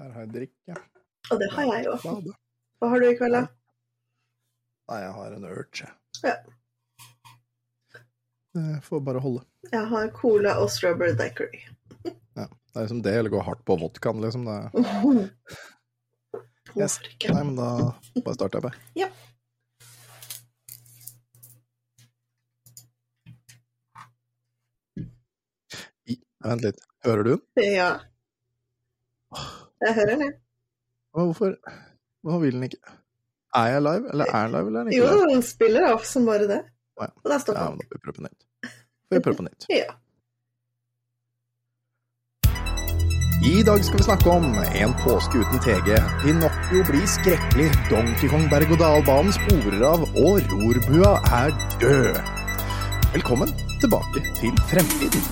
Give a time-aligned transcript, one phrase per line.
[0.00, 0.74] Der har jeg drikke.
[1.30, 2.28] Og det har jeg òg.
[2.80, 3.42] Hva har du i kveld, da?
[4.88, 5.88] Nei, jeg har en urge.
[6.24, 6.32] Ja.
[8.56, 9.44] Jeg får bare holde.
[9.68, 11.60] Jeg har cola og strawberry daiquiri.
[12.38, 12.46] Ja.
[12.46, 14.48] Det er liksom det, eller gå hardt på vodkaen, liksom.
[14.48, 14.58] Det...
[16.78, 17.00] Yes.
[17.26, 17.68] Nei, men da
[18.22, 18.78] bare starter jeg bare.
[18.94, 19.08] Ja.
[26.46, 26.78] Vent litt.
[27.04, 27.42] Hører du den?
[27.74, 27.90] Ja.
[29.80, 30.30] Jeg hører det.
[31.16, 31.54] Å, Hvorfor
[32.22, 32.78] Hvorfor vil den ikke
[33.56, 35.30] Er jeg live, eller er den live, eller er den Jo, ikke live?
[35.32, 36.60] den spiller av som bare det.
[37.00, 37.10] Å, ja.
[37.24, 37.78] Og der står Ja, den.
[37.78, 38.46] men da får vi prøve på nytt.
[39.10, 39.66] Får vi prøve på nytt.
[39.80, 39.90] Ja.
[43.50, 44.44] I dag skal vi snakke om
[44.82, 51.56] En påske uten TG, Pinocchio blir skrekkelig, Donkey Kong berg-og-dal-banen sporer av, og rorbua er
[51.80, 52.20] død.
[53.16, 53.48] Velkommen
[53.80, 55.24] tilbake til fremtiden.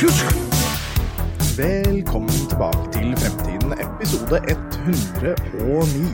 [0.00, 0.32] Future.
[1.58, 6.06] Velkommen tilbake til Fremtiden, episode 109.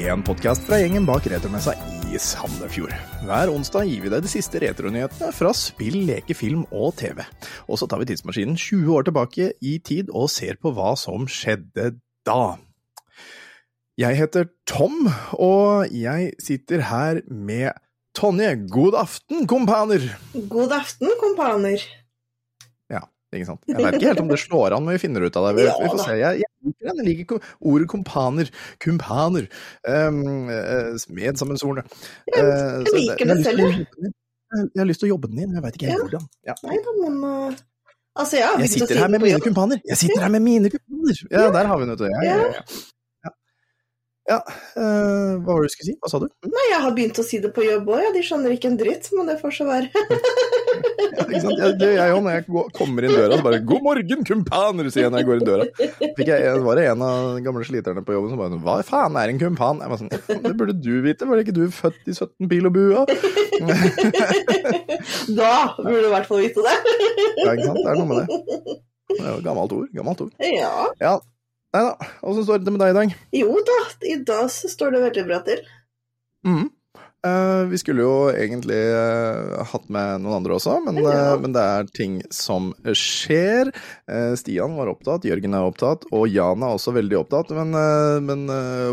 [0.00, 1.74] En podkast fra gjengen bak retromessa
[2.08, 2.94] i Sandefjord.
[3.28, 7.20] Hver onsdag gir vi deg de siste retronyhetene fra spill, leke, film og TV.
[7.68, 11.28] Og så tar vi tidsmaskinen 20 år tilbake i tid og ser på hva som
[11.28, 12.56] skjedde da.
[14.00, 17.76] Jeg heter Tom, og jeg sitter her med
[18.16, 18.54] Tonje.
[18.72, 20.14] God aften, kompaner!
[20.48, 21.84] God aften, kompaner.
[23.32, 23.62] Ikke sant?
[23.68, 25.52] Jeg vet ikke helt om det slår an, men vi finner ut av det.
[25.56, 26.16] Vi, vi får se.
[26.20, 26.98] Jeg, jeg liker.
[27.06, 28.50] Liker ordet kompaner.
[28.84, 29.46] Kumpaner.
[29.88, 30.50] Um,
[31.16, 31.86] Medsammensordene.
[32.28, 34.12] Jeg, Uh, jeg liker jeg det selv, jeg.
[34.52, 36.04] Jeg har lyst til å jobbe den inn, jeg veit ikke helt Ja.
[36.04, 36.24] hvordan.
[36.44, 36.54] Ja.
[36.68, 37.56] Nei da, men
[38.12, 39.78] Altså, jeg har Jeg sitter her med mine kumpaner!
[39.88, 41.20] Jeg sitter her med mine kumpaner!
[41.32, 42.26] Ja, der har vi den, vet du.
[42.26, 42.34] Ja,
[44.30, 44.38] ja,
[44.78, 45.96] eh, hva var det du skulle si?
[45.98, 46.28] Hva sa du?
[46.46, 48.10] Nei, jeg har begynt å si det på jobb òg, ja.
[48.14, 49.88] De skjønner ikke en dritt, men det får så være.
[51.12, 51.58] Ja, ikke sant?
[51.60, 53.36] Jeg, det gjør jeg òg når jeg går- kommer inn døra.
[53.36, 55.64] Så bare 'God morgen, kumpaner', sier jeg når jeg går inn døra.
[56.16, 59.18] Fikk jeg, var det en av de gamle sliterne på jobben som bare 'Hva faen
[59.20, 60.08] er en kumpan?' Jeg var sånn
[60.46, 63.04] 'Det burde du vite, var det ikke du født i 17 pil og bua?'
[65.36, 66.76] Da burde du i hvert fall vite det.
[67.44, 67.82] Ja, ikke sant?
[67.84, 68.26] Det er noe med det.
[69.12, 69.88] Det er jo gammelt ord.
[69.92, 70.32] Gammelt ord.
[70.40, 70.72] Ja.
[71.02, 71.14] Ja.
[71.72, 71.96] Nei da.
[72.28, 73.12] Åssen står det med deg i dag?
[73.38, 75.62] Jo da, i dag så står det veldig bra til.
[76.46, 76.66] Mm.
[77.22, 81.12] Uh, vi skulle jo egentlig uh, hatt med noen andre også, men, Ja.
[81.30, 83.70] eh, men det er ting som skjer.
[84.10, 87.54] Eh, Stian var opptatt, Jørgen er opptatt, og Jan er også veldig opptatt.
[87.54, 87.70] Men,
[88.26, 88.42] men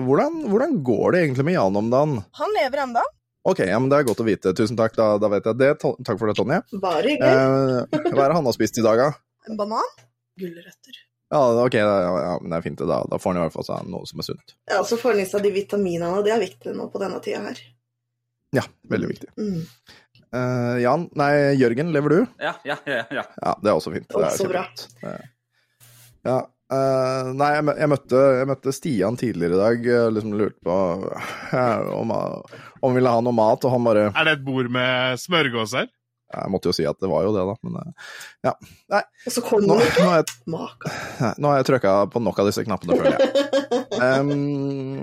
[0.06, 2.16] hvordan, hvordan går det egentlig med Jan om dagen?
[2.38, 3.04] Han lever ennå.
[3.50, 4.54] Ok, ja, men det er godt å vite.
[4.54, 5.74] Tusen takk, da, da vet jeg det.
[5.82, 6.62] Takk for det, Tonje.
[6.84, 7.90] Bare hyggelig.
[7.98, 9.12] Eh, hva er det han har spist i dag, da?
[9.50, 9.96] En banan.
[10.40, 11.02] Gulrøtter.
[11.30, 12.82] Ja, ok, ja, ja, men det er fint.
[12.90, 14.56] Da, da får han i hvert fall seg noe som er sunt.
[14.72, 17.20] Ja, så får han i seg de vitaminene, og det er viktig nå på denne
[17.22, 17.60] tida her.
[18.58, 19.30] Ja, veldig viktig.
[19.38, 19.60] Mm.
[20.34, 22.22] Uh, Jan, nei, Jørgen, lever du?
[22.42, 23.04] Ja, ja, ja.
[23.14, 23.26] ja.
[23.30, 24.10] Ja, det er også fint.
[24.10, 24.66] Det er Også bra.
[26.26, 26.40] Ja.
[26.70, 29.88] Uh, nei, jeg, jeg, møtte, jeg møtte Stian tidligere i dag.
[30.18, 30.80] Liksom lurte på
[31.54, 34.70] uh, om, om han ville ha noe mat, og han bare Er det et bord
[34.74, 35.90] med smørgåser?
[36.30, 39.62] Jeg måtte jo si at det var jo det, da, men eh, Og så nå,
[39.66, 43.46] nå ikke har jeg, nå har jeg trykka på nok av disse knappene, føler jeg.
[44.00, 45.02] Um,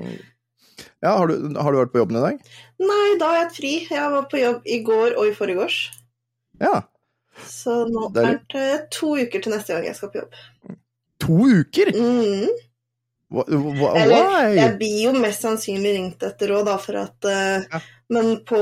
[1.04, 2.52] ja, har du, har du vært på jobben i dag?
[2.80, 3.72] Nei, da har jeg hatt fri.
[3.92, 5.80] Jeg var på jobb i går og i forgårs.
[6.62, 6.78] Ja.
[7.44, 10.38] Så nå Det er det to uker til neste gang jeg skal på jobb.
[11.26, 11.92] To uker?
[11.92, 12.48] Mm.
[13.36, 17.66] Hva, hva, Eller, jeg blir jo mest sannsynlig ringt etter råd, da, for at uh,
[17.66, 17.84] Ja.
[18.12, 18.58] Men på,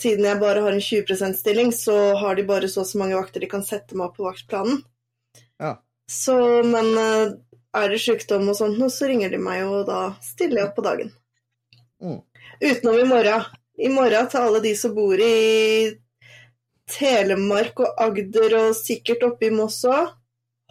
[0.00, 3.18] siden jeg bare har en 20 %-stilling, så har de bare så og så mange
[3.18, 4.80] vakter de kan sette meg opp på vaktplanen.
[5.60, 5.74] Ja.
[6.08, 7.34] Så, men eh,
[7.76, 10.78] er det sykdom og sånt nå, så ringer de meg og da stiller jeg opp
[10.78, 11.12] på dagen.
[12.00, 12.20] Mm.
[12.64, 13.48] Utenom i morgen.
[13.78, 15.92] I morgen til alle de som bor i
[16.88, 20.14] Telemark og Agder og sikkert oppe i Moss òg.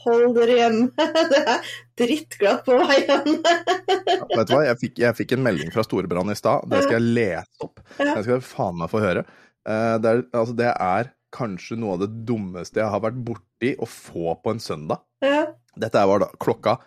[0.07, 1.07] Hold dere hjemme.
[1.31, 1.67] Det er
[1.99, 3.37] drittglatt på veien.
[3.43, 6.65] Vet du hva, jeg fikk, jeg fikk en melding fra Storebrand i stad.
[6.71, 7.81] Det skal jeg lese opp.
[7.99, 9.25] Det skal jeg faen meg få høre.
[9.67, 13.73] Eh, Det er, altså, det er kanskje noe av det dummeste jeg har vært borti
[13.83, 15.03] å få på en søndag.
[15.25, 15.43] Ja.
[15.77, 16.77] Dette var da klokka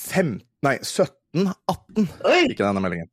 [0.00, 3.10] 15, nei, 17.18 fikk jeg denne meldingen.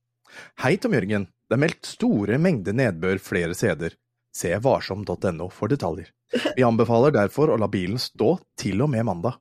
[0.63, 1.27] Hei, Tom Jørgen.
[1.50, 3.95] Det er meldt store mengder nedbør flere steder.
[4.36, 6.12] Se varsom.no for detaljer.
[6.56, 9.40] Vi anbefaler derfor å la bilen stå til og med mandag.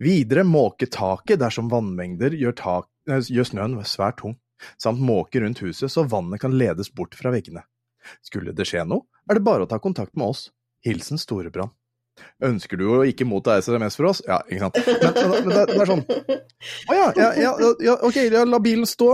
[0.00, 4.36] Videre måke taket dersom vannmengder gjør, tak, gjør snøen svært tung,
[4.80, 7.64] samt måke rundt huset så vannet kan ledes bort fra veggene.
[8.24, 10.48] Skulle det skje noe, er det bare å ta kontakt med oss.
[10.84, 11.74] Hilsen Storebrand.
[12.48, 14.22] Ønsker du å ikke motta SMS fra oss?
[14.26, 14.78] Ja, ikke sant.
[14.78, 17.52] Men, men, det, det er sånn Å ja, ja, ja,
[17.84, 19.10] ja, ok, la bilen stå.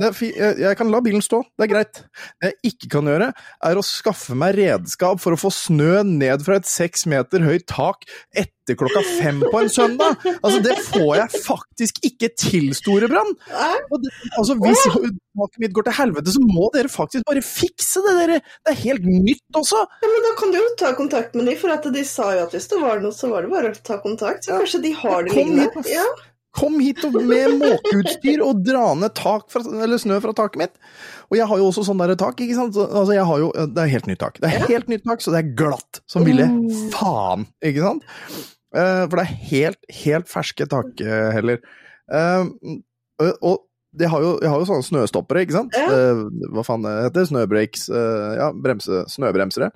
[0.00, 2.02] Jeg kan la bilen stå, det er greit.
[2.40, 3.30] Det jeg ikke kan gjøre,
[3.70, 7.68] er å skaffe meg redskap for å få snø ned fra et seks meter høyt
[7.70, 10.16] tak etter klokka fem på en søndag.
[10.42, 13.36] Altså, det får jeg faktisk ikke til, Storebrand.
[13.46, 18.14] Det- Altså, hvis taket mitt går til helvete, så må dere faktisk bare fikse det,
[18.20, 18.40] dere.
[18.66, 19.82] Det er helt nytt også.
[20.02, 22.44] Ja, men da kan du jo ta kontakt med dem, for at de sa jo
[22.46, 24.44] at hvis det var noe, så var det bare å ta kontakt.
[24.44, 25.86] Så kanskje de har det liggende.
[25.90, 26.04] Ja,
[26.58, 30.72] Kom hit med måkeutstyr og dra ned tak fra, eller snø fra taket mitt.
[31.30, 32.74] Og jeg har jo også sånn der tak, ikke sant.
[32.74, 34.40] Altså, jeg har jo, det er helt nytt tak.
[34.42, 36.48] Det er helt nytt tak, så det er glatt som ville
[36.90, 38.02] faen, ikke sant.
[38.76, 41.60] Eh, for det er helt, helt ferske takheller.
[42.10, 42.46] Uh,
[43.40, 43.66] og
[43.98, 45.74] jeg har, jo, de har jo sånne snøstoppere, ikke sant.
[45.74, 46.12] Ja.
[46.14, 47.26] Uh, hva faen det heter?
[47.26, 49.72] Snøbrakes eh, Ja, bremse, snøbremsere.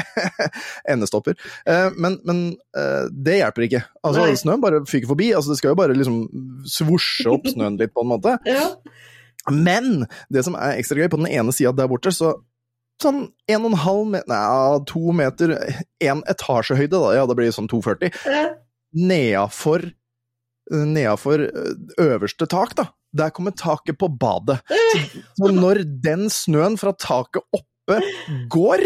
[0.92, 1.38] Endestopper.
[1.64, 2.42] Uh, men men
[2.76, 3.82] eh, det hjelper ikke.
[4.04, 4.36] Altså, Nei.
[4.36, 5.30] snøen bare fyker forbi.
[5.32, 6.20] Altså, det skal jo bare liksom
[6.68, 8.36] svosje opp snøen litt, på en måte.
[8.52, 8.68] ja.
[9.48, 12.34] Men det som er ekstra gøy, på den ene sida der borte, så
[13.00, 15.54] sånn en og en halv meter, nei, to meter,
[16.04, 18.44] en etasjehøyde, da, ja, det blir sånn 240, ja.
[18.94, 19.88] nedafor
[20.72, 21.42] Nedafor
[22.00, 22.84] øverste tak, da.
[23.12, 24.60] Der kommer taket på badet.
[24.70, 25.00] Så,
[25.36, 27.98] så når den snøen fra taket oppe
[28.48, 28.84] går,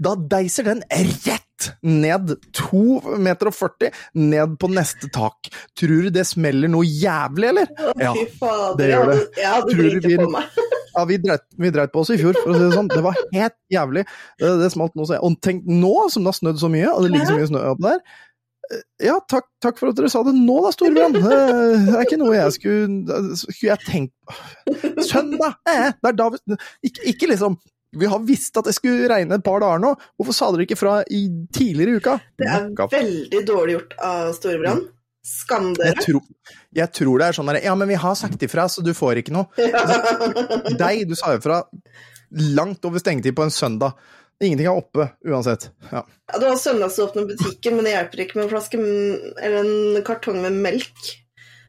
[0.00, 1.42] da deiser den rett
[1.82, 3.90] ned 2 meter og 40
[4.22, 5.50] ned på neste tak.
[5.76, 7.74] Tror du det smeller noe jævlig, eller?
[7.74, 8.78] Å, Ja, fy fader.
[8.78, 9.18] det gjør jeg det.
[9.18, 10.16] hadde- Jeg hadde Tror du vi-.
[10.96, 12.88] Ja, vi dreit, vi dreit på oss i fjor, for å si det sånn.
[12.92, 14.06] Det var helt jævlig.
[14.40, 17.04] Det, det smalt nå så Og tenk nå, som det har snødd så mye, og
[17.04, 18.00] det ligger så mye snø oppe der.
[18.72, 21.12] Eh, Ja, takk, takk for at dere sa det nå da, Storbrann.
[21.20, 21.36] Det
[21.94, 25.54] er ikke noe jeg skulle Skulle jeg tenkt Søndag!
[25.70, 26.40] Eh, det er da vi
[26.88, 27.58] ikke, ikke liksom
[27.96, 29.92] Vi har visst at det skulle regne et par dager nå.
[30.18, 31.22] Hvorfor sa dere ikke fra i
[31.54, 32.16] tidligere i uka?
[32.40, 32.66] Det er
[32.96, 34.88] veldig dårlig gjort av Storebrand.
[35.26, 36.02] Skam jeg dere.
[36.04, 36.22] tror,
[36.78, 39.18] jeg tror det er sånn der Ja, men vi har sagt ifra, så du får
[39.24, 39.48] ikke noe.
[40.78, 41.64] Deg, du sa ifra
[42.54, 43.96] langt over stengetid på en søndag.
[44.42, 45.70] Ingenting er oppe uansett.
[45.90, 46.02] Ja.
[46.30, 48.80] Ja, du har søndagsåpne butikker, men det hjelper ikke med en flaske
[49.40, 51.14] eller en kartong med melk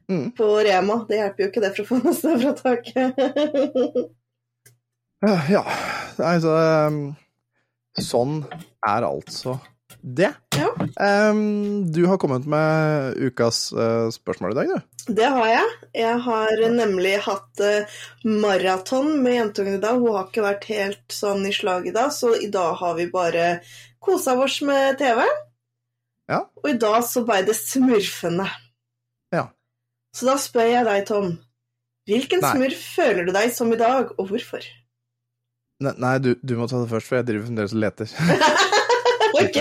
[0.08, 0.30] Mm.
[0.38, 1.02] på Rema.
[1.10, 3.18] Det hjelper jo ikke det for å få noe sted fra taket.
[5.52, 5.64] Ja,
[6.24, 6.54] altså
[6.88, 7.00] um,
[8.00, 8.38] Sånn
[8.88, 9.58] er altså
[10.16, 10.30] det.
[10.56, 10.70] Ja.
[11.30, 15.14] Um, du har kommet med ukas uh, spørsmål i dag, du.
[15.20, 15.74] Det har jeg.
[15.98, 20.00] Jeg har nemlig hatt uh, maraton med jentungen i dag.
[20.00, 23.10] Hun har ikke vært helt sånn i slag i dag, så i dag har vi
[23.12, 23.50] bare
[24.04, 25.26] kosa oss med TV.
[26.32, 26.44] Ja.
[26.64, 28.48] Og i dag så ble det smurfende.
[29.36, 29.50] Ja.
[30.16, 31.38] Så da spør jeg deg, Tom.
[32.08, 32.56] Hvilken Nei.
[32.56, 34.64] smurf føler du deg som i dag, og hvorfor?
[35.84, 38.14] Nei, du, du må ta det først, for jeg driver fremdeles og leter.
[39.38, 39.58] Ok,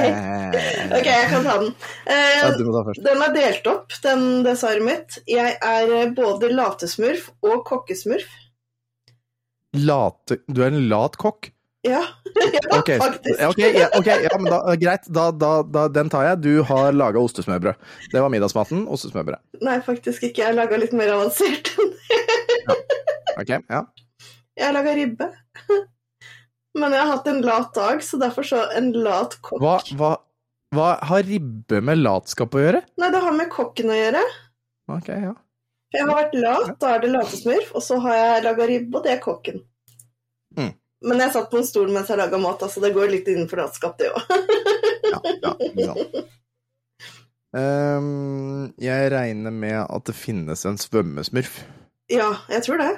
[0.98, 1.72] ok, jeg kan ta den.
[2.06, 2.50] Eh, Ja.
[3.08, 5.18] Den er delt opp, den designet mitt.
[5.30, 8.28] Jeg er eh, både latesmurf og kokkesmurf.
[9.76, 11.50] Late Du er en lat kokk?
[11.86, 12.00] Ja,
[12.56, 12.98] ja okay.
[12.98, 13.42] faktisk.
[13.46, 15.06] ok, ja, ok, ja men da, greit.
[15.06, 16.40] Da, da, da, den tar jeg.
[16.42, 17.74] Du har laga ostesmørbrød.
[18.12, 18.86] Det var middagsmaten.
[18.90, 19.38] Ostesmørbrød.
[19.62, 20.42] Nei, faktisk ikke.
[20.48, 21.74] Jeg laga litt mer avansert.
[23.36, 23.84] Ok, ja.
[24.56, 25.30] Jeg har laga ribbe.
[26.76, 29.60] Men jeg har hatt en lat dag, så derfor så en lat kokk.
[29.62, 30.12] Hva, hva,
[30.76, 32.82] hva har ribbe med latskap å gjøre?
[33.00, 34.22] Nei, det har med kokken å gjøre.
[34.92, 35.32] Ok, ja.
[35.86, 38.98] For jeg har vært lat, da er det latesmurf, og så har jeg laga ribbe,
[38.98, 39.62] og det er kokken.
[40.58, 40.72] Mm.
[41.06, 43.62] Men jeg satt på en stol mens jeg laga mat, altså det går litt innenfor
[43.62, 44.34] latskap, det òg.
[45.12, 46.32] ja, ja sant.
[47.56, 51.62] Ehm, jeg regner med at det finnes en svømmesmurf.
[52.12, 52.90] Ja, jeg tror det.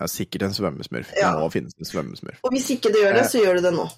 [0.00, 1.10] Ja, sikkert en svømmesmurf.
[1.12, 2.38] Det må finnes en svømmesmurf.
[2.44, 3.28] Og hvis ikke det gjør det, Eh.
[3.28, 3.88] så gjør det det nå.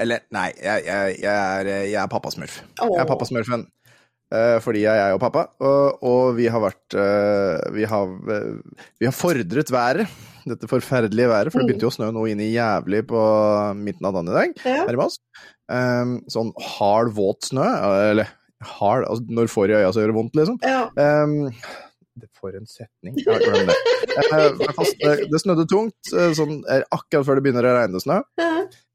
[0.00, 1.28] Eller, nei, jeg, jeg, jeg,
[1.60, 2.60] er, jeg er pappasmurf.
[2.80, 2.92] Oh.
[2.94, 3.66] Jeg er pappasmurfen.
[4.32, 8.14] Eh, fordi jeg er jo pappa, og, og vi har vært eh, vi, har,
[8.96, 10.08] vi har fordret været.
[10.48, 11.68] Dette forferdelige været, for det Mm.
[11.68, 13.20] begynte jo å snø noe inn i jævlig på
[13.78, 14.86] midten av dagen i dag Ja.
[14.88, 15.18] her i Moss.
[16.32, 17.66] Sånn hard, våt snø.
[18.10, 18.32] Eller
[18.80, 20.58] hard altså Når får i øya så gjør det vondt, liksom.
[20.64, 20.88] ja.
[20.96, 21.91] Um, det
[22.42, 23.14] For en setning.
[23.22, 23.78] Ja, glem det.
[24.12, 25.20] Eh.
[25.30, 28.18] Det snødde tungt, eh, sånn eh, akkurat før det begynner å regne snø.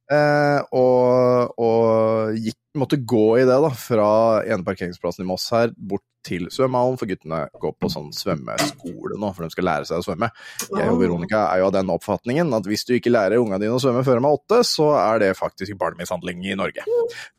[0.08, 4.10] Eh, og og gikk, måtte gå i det, da, fra
[4.46, 9.30] ene parkeringsplassen i Moss her bort til svømmehallen, for guttene går på sånn svømmeskole nå,
[9.34, 10.30] for de skal lære seg å svømme.
[10.68, 13.78] Jeg og Veronica er jo av den oppfatningen at hvis du ikke lærer ungene dine
[13.78, 16.84] å svømme før de er åtte, så er det faktisk barnemishandling i Norge.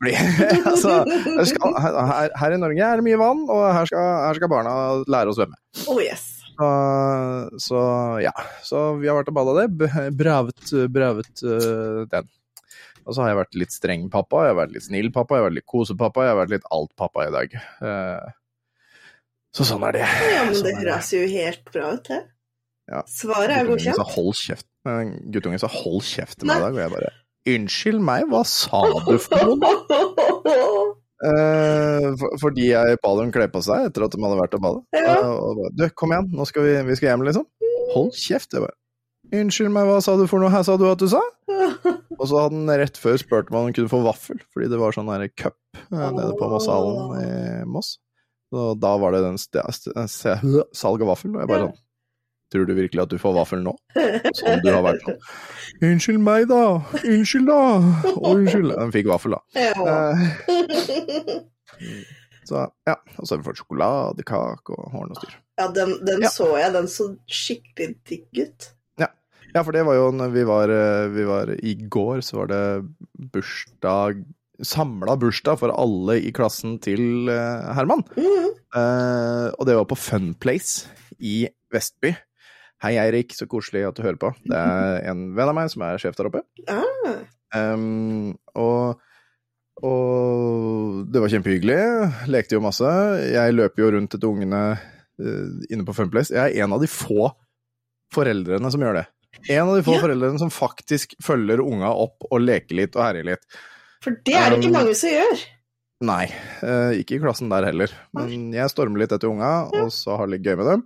[0.01, 0.15] Fordi,
[0.73, 4.41] altså, her, skal, her, her i Norge er det mye vann, og her skal, her
[4.41, 5.61] skal barna lære å svømme.
[5.85, 6.25] Oh yes.
[6.59, 6.69] Så,
[7.63, 7.81] så
[8.19, 8.33] ja.
[8.65, 9.89] Så vi har vært og bada det.
[10.17, 12.27] Bravet, bravet uh, den.
[13.09, 15.41] Og så har jeg vært litt streng pappa, jeg har vært litt snill pappa, jeg
[15.41, 17.55] har vært litt kosepappa, jeg har vært litt alt pappa i dag.
[17.89, 18.27] Eh,
[19.57, 20.03] Så sånn er det.
[20.35, 22.19] Ja, men Sånn det høres jo helt bra ut, det.
[22.89, 23.01] Ja.
[23.09, 24.13] Svaret er Guttungen sa godkjent.
[24.15, 24.67] hold kjeft.
[24.85, 25.01] Eh,
[25.33, 27.11] Guttungen sa hold kjeft i dag, og jeg bare
[27.49, 30.95] Unnskyld meg, hva sa du for noe?
[31.19, 34.61] Eh, for, fordi jeg ba dem kle på seg etter at de hadde vært og
[34.63, 34.79] bada.
[34.95, 35.17] Ja.
[35.17, 37.43] Eh, og bare, du, kom igjen, nå skal vi, vi skal hjem, liksom.
[37.91, 38.55] Hold kjeft.
[38.55, 38.77] Jeg bare,
[39.35, 40.49] Unnskyld meg, hva sa du for noe?
[40.53, 41.21] Her sa du at du sa?
[42.19, 44.95] Og så hadde han rett før spurt om han kunne få vaffel, fordi det var
[44.95, 47.27] sånn der cup eh, nede på Mosshallen i
[47.69, 47.95] Moss.
[48.49, 51.77] Så da var det den salg av vaffel, og jeg bare sånn
[52.49, 53.75] Tror du virkelig at du får vaffel nå?
[54.39, 55.19] Som du har vært sånn.
[55.85, 56.79] Unnskyld meg, da.
[57.03, 58.15] Unnskyld, da.
[58.25, 58.71] Unnskyld.
[58.73, 59.41] Den fikk vaffel, da.
[59.53, 59.75] Ja.
[59.85, 61.43] Eh,
[62.49, 62.95] så ja.
[63.19, 65.37] Og så har vi fått sjokoladekake og horn og styr.
[65.61, 66.33] Ja, den, den Ja.
[66.33, 66.73] så jeg.
[66.73, 68.71] Den så skikkelig digg ut.
[69.53, 72.51] Ja, for det var jo når vi var, eh, vi var I går så var
[72.51, 72.63] det
[73.33, 74.21] bursdag
[74.59, 77.75] Samla bursdag for alle i klassen til Herman.
[77.77, 78.03] Herman.
[78.11, 78.49] -hmm.
[78.75, 80.89] Eh, og det var på Funplace
[81.19, 82.13] i Vestby.
[82.83, 84.31] Hei, Eirik, så koselig at du hører på.
[84.45, 86.45] Det er en venn av meg som er sjef der oppe.
[86.69, 88.99] Ah, Um, og,
[89.81, 91.77] og det var kjempehyggelig.
[92.29, 92.85] Lekte jo masse.
[93.25, 96.29] Jeg løper jo rundt etter ungene uh, inne på Funplace.
[96.29, 97.31] Jeg er en av de få
[98.13, 99.07] foreldrene som gjør det.
[99.49, 100.01] En av de få Ja.
[100.03, 103.45] foreldrene som faktisk følger unga opp og leker litt og herjer litt.
[104.01, 105.45] for det er det ikke Um, mange som gjør.
[106.01, 106.23] Nei,
[106.63, 107.91] eh, ikke i klassen der heller.
[108.15, 110.83] Men jeg stormer litt etter unga, og så har det litt gøy med dem.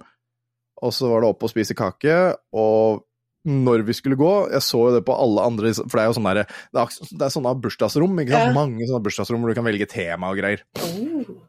[0.81, 3.03] Og så var det opp og spise kake, og
[3.45, 6.15] når vi skulle gå Jeg så jo det på alle andre For det er jo
[6.15, 6.88] sånne, der, det er,
[7.19, 8.47] det er sånne bursdagsrom, ikke sant?
[8.47, 8.53] Ja.
[8.55, 10.63] Mange sånne bursdagsrom hvor du kan velge tema og greier.
[10.79, 11.41] Oh,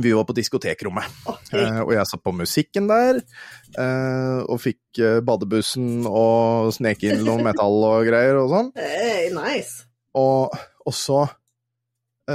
[0.00, 1.50] Vi var på diskotekrommet, ok.
[1.52, 3.18] eh, og jeg satt på musikken der.
[3.76, 8.70] eh, og fikk eh, badebussen og snek inn noe metall og greier og sånn.
[8.78, 9.84] Hey, nice.
[10.16, 10.48] Og,
[10.86, 12.32] og så uh,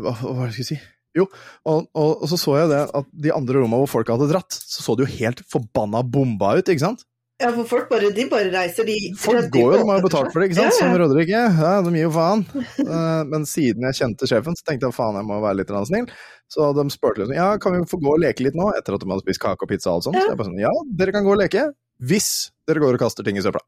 [0.00, 0.80] hva, hva var det jeg skulle si?
[1.12, 1.26] Jo,
[1.68, 4.56] og, og, og så så jeg det at de andre rommene hvor folk hadde dratt,
[4.56, 7.04] så så det jo helt forbanna bomba ut, ikke sant?
[7.40, 10.30] Ja, for folk bare, de bare reiser, de Folk går jo, de har jo betalt
[10.34, 10.68] for det, ikke sant?
[10.70, 10.98] Ja, Som ja.
[11.00, 11.40] Roderike.
[11.58, 12.44] Ja, de gir jo faen.
[12.82, 16.08] Eh, Men siden jeg kjente sjefen, så tenkte jeg faen, jeg må være litt snill.
[16.52, 19.02] Så de spurte liksom, ja, kan vi få gå og leke litt nå, etter at
[19.02, 20.18] de hadde spist kake og pizza og alt sånt.
[20.20, 20.26] Ja.
[20.26, 21.68] Så jeg bare sånn, ja, dere kan gå og leke,
[22.04, 22.30] hvis
[22.68, 23.62] dere går og kaster ting i søpla.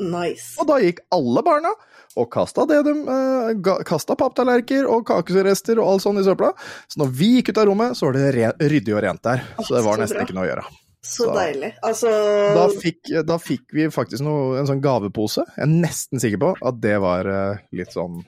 [0.00, 0.54] Nice.
[0.56, 1.74] Og da gikk alle barna
[2.16, 6.52] og kasta det de uh, Kasta papptallerkener og kakerester og alt sånt i søpla.
[6.88, 9.44] Så når vi gikk ut av rommet, så var det ryddig og rent der.
[9.60, 10.64] Så det var nesten ikke noe å gjøre.
[11.02, 11.72] Så Så- deilig.
[11.82, 12.10] Altså
[12.54, 15.42] Da fikk, da fikk vi faktisk noe, en sånn gavepose.
[15.56, 18.22] Jeg er nesten sikker på at det var eh, litt sånn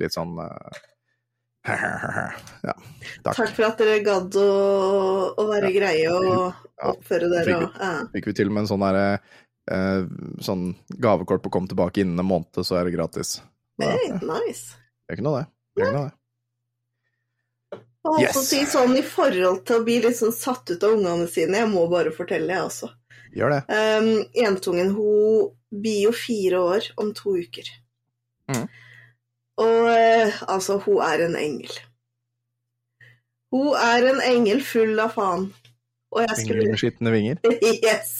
[0.00, 0.80] Litt sånn eh,
[2.64, 2.74] Ja,
[3.24, 3.36] takk.
[3.36, 4.48] Takk for at dere gadd å,
[5.40, 7.92] å være greie og Ja, oppføre dere fikk- ja.
[8.16, 9.06] Fikk vi til og med en sånn derre
[9.70, 10.02] eh,
[10.44, 10.66] Sånn
[11.00, 13.38] gavekort på kom tilbake innen en måned, så er det gratis.
[13.80, 14.76] Så, Hey, ja, nice.
[15.06, 15.46] det er ikke noe, det.
[15.76, 16.18] det, er ikke noe, det.
[18.04, 18.50] Og holdt på å Yes.
[18.50, 21.70] si sånn i forhold til å bli litt sånn satt ut av ungene sine, jeg
[21.72, 22.90] må bare fortelle, jeg også.
[23.34, 23.62] Gjør det.
[23.72, 27.70] Um, Jentungen hun blir jo fire år om to uker.
[28.52, 28.68] Mm.
[29.64, 31.72] Og eh, altså, hun er en engel.
[33.54, 35.48] Hun er en engel full av faen.
[36.14, 37.40] Og jeg Engel med skitne vinger.
[37.86, 38.14] Yes!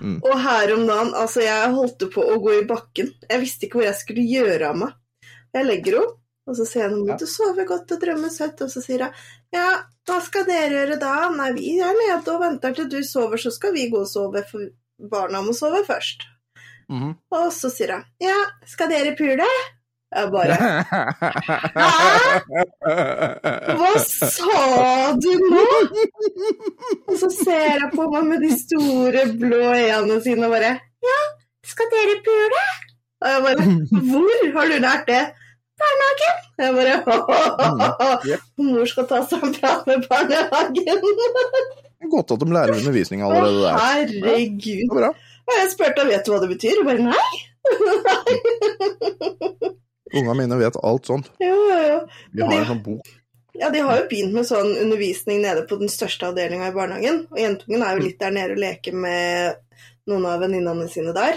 [0.00, 0.18] Mm.
[0.24, 3.12] Og her om dagen, altså jeg holdt på å gå i bakken.
[3.30, 4.96] Jeg visste ikke hvor jeg skulle gjøre av meg.
[5.54, 8.60] Jeg legger henne, og så sier hun nå du sover godt og drømmer søtt.
[8.64, 9.12] Og så sier hun
[9.54, 9.68] ja,
[10.04, 11.14] hva skal dere gjøre da?
[11.32, 14.44] Nei, vi er nede og venter til du sover, så skal vi gå og sove,
[14.50, 14.68] for
[15.10, 16.28] barna må sove først.
[16.92, 17.14] Mhm.
[17.32, 18.36] Og så sier hun ja,
[18.68, 19.48] skal dere pule?
[20.14, 20.56] Jeg bare
[23.74, 24.58] Hva sa
[25.18, 25.62] du nå?
[27.08, 30.74] Og så ser jeg på meg med de store blå øynene sine og bare
[31.08, 31.20] Ja,
[31.66, 32.62] skal dere pule?
[33.24, 33.66] Og jeg bare
[34.12, 35.24] Hvor har du lært det?
[35.80, 36.34] Barnehagen.
[36.62, 36.94] Jeg bare
[38.30, 38.42] Jep.
[38.62, 40.98] Mor skal ta seg en prat med barnehagen.
[42.12, 43.74] Godt at de lærer undervisning allerede der.
[43.80, 44.84] herregud.
[44.84, 45.10] Ja, bra.
[45.44, 46.76] Og jeg spurte vet du hva det betyr.
[46.82, 47.32] Og bare nei.
[50.14, 51.26] Ungene mine vet alt sånt.
[51.42, 51.98] Jo, jo.
[52.36, 53.04] Vi har en sånn bok.
[53.54, 57.20] Ja, de har jo begynt med sånn undervisning nede på den største avdelinga i barnehagen.
[57.30, 59.60] Og jentungen er jo litt der nede og leker med
[60.10, 61.34] noen av venninnene sine der.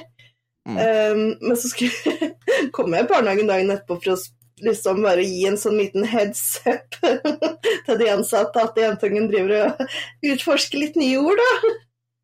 [0.67, 0.77] Mm.
[0.77, 2.31] Um, men så skulle
[2.75, 4.19] kom jeg i barnehagen dagen etterpå for å
[4.65, 6.97] liksom bare gi en sånn liten heads up
[7.85, 9.83] til de ansatte at jentungen driver og
[10.33, 11.73] utforsker litt nye ord, da.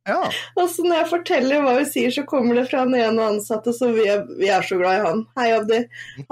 [0.10, 0.20] Ja.
[0.60, 3.72] Og så når jeg forteller hva vi sier, så kommer det fra den ene ansatte,
[3.76, 5.24] så vi er, vi er så glad i han.
[5.40, 5.80] Hei, Abdi.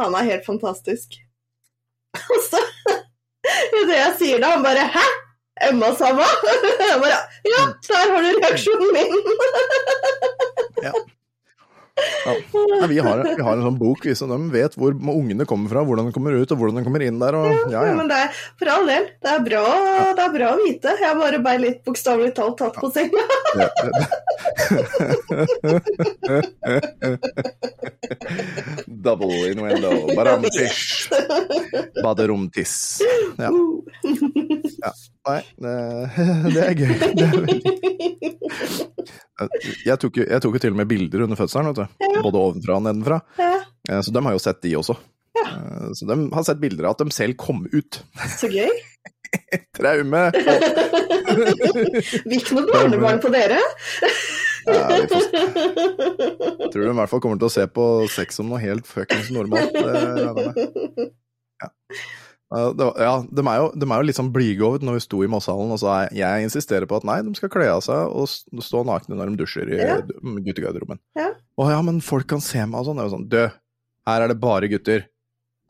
[0.02, 1.16] Han er helt fantastisk.
[2.20, 2.60] Og så
[3.82, 5.06] idet jeg sier det, han bare Hæ?
[5.62, 6.26] Emma samme?
[6.82, 9.14] Jeg bare Ja, der har du reaksjonen min!
[10.82, 10.94] Ja.
[12.22, 15.72] Nei, vi, har, vi har en sånn bok vi, så de vet hvor ungene kommer
[15.74, 17.38] fra, hvordan de kommer ut og hvordan de kommer inn der.
[17.38, 17.96] Og, ja, ja.
[17.98, 19.64] Men det er for all del, det er bra,
[20.18, 20.96] det er bra å vite.
[21.02, 23.26] Jeg bare ble litt bokstavelig talt tatt på senga.
[23.60, 24.08] Ja, det-
[28.88, 30.08] Double innuendo.
[30.16, 31.10] Baramtish.
[32.04, 33.02] Baderomtiss.
[33.38, 33.52] Ja.
[34.82, 34.92] ja.
[35.28, 35.74] Nei, det,
[36.56, 36.94] det er gøy.
[37.16, 37.62] Det er veldig
[39.88, 41.86] jeg tok, jo- jeg tok jo til og med bilder under fødselen, vet du.
[42.22, 43.18] Både ovenfra og nedenfra.
[43.42, 44.94] Eh, Så de har jo sett de også.
[45.40, 48.02] Eh, Så de har sett bilder av at de selv kom ut.
[48.38, 48.72] så gøy.
[49.78, 50.26] Traume!
[52.28, 53.60] Vi ikke noe barnebarn på dere?
[54.68, 54.82] Ja.
[54.92, 55.08] Jeg
[56.70, 59.32] tror de i hvert fall kommer til å se på sex som noe helt fuckings
[59.34, 59.72] normalt.
[59.74, 60.52] Regner.
[61.62, 61.70] Ja.
[62.52, 65.04] Ja, det var- ja, de er, jo, de er jo litt sånn blyge når vi
[65.06, 67.80] sto i Mosshallen, og så er jeg insisterer på at nei, de skal kle av
[67.86, 69.96] seg og stå nakne når de dusjer i Ja.
[70.04, 71.00] guttegarderoben.
[71.16, 71.30] Ja.
[71.58, 72.98] Å ja, men folk kan se meg og sånn.
[73.00, 73.46] Det er jo sånn, dø,
[74.12, 75.06] her er det bare gutter.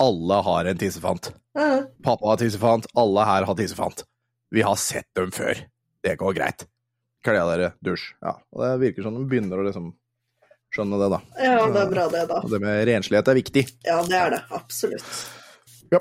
[0.02, 1.32] Alle har en tissefant.
[1.58, 1.70] Ja.
[2.04, 4.04] Pappa har tissefant, alle her har tissefant.
[4.52, 5.60] Vi har sett dem før.
[6.04, 6.66] Det går greit.
[7.26, 8.08] Kle dere, dusj.
[8.26, 9.92] Ja, og det virker som de begynner å liksom
[10.74, 11.20] skjønne det, da.
[11.44, 12.40] ja, det er bra det, da.
[12.42, 13.64] Og det med renslighet er viktig.
[13.86, 14.42] Ja, det er det.
[14.58, 15.10] Absolutt.
[15.94, 16.00] Ja.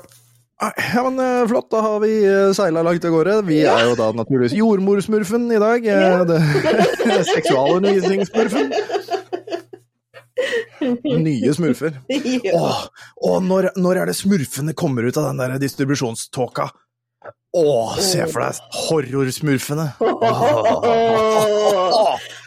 [0.61, 3.39] Ja, men eh, flott, da har vi eh, seila langt av gårde.
[3.47, 5.85] Vi er jo da naturligvis jordmorsmurfen i dag.
[5.89, 7.21] eh, Ja.
[7.35, 8.71] Seksualundervisningssmurfen.
[11.25, 11.97] Nye smurfer.
[12.41, 12.53] Ja.
[12.57, 12.85] Åh,
[13.27, 16.69] åh når, når er det smurfene kommer ut av den der distribusjonståka?
[17.57, 18.55] Åh, se for deg
[18.87, 19.87] horrorsmurfene.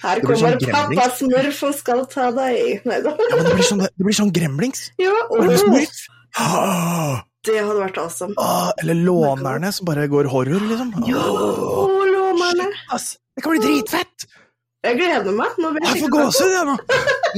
[0.04, 2.80] Her kommer sånn pappa smurf og skal ta deg.
[2.88, 3.12] Nei da.
[3.30, 4.88] Ja, det blir sånn, det blir sånn gremlings.
[5.00, 5.12] Ja,
[5.60, 6.02] smurf?
[7.44, 8.32] Det hadde vært awesome.
[8.40, 10.94] Ah, eller lånerne som bare går horror, liksom.
[11.08, 12.70] Ja, lånerne.
[13.36, 14.24] det kan bli dritfett!
[14.84, 15.58] Jeg gleder meg.
[15.62, 16.76] Nå Jeg får gåsehud, jeg nå!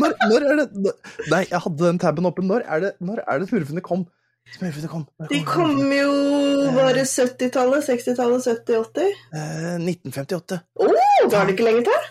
[0.03, 0.95] Når, når er det
[1.31, 2.45] Nei, jeg hadde den tabben oppe.
[2.45, 4.03] Når er det, når er det smurfene kom?
[4.57, 5.07] Smurfene kom.
[5.07, 5.29] kom.
[5.31, 6.11] De kom jo
[6.75, 9.15] bare 70-tallet, 60-tallet, 70-80.
[9.31, 10.61] Eh, 1958.
[10.83, 10.91] Å,
[11.31, 12.11] da er det ikke lenge til?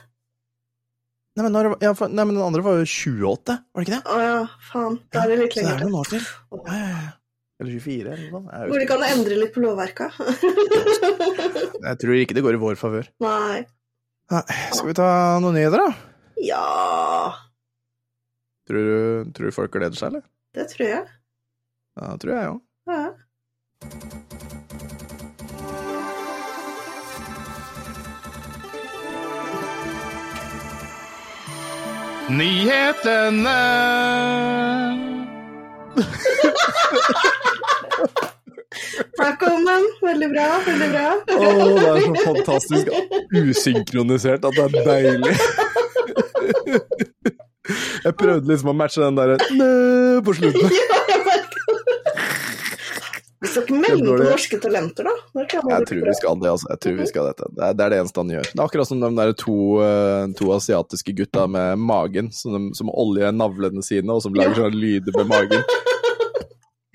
[1.35, 3.97] Nei men, når, ja, for, nei, men den andre var jo 28, var det ikke
[3.97, 4.03] det?
[4.07, 4.35] Å ja,
[4.69, 4.97] faen.
[5.11, 5.67] Da er det litt lenger til.
[5.67, 6.27] Så det er noen år til.
[6.55, 7.05] Ja, ja, ja.
[7.55, 8.47] Eller 24, eller noe sånt.
[8.51, 10.07] Jeg, Hvor de husker kan endre litt på lovverka.
[11.87, 13.11] jeg tror ikke det går i vår favør.
[13.23, 13.61] Nei.
[14.29, 15.07] Skal vi ta
[15.43, 15.89] noen nyheter, da?
[16.41, 16.65] Ja,
[18.65, 20.23] Tror du, tror du folk gleder seg, eller?
[20.57, 21.03] det tror jeg.
[21.99, 22.61] Ja, det tror jeg òg.
[22.89, 23.03] Ja.
[32.65, 33.53] Nyhetene!
[39.19, 39.83] Velkommen.
[40.01, 40.47] Veldig bra.
[40.65, 41.07] Veldig bra.
[41.15, 42.85] Å, det er så fantastisk
[43.35, 45.35] usynkronisert at det er deilig.
[48.05, 49.35] Jeg prøvde liksom å matche den derre
[50.25, 50.69] på slutten.
[50.95, 51.21] Ja, jeg.
[53.45, 55.41] Vi skal ikke melde på norske talenter, da.
[55.43, 56.69] Jeg tror vi skal det, altså.
[56.71, 57.49] Jeg tror vi skal dette.
[57.53, 58.47] Det er, det er det eneste han gjør.
[58.49, 62.73] Det er akkurat som de der to, eh, to asiatiske gutta med magen, som, de,
[62.77, 65.61] som oljer navlene sine, og som lager sånne lyder med magen.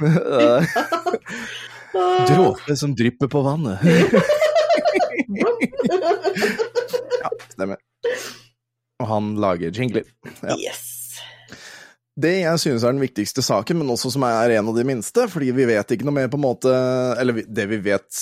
[1.94, 3.79] Eh, Åh, Dråper som drypper på vannet.
[7.22, 7.79] ja, stemmer.
[9.00, 10.07] Og han lager jingler.
[10.44, 10.57] Ja.
[10.61, 10.87] Yes.
[12.20, 15.24] Det jeg synes er den viktigste saken, men også som er en av de minste,
[15.33, 16.72] fordi vi vet ikke noe mer på en måte
[17.22, 18.18] Eller det vi vet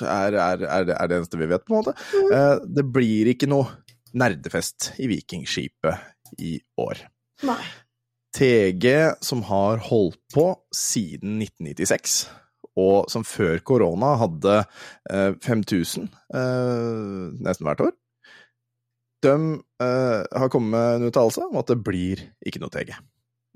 [0.00, 1.92] er, er, er, det- er det eneste vi vet, på en måte.
[2.12, 2.64] Mm.
[2.76, 3.66] Det blir ikke noe
[4.16, 7.00] nerdefest i Vikingskipet i år.
[7.48, 7.60] Nei.
[8.36, 8.84] TG,
[9.24, 12.16] som har holdt på siden 1996,
[12.76, 14.56] og som før korona hadde
[15.10, 17.94] eh, 5000 eh, nesten hvert år,
[19.24, 19.34] de
[19.82, 22.92] eh, har kommet med en uttalelse om at det blir ikke noe TG.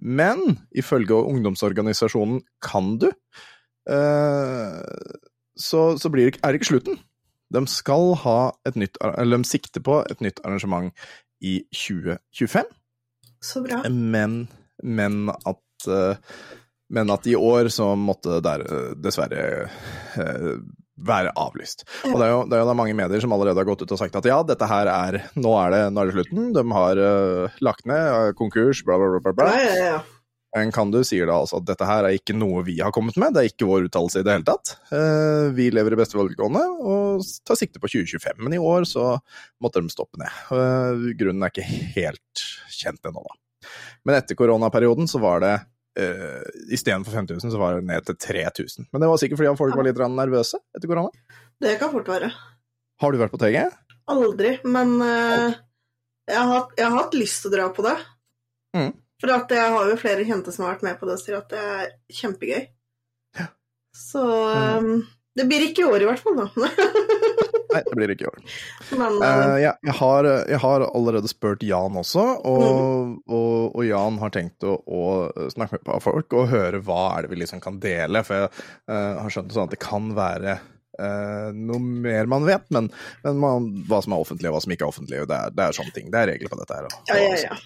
[0.01, 0.41] Men
[0.73, 3.11] ifølge ungdomsorganisasjonen Kan du,
[3.91, 4.81] eh,
[5.61, 7.01] så, så blir det, er det ikke slutten.
[7.53, 10.93] De skal ha et nytt, eller de sikter på et nytt arrangement
[11.45, 12.71] i 2025.
[13.43, 13.83] Så bra.
[13.89, 14.49] Men,
[14.83, 16.17] men at eh,
[16.91, 19.43] men at i år så måtte det der, eh, dessverre
[20.21, 20.55] eh,
[21.01, 21.87] være avlyst.
[22.11, 24.01] Og det er, jo, det er jo mange medier som allerede har gått ut og
[24.01, 26.51] sagt at ja, dette her er Nå er det, nå er det slutten.
[26.57, 29.23] De har uh, lagt ned, konkurs, bla, bla, bla.
[29.25, 29.55] bla, bla.
[29.55, 30.01] Ja, ja, ja.
[30.51, 33.15] Men kan du sier da altså at dette her er ikke noe vi har kommet
[33.23, 34.75] med, det er ikke vår uttalelse i det hele tatt.
[34.91, 39.13] Uh, vi lever i beste velgående og tar sikte på 2025, men i år så
[39.63, 40.41] måtte de stoppe ned.
[40.51, 43.71] Uh, grunnen er ikke helt kjent ennå, da.
[44.09, 45.55] Men etter koronaperioden så var det
[45.99, 48.89] uh, istedenfor 5000 så var det ned til 3000.
[48.93, 51.11] Men det var sikkert fordi folk var litt nervøse etter korona.
[51.61, 52.31] Det kan fort være.
[53.01, 53.65] Har du vært på TG?
[54.11, 55.51] Aldri, men uh,
[56.29, 57.97] jeg, har, hatt- jeg har hatt lyst til å dra på det.
[58.77, 58.93] Mm.
[59.21, 61.51] For jeg har jo flere kjente som har vært med på det og sier at
[61.53, 61.91] det er
[62.23, 62.63] kjempegøy.
[63.97, 64.23] Så
[64.55, 64.87] eh,
[65.37, 66.47] det blir ikke i år i hvert fall, da.
[67.71, 68.41] Nei, det blir ikke i år.
[68.99, 72.67] men eh, Eh, jeg, jeg, har, jeg har allerede spurt Jan også, og,
[73.31, 75.05] og, og Jan har tenkt å, å
[75.55, 78.25] snakke med folk og høre hva er det vi liksom kan dele.
[78.27, 78.51] For jeg
[78.91, 80.59] uh, har skjønt sånn at det kan være
[81.01, 82.91] uh, noe mer man vet, men,
[83.25, 85.67] men man, hva som er offentlig og hva som ikke er offentlig, det er, det
[85.69, 86.11] er sånne ting.
[86.13, 86.91] Det er regler på dette her.
[86.91, 87.61] og- ja, ja, ja.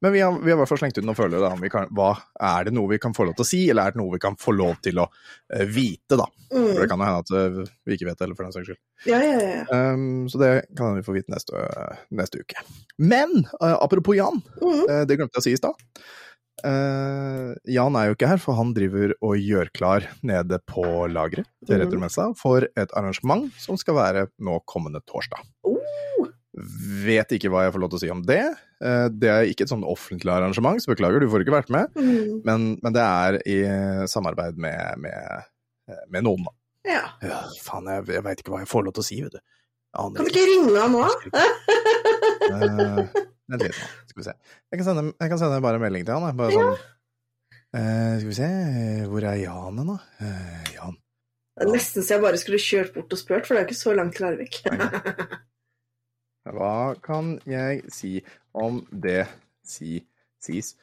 [0.00, 1.40] Men vi har, vi har i hvert fall slengt ut noen følere.
[1.44, 2.10] Da, om vi kan, hva,
[2.50, 4.22] er det noe vi kan få lov til å si, eller er det noe vi
[4.22, 6.28] kan få lov til å uh, vite, da?
[6.50, 6.88] For det Mm.
[6.90, 8.80] kan jo hende at uh, vi ikke vet det, eller for den saks skyld.
[9.06, 9.60] ja, ja, ja.
[9.94, 11.62] Um, så det kan vi få vite neste,
[12.10, 12.58] neste uke.
[12.98, 15.06] Men eh, apropos Jan, Mm.
[15.06, 15.78] det glemte jeg å si i stad.
[17.70, 21.78] Jan er jo ikke her, for han driver og gjør klar nede på lageret til
[21.78, 21.84] mm.
[21.84, 25.40] Retromessa for et arrangement som skal være nå kommende torsdag.
[25.64, 26.28] Oh.
[27.06, 28.42] Vet ikke hva jeg får lov til å si om det.
[28.80, 31.92] Eh, det er ikke et sånn offentlig arrangement, så beklager, du får ikke vært med.
[31.98, 32.40] Mm.
[32.48, 33.58] Men, men det er i
[34.10, 35.48] samarbeid med, med,
[36.12, 36.56] med noen, da.
[36.94, 37.06] ja.
[37.26, 39.42] Ja, faen, jeg, jeg veit ikke hva jeg får lov til å si, vet du.
[39.90, 41.02] Kan du ikke ringe han nå?
[42.50, 43.18] Eh,
[43.50, 44.32] Vent litt skal vi se.
[44.70, 46.38] Jeg kan sende, jeg kan sende bare en melding til han.
[46.38, 46.72] Bare sånn
[47.74, 48.50] eh, Skal vi se,
[49.10, 49.98] hvor er Jan hen, da?
[50.22, 50.98] Uh, Jan.
[51.70, 53.94] Nesten så jeg bare skulle kjørt bort og spurt, for det er jo ikke så
[53.98, 54.60] langt til Larvik.
[56.48, 58.20] Hva kan jeg si
[58.56, 59.26] om det
[59.66, 60.00] si,
[60.40, 60.74] sies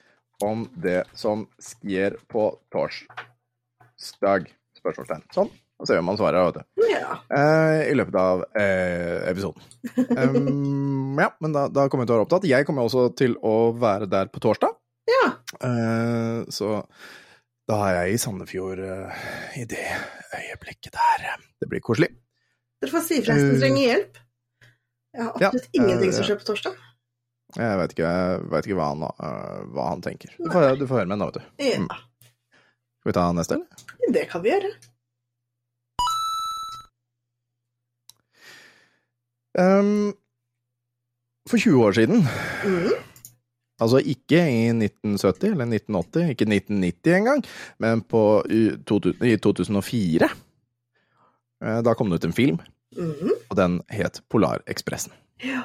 [0.43, 4.51] om det som skjer på torsdag?
[4.77, 5.23] Spørsmålstegn.
[5.33, 5.49] Sånn.
[5.77, 6.85] Og så gjør man svaret, vet du.
[6.89, 7.17] ja.
[7.37, 9.61] Eh, I løpet av eh, episoden.
[10.09, 12.47] Um, ja, men da, da kommer vi til å være opptatt.
[12.49, 14.73] Jeg kommer også til å være der på torsdag.
[15.11, 15.25] ja.
[15.63, 16.79] Eh, så
[17.67, 19.27] da er jeg i Sandefjord eh,
[19.61, 19.83] i det
[20.37, 21.27] øyeblikket der.
[21.61, 22.09] Det blir koselig.
[22.81, 24.19] Dere får si ifra hvis dere trenger hjelp.
[25.17, 26.75] Jeg har Ja, absolutt ingenting eh, som skjer på torsdag.
[27.57, 28.09] Jeg vet ikke,
[28.59, 30.33] ikke hva, han, eh, hva han tenker.
[30.37, 31.63] Du får, du får høre med nå, vet du.
[31.63, 31.87] Ja, mm.
[33.01, 34.13] Skal vi ta neste, eller?
[34.13, 34.69] det kan vi gjøre.
[39.57, 40.13] Um,
[41.49, 42.21] for 20 år siden,
[42.67, 42.91] Mm.
[43.81, 47.43] altså ikke i 1970 eller 1980, ikke 1990 engang,
[47.79, 50.29] men på, i, 2004,
[51.63, 52.59] eh, da kom det ut en film,
[52.95, 53.33] Mhm.
[53.49, 55.11] og den het Polarekspressen.
[55.43, 55.63] Ja.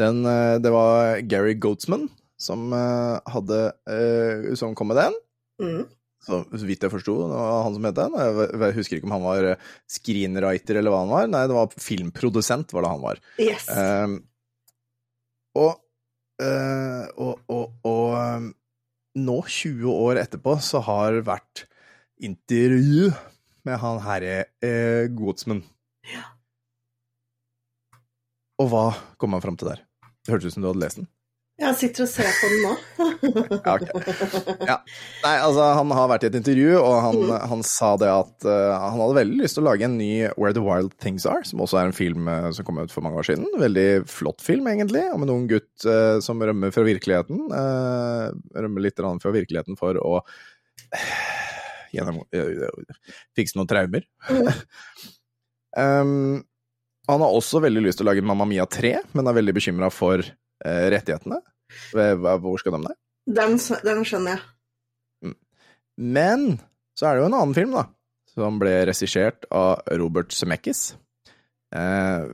[0.00, 2.08] Den, eh, det var Gary Goatsman
[2.40, 5.14] som, eh, hadde, eh, som kom med den.
[5.60, 5.88] Mm.
[6.20, 8.12] Så, vidt jeg forsto, det var han som het den.
[8.12, 9.58] Jeg, husker ikke om han var
[9.88, 11.26] screenwriter eller hva han var.
[11.32, 13.20] Nei, det var filmprodusent, var det han var.
[13.40, 13.68] Yes.
[13.72, 14.18] Ehm,
[15.56, 15.80] og,
[16.40, 18.50] og, og, og ehm,
[19.16, 21.64] nå, 20 år etterpå, så har det vært
[22.20, 23.08] intervju
[23.64, 25.08] med han herre eh,
[26.04, 26.36] Goatsman.
[28.60, 28.84] Og hva
[29.20, 29.80] kom han fram til der?
[30.26, 31.08] Det hørtes ut som du hadde lest den.
[31.60, 32.70] Jeg sitter og ser på den nå.
[33.66, 33.82] Ja, ok.
[34.64, 34.76] Ja.
[35.24, 37.34] Nei, altså, han har vært i et intervju, og han, Mm.
[37.50, 40.08] han sa det at uh, han hadde veldig lyst til å lage en ny
[40.40, 43.04] Where the Wild Things Are, som også er en film uh, som kom ut for
[43.04, 43.44] mange år siden.
[43.60, 47.44] Veldig flott film, egentlig, om en ung gutt uh, som rømmer fra virkeligheten.
[47.52, 50.22] eh, rømmer litt grann fra virkeligheten for å
[51.92, 52.22] gjennom,
[53.36, 54.08] fikse noen traumer.
[54.32, 54.48] Mm.
[55.76, 56.40] um,
[57.10, 59.90] han har også veldig lyst til å lage Mamma Mia 3, men er veldig bekymra
[59.94, 61.40] for uh, rettighetene.
[61.94, 62.98] Hvor skal de der?
[63.30, 65.34] Den, den skjønner jeg.
[66.00, 66.58] Men
[66.96, 67.84] så er det jo en annen film, da,
[68.32, 70.94] som ble regissert av Robert Zemeckis.
[71.76, 72.26] Eh,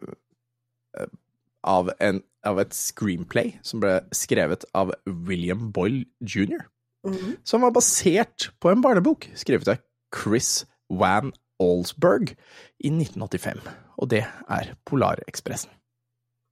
[1.67, 6.65] av, en, av et screenplay som ble skrevet av William Boyle jr.
[7.07, 7.37] Mhm.
[7.47, 9.83] Som var basert på en barnebok skrevet av
[10.15, 12.33] Chris Van Allsburg
[12.79, 13.63] i 1985.
[14.01, 15.73] Og det er Polarekspressen.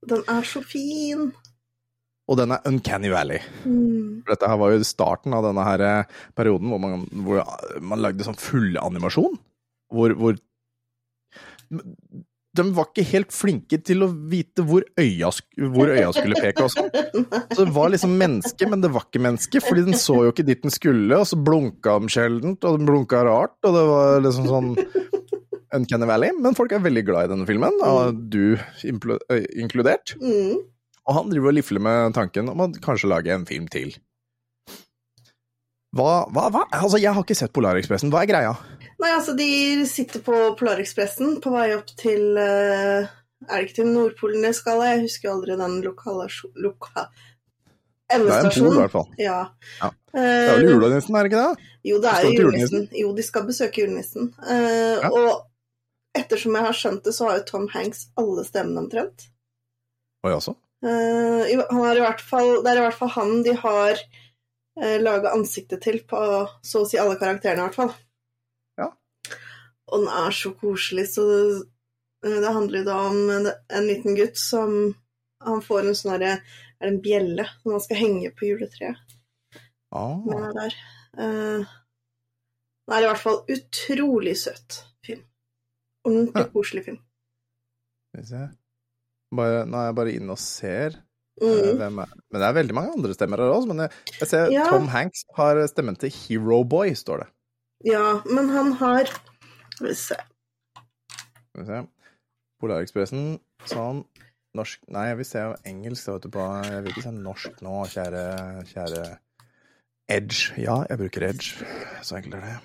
[0.05, 1.31] Den er så fin.
[2.25, 3.41] Og den er Uncanny Valley.
[3.65, 4.25] Mm.
[4.25, 7.41] Dette her var jo starten av denne her eh, perioden hvor man, hvor
[7.85, 9.37] man lagde sånn fullanimasjon.
[9.93, 10.39] Hvor, hvor
[12.55, 15.31] De var ikke helt flinke til å vite hvor øya,
[15.73, 16.91] hvor øya skulle peke og sånn.
[17.55, 20.45] Så det var liksom menneske, men det var ikke menneske, fordi den så jo ikke
[20.47, 24.23] dit den skulle, og så blunka den sjeldent, og den blunka rart, og det var
[24.23, 24.71] liksom sånn
[25.75, 26.31] Uncanny Valley.
[26.39, 30.15] Men folk er veldig glad i denne filmen, og du inkludert.
[30.21, 30.63] Mm.
[31.05, 33.93] Og han driver og lifler med tanken om å kanskje lage en film til.
[35.95, 36.65] Hva, hva, hva?
[36.75, 38.11] Altså, jeg har ikke sett Polarekspressen.
[38.11, 38.55] Hva er greia?
[39.01, 43.07] Nei, altså, de sitter på Polarekspressen på vei opp til eh,
[43.49, 44.83] Er det ikke til Nordpolen de skal?
[44.87, 46.29] Jeg husker aldri den lokale
[46.63, 47.09] loka,
[48.07, 49.09] Det er en pol, i hvert fall.
[49.19, 49.39] Ja.
[49.81, 49.91] Ja.
[50.15, 51.71] Det er vel Eh, julenissen, er det ikke det?
[51.85, 52.85] Jo, det er jo julenissen.
[52.95, 54.31] Jo, de skal besøke julenissen.
[54.39, 55.09] Uh, Ja.
[55.11, 55.41] Og
[56.15, 59.27] ettersom jeg har skjønt det, så har jo Tom Hanks alle stemmene omtrent.
[60.23, 60.55] Oi, altså?
[60.85, 65.99] I hvert fall, det er i hvert fall han de har uh, laga ansiktet til
[66.07, 66.21] på
[66.63, 67.93] så å si alle karakterene, i hvert fall.
[69.91, 71.69] Og den er så koselig, så det,
[72.25, 74.95] eh, det handler da om en, en liten gutt som
[75.45, 78.97] Han får en sånn herre Er det en bjelle som han skal henge på juletreet?
[79.95, 80.73] Ah, Men er der.
[81.17, 81.65] Eh,
[82.85, 85.21] den er i hvert fall utrolig søt film.
[86.05, 86.49] Ordentlig Ja.
[86.53, 86.97] koselig film.
[88.09, 88.41] skal vi se.
[89.35, 90.97] Bare, nå er jeg bare inne og ser.
[91.41, 91.77] eh, Mm.
[91.95, 93.67] Men det er veldig mange andre stemmer her også.
[93.67, 94.65] Men jeg, jeg ser Ja.
[94.69, 97.27] Tom Hanks har stemmen til Hero Boy, står det.
[97.85, 99.05] Ja, men han har
[99.75, 100.17] Skal vi se.
[100.79, 101.81] Skal vi se.
[102.63, 103.25] Polarekspressen,
[103.67, 104.05] sånn.
[104.55, 106.07] Norsk Nei, jeg vil se engelsk.
[106.13, 106.45] Vet du, på.
[106.63, 108.23] Jeg vil ikke se norsk nå, kjære,
[108.71, 109.01] kjære
[110.15, 110.53] Edge.
[110.61, 111.67] Ja, jeg bruker Edge.
[112.05, 112.55] Så enkelt er det.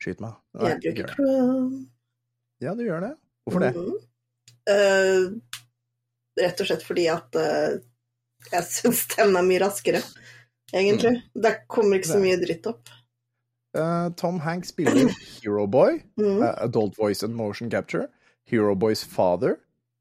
[0.00, 0.38] Skyt meg.
[0.56, 1.12] Nei, Jeg bruker.
[1.18, 1.82] Chrome.
[2.64, 3.12] Ja, du gjør det.
[3.44, 3.72] Hvorfor det?
[4.72, 5.26] Eh,
[6.40, 7.76] rett og slett fordi at uh,
[8.48, 10.00] jeg syns den er mye raskere,
[10.72, 11.18] egentlig.
[11.36, 12.92] Det kommer ikke så mye dritt opp.
[13.74, 15.10] Eh, Tom Hanks spiller
[15.42, 16.42] Hero Boy, Mhm.
[16.42, 18.06] eh, Adult Voice and Motion Capture,
[18.46, 19.56] Hero Boys father,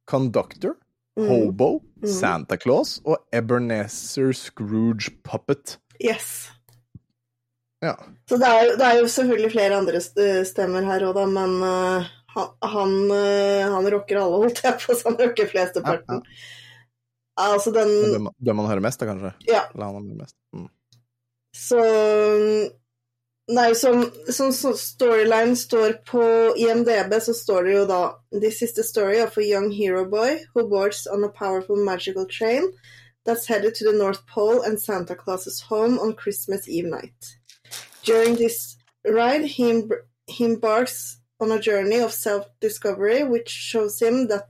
[0.06, 0.76] Conductor,
[1.18, 1.28] Mhm.
[1.28, 2.08] Hobo, Mhm.
[2.08, 5.78] Santa Claus og Ebenezer Scrooge Puppet.
[6.02, 6.50] Yes.
[7.84, 7.96] Ja.
[8.30, 10.00] Så det er, det er jo selvfølgelig flere andre
[10.46, 14.96] stemmer her òg, da, men uh, han, han, eh, han rocker alle, holdt jeg på,
[14.96, 16.22] så han rocker flesteparten.
[17.38, 19.34] Altså den Altså Den, den man hører mest, da, kanskje?
[19.50, 19.64] Ja.
[19.74, 20.36] Eller han hører mest.
[20.56, 20.70] Mm.
[21.54, 21.80] Så
[23.52, 26.24] Nei, som, som storyline står på
[26.58, 28.02] IMDb, så står det jo da
[28.32, 32.26] This is the story of a young hero boy who boards on a powerful magical
[32.26, 32.72] train
[33.26, 37.38] that's headed to the North Pole and Santa Claus's home on Christmas Eve night.
[38.04, 39.90] During this ride, he,
[40.28, 44.50] he embarks on a journey of self-discovery which shows him that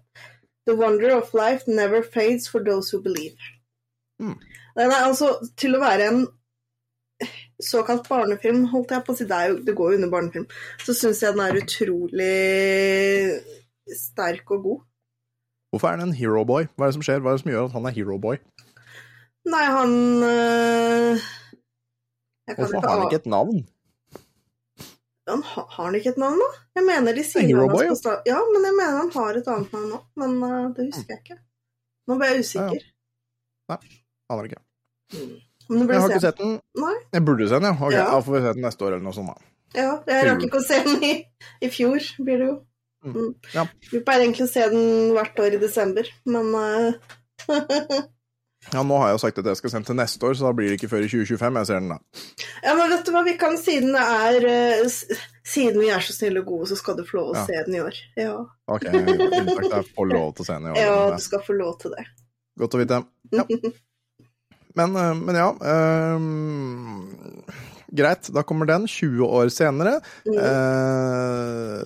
[0.66, 3.38] the wonder of life never fades for those who believe.
[4.22, 4.38] Mm.
[4.78, 6.28] Den er altså til å være en
[7.65, 10.47] såkalt barnefilm, holdt jeg på å si, det, jo, det går jo under barnefilm,
[10.86, 12.34] så syns jeg den er utrolig
[13.99, 14.82] sterk og god.
[15.73, 16.67] Hvorfor er han en hero boy?
[16.78, 17.21] Hva er det som skjer?
[17.23, 18.38] Hva er det som gjør at han er hero boy?
[19.49, 21.23] Nei, han øh,
[22.54, 23.63] Hvorfor har han ikke et navn?
[25.28, 26.49] han, ha- Har han ikke et navn, da?
[26.78, 29.73] Jeg mener de sier Hero Boy, hans Ja, men jeg mener han har et annet
[29.76, 31.38] navn nå, men uh, det husker jeg ikke.
[32.08, 32.86] Nå ble jeg usikker.
[34.34, 34.62] Aner ikke.
[35.74, 36.54] Men du burde Jeg har ikke sett den.
[36.84, 36.94] Nei.
[37.18, 37.74] Jeg burde se den, ja.
[37.80, 38.06] Ok, Ja.
[38.14, 39.34] Da får vi se den neste år eller noe sånt.
[39.34, 39.50] da.
[39.74, 41.14] Ja, jeg rakk ikke å se den i,
[41.66, 42.56] i fjor, blir det jo.
[43.04, 43.16] Mm.
[43.18, 43.32] Mm.
[43.58, 43.64] Ja.
[43.92, 46.94] Vi pleier egentlig å se den hvert år i desember, men uh...
[48.72, 50.46] Ja, Nå har jeg jo sagt at jeg skal se den til neste år, så
[50.48, 51.90] da blir det ikke før i 2025 jeg ser den.
[51.92, 51.98] da.
[52.64, 54.48] Ja, men vet du hva, vi kan, siden det er
[54.86, 57.44] uh, Siden vi er så snille og gode, så skal du få lov å Ja.
[57.50, 57.98] se den i år.
[58.16, 58.38] Ja,
[58.72, 60.80] Ok, jeg får lov til å se den i år.
[60.86, 62.06] ja du skal få lov til det.
[62.08, 62.14] eh,
[62.64, 63.02] Godt å vite.
[63.36, 63.44] Ja.
[64.80, 65.50] Men, eh, men ja
[66.18, 67.44] um,
[67.94, 70.00] Greit, da kommer den 20 år senere.
[70.26, 70.38] Mm.
[70.40, 71.84] Uh,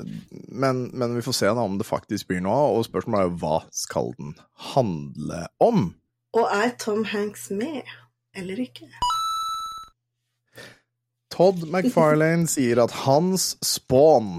[0.56, 3.28] men, men vi får se da om det faktisk blir noe av, og spørsmålet er
[3.28, 4.32] jo hva skal den
[4.72, 5.90] handle om?
[6.38, 7.84] Og er Tom Hanks med,
[8.40, 8.88] eller ikke?
[11.34, 14.38] Todd McFarlane sier at hans Spawn,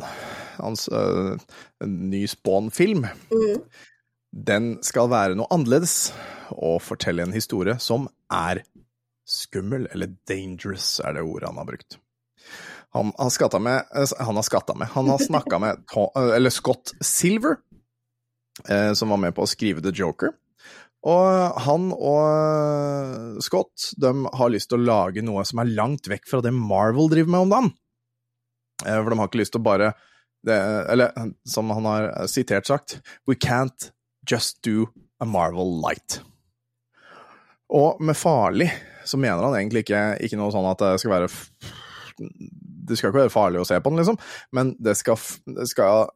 [0.56, 1.36] hans uh,
[1.84, 3.60] ny Spawn-film, Mm.
[4.32, 6.14] den skal være noe annerledes
[6.54, 8.62] og fortelle en historie som er
[9.28, 11.98] skummel, eller dangerous er det ordet han har brukt.
[12.96, 16.94] Han har skatta med eh, Han har skatta med har snakka med eh, eller Scott
[17.04, 17.58] Silver,
[18.68, 20.32] eh, som var med på å skrive The Joker.
[21.06, 26.26] Og han og Scott de har lyst til å lage noe som er langt vekk
[26.26, 27.70] fra det Marvel driver med om dagen.
[28.86, 29.92] Eh, For de har ikke lyst til å bare
[30.46, 30.56] det,
[30.88, 31.12] Eller
[31.46, 33.90] som han har sitert sagt We can't
[34.28, 34.88] just do
[35.20, 36.20] a Marvel light.
[37.74, 38.70] Og med farlig
[39.08, 41.28] så mener han egentlig ikke, ikke noe sånn at det skal være
[42.88, 44.18] Det skal ikke være farlig å se på den, liksom,
[44.56, 45.20] men det skal,
[45.52, 46.08] det skal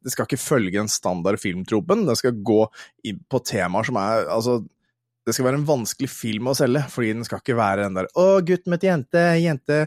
[0.00, 2.06] det skal ikke følge den standard filmtropen.
[2.08, 2.60] Det skal gå
[3.04, 4.60] på temaer som er Altså,
[5.26, 8.08] det skal være en vanskelig film å selge, fordi den skal ikke være den der
[8.14, 9.78] 'Å, gutt møtte jente, jente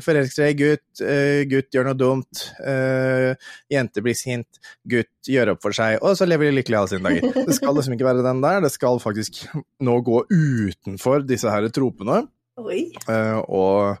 [0.00, 3.34] forelsker seg i gutt, uh, gutt gjør noe dumt, uh,
[3.70, 7.04] jente blir sint, gutt gjør opp for seg, og så lever de lykkelig alle sine
[7.10, 7.44] dager'.
[7.50, 8.62] Det skal liksom ikke være den der.
[8.64, 9.44] Det skal faktisk
[9.84, 12.24] nå gå utenfor disse her tropene,
[12.58, 14.00] eh, og,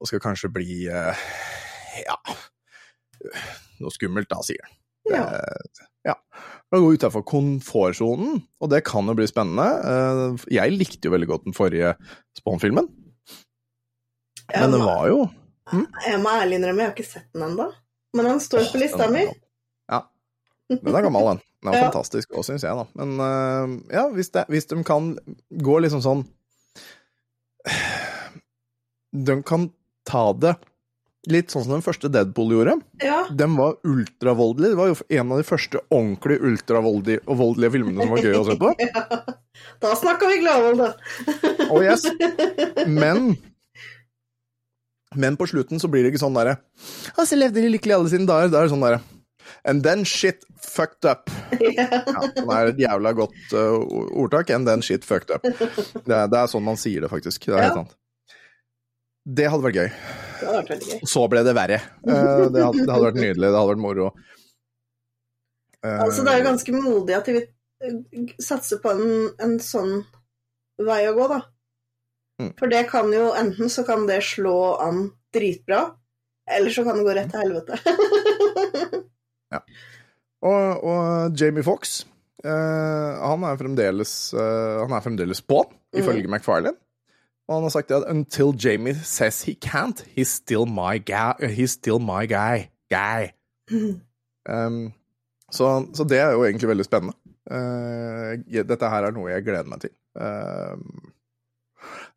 [0.00, 2.18] og skal kanskje bli ja
[3.80, 4.76] noe skummelt, da, sier han.
[5.10, 5.22] Ja.
[5.38, 5.84] Eh,
[6.66, 6.76] ja.
[6.76, 9.66] Det går utafor komfortsonen, og det kan jo bli spennende.
[9.86, 11.92] Eh, Jeg likte jo veldig godt den forrige
[12.38, 12.88] Spawn-filmen,
[14.54, 15.20] men det var jo
[15.72, 17.68] Jeg må ærlig innrømme, jeg har ikke sett den ennå.
[18.14, 19.24] Men den står på lista mi.
[19.90, 20.00] Ja,
[20.70, 21.40] Den er gammel, den.
[21.62, 21.88] Den er Ja.
[21.90, 22.84] fantastisk òg, syns jeg, da.
[22.94, 25.12] Men øh, ja, hvis, det, hvis de kan
[25.50, 26.22] gå liksom sånn
[29.26, 29.70] De kan
[30.06, 30.54] ta det
[31.30, 32.76] litt sånn som den første Deadpool gjorde.
[33.02, 33.24] Ja.
[33.34, 34.72] Den var ultravoldelig.
[34.72, 38.38] Det var jo en av de første ordentlig ultravoldelige og voldelige filmene som var gøy
[38.38, 38.72] å se på.
[38.86, 39.02] ja.
[39.82, 40.92] Da snakka vi gladvold, da.
[41.72, 42.04] Oh yes.
[42.86, 43.34] Men
[45.16, 46.58] Men på slutten så blir det ikke sånn derre
[47.16, 48.52] Og så levde de lykkelig alle sine dager.
[48.52, 49.02] Da er det sånn derre
[49.66, 51.30] And then shit fucked up.
[51.54, 51.86] Ja,
[52.34, 53.78] det er et jævla godt uh,
[54.18, 54.50] ordtak.
[54.54, 55.46] And then shit fucked up.
[55.46, 57.46] Det det er sånn man sier det, faktisk.
[57.46, 57.94] Det er helt sant.
[59.26, 59.88] Det hadde vært gøy.
[59.90, 61.00] Det hadde vært veldig gøy.
[61.02, 61.80] Og så ble det verre.
[62.06, 63.48] Uh, det, hadde, det hadde vært nydelig.
[63.48, 64.06] Det hadde vært moro.
[65.82, 69.12] Uh, Altså, det er jo ganske modig at de vil eh, satse på en,
[69.42, 69.94] en sånn
[70.86, 71.40] vei å gå, da.
[72.42, 72.52] Mm.
[72.60, 75.82] For det kan jo enten så kan det slå an dritbra,
[76.46, 77.80] eller så kan det gå rett til helvete.
[80.46, 82.02] Og, og Jamie Fox
[82.44, 85.62] han, er fremdeles, eh, han er fremdeles på,
[85.96, 86.76] ifølge McFarlane.
[87.48, 91.32] Og han har sagt at until Jamie says he can't, he's still my guy.
[91.46, 92.70] He's still my guy.
[92.90, 93.32] guy.
[94.48, 94.92] Um,
[95.50, 97.16] så, så det er jo egentlig veldig spennende.
[97.50, 98.36] Uh,
[98.68, 99.90] dette her er noe jeg gleder meg til.
[100.14, 101.08] Um,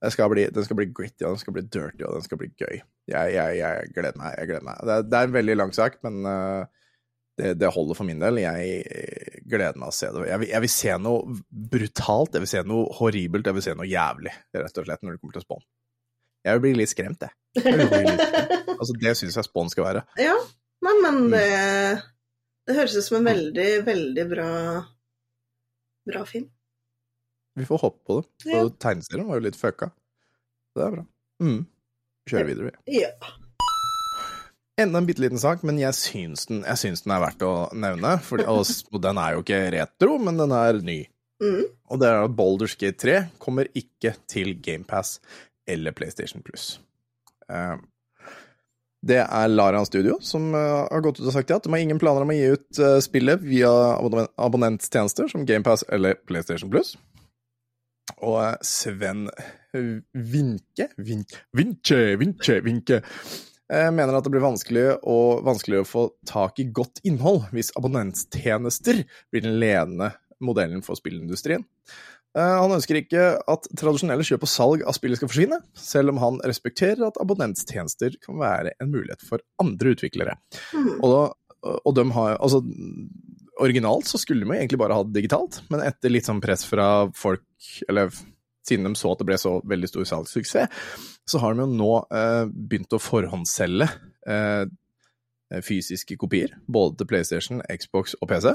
[0.04, 2.38] det skal bli, den skal bli gritty, og den skal bli dirty, og den skal
[2.38, 2.76] bli gøy.
[3.10, 4.36] Jeg, jeg, jeg gleder meg.
[4.38, 4.78] jeg gleder meg.
[4.86, 6.66] Det, er- det er en veldig lang sak, men eh,
[7.40, 8.38] det, det holder for min del.
[8.44, 10.26] Jeg eh, gleder meg å se det.
[10.30, 11.40] Jeg vil, jeg vil se noe
[11.74, 15.16] brutalt, jeg vil se noe horribelt, jeg vil se noe jævlig, rett og slett, når
[15.18, 15.66] det kommer til Spawn.
[16.48, 17.36] Jeg vil bli litt skremt, jeg.
[17.66, 18.24] jeg litt skremt.
[18.80, 20.06] Altså, det syns jeg Spawn skal være.
[20.24, 20.36] ja,
[20.88, 21.34] nei, men Mm.
[21.34, 21.48] det
[22.70, 24.50] Det høres ut som en veldig, veldig bra
[26.10, 26.46] bra film.
[27.60, 28.30] Vi får håpe på det.
[28.54, 28.62] Ja.
[28.64, 29.90] Og tegneserien var jo litt fucka.
[30.78, 31.04] Det er bra.
[31.44, 31.60] Mm.
[32.30, 33.02] Kjører videre, vi.
[33.02, 33.10] Ja.
[34.80, 37.54] Enda en bitte liten sak, men jeg syns den, jeg syns den er verdt å
[37.76, 38.16] nevne.
[38.24, 38.64] For, og,
[38.94, 41.02] og den er jo ikke retro, men den er ny.
[41.44, 41.66] Mm.
[41.92, 45.18] Og det er at Baldur's Gate 3 kommer ikke til GamePass
[45.70, 46.78] eller PlayStation Plus.
[47.52, 47.76] Eh,
[49.08, 52.02] det er Laran Studio som eh, har gått ut og sagt at de har ingen
[52.02, 56.98] planer om å gi ut eh, spillet via abonnenttjenester som GamePass eller PlayStation Plus.
[58.20, 59.30] Og eh, Sven
[59.72, 63.00] Vinke Vinke, Vinke, Vinke, Vinke
[63.70, 69.04] mener at det blir vanskelig og vanskeligere å få tak i godt innhold hvis abonnenttjenester
[69.30, 71.66] blir den ledende modellen for spillindustrien.
[72.38, 76.22] Eh, Han ønsker ikke at tradisjonelle kjøp og salg av spillet skal forsvinne, selv om
[76.22, 80.38] han respekterer at abonnenttjenester kan være en mulighet for andre utviklere.
[80.74, 80.92] Mm.
[81.00, 82.62] Og, da, og de har Altså,
[83.60, 87.10] originalt så skulle de egentlig bare ha det digitalt, men etter litt sånn press fra
[87.18, 87.44] folk,
[87.90, 88.14] eller
[88.68, 90.84] siden de så at det ble så veldig stor salgssuksess,
[91.30, 93.88] så har de jo nå eh, begynt å forhåndsselge
[94.30, 94.66] eh,
[95.66, 98.54] fysiske kopier, både til PlayStation, Xbox og PC.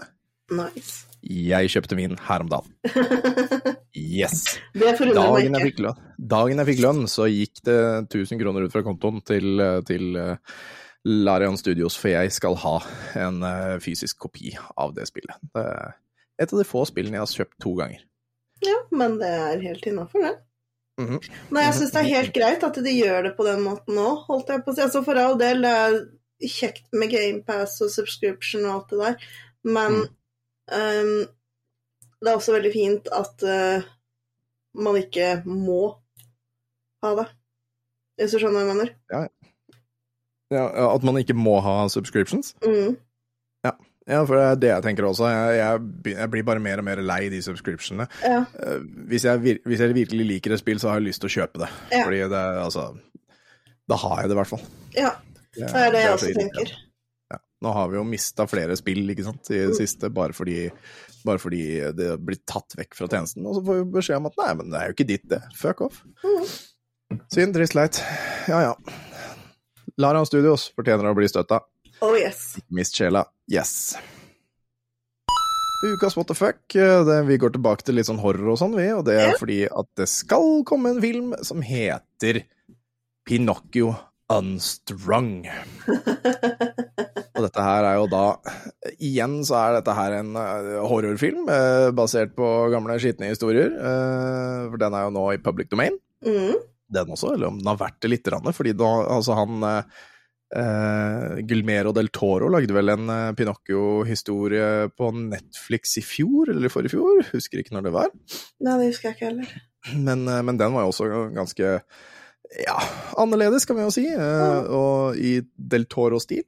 [0.55, 1.07] Nice.
[1.25, 2.75] Jeg kjøpte min her om dagen.
[3.95, 4.59] Yes!
[4.75, 7.77] Dagen jeg fikk lønn, dagen jeg fikk lønn så gikk det
[8.09, 10.57] 1000 kroner ut fra kontoen til, til eh,
[11.07, 12.75] Larian Studios, for jeg skal ha
[13.23, 15.39] en eh, fysisk kopi av det spillet.
[15.55, 15.95] Det er
[16.43, 18.03] et av de få spillene jeg har kjøpt to ganger.
[18.65, 20.35] Ja, men det er helt innafor, det.
[21.03, 21.19] Mhm.
[21.55, 24.27] Nei, jeg syns det er helt greit at de gjør det på den måten òg,
[24.29, 24.85] holdt jeg på å si.
[24.85, 25.97] Altså for all del, det er
[26.55, 29.33] kjekt med GamePass og subscription og alt det der,
[29.75, 29.99] men
[30.75, 31.25] ehm,
[32.21, 33.85] det er også veldig fint at uh,
[34.81, 35.97] man ikke må
[37.05, 37.27] ha det.
[38.21, 38.93] Hvis du skjønner hva jeg mener?
[40.55, 42.55] Ja, at man ikke må ha subscriptions.
[42.65, 42.95] Mm.
[44.05, 45.29] Ja, for det er det jeg tenker også.
[45.33, 48.05] Jeg, jeg, jeg blir bare mer og mer lei de subscriptionene.
[48.21, 48.43] Ja.
[48.61, 51.35] Eh, hvis, jeg, hvis jeg virkelig liker et spill, så har jeg lyst til å
[51.39, 51.71] kjøpe det.
[51.95, 52.03] Ja.
[52.05, 52.85] Fordi det altså
[53.89, 54.67] Da har jeg det, i hvert fall.
[54.99, 55.15] ja,
[55.57, 56.75] det er det jeg så også tenker.
[57.33, 57.39] Ja.
[57.65, 60.67] Nå har vi jo mista flere spill ikke sant, i det siste, bare fordi,
[61.25, 61.63] bare fordi
[61.97, 63.47] det har blitt tatt vekk fra tjenesten.
[63.49, 65.41] Og så får vi beskjed om at nei, men det er jo ikke ditt, det.
[65.57, 66.03] Fuck off.
[67.33, 68.03] Synd, trist, leit.
[68.51, 68.75] Ja ja.
[70.01, 71.61] Laran Studios fortjener å bli støtta.
[72.05, 72.57] Oh yes.
[72.75, 73.25] Mist sjela.
[73.51, 73.97] Yes.
[75.85, 76.63] Ukas what the fuck.
[76.77, 78.87] eh, Det, vi går tilbake til litt sånn horror og sånn, vi.
[78.97, 82.45] Og det er fordi at det skal komme en film som heter
[83.29, 83.95] Pinocchio
[84.33, 85.45] Unstrung.
[87.35, 88.21] Og dette her er jo da
[89.03, 93.73] Igjen så er dette her en eh, horrorfilm eh, basert på gamle skitne historier.
[93.75, 96.55] eh, for den er jo nå i public domain Mm.
[96.95, 99.83] den også, eller om den har vært det litt, grann, fordi da, altså han eh,
[100.57, 106.73] eh, Gulmero del Toro lagde vel en uh, Pinocchio-historie på Netflix i fjor, eller i
[106.73, 108.11] forrige fjor, husker ikke når det var,
[108.65, 109.55] Nei, det husker jeg ikke heller.
[110.09, 111.73] men, uh, men den var jo også ganske
[112.61, 112.77] ja,
[113.19, 114.61] annerledes, kan vi jo si, ja.
[114.69, 116.45] og i del Toro-stil.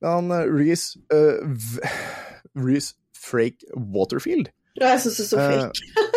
[0.00, 0.96] Men han Reece
[2.56, 4.48] Reece Frake Waterfield.
[4.78, 6.08] Ja, jeg syns det er så fake.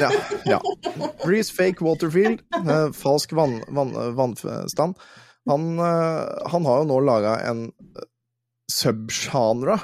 [0.00, 0.10] Ja.
[0.46, 0.58] ja.
[1.30, 2.42] Reece Fake Waterfield,
[2.96, 3.76] falsk vannstand.
[3.76, 5.00] Van, vannstand.
[5.48, 8.06] Han, eh, han har jo nå laga en eh,
[8.72, 9.78] subgenre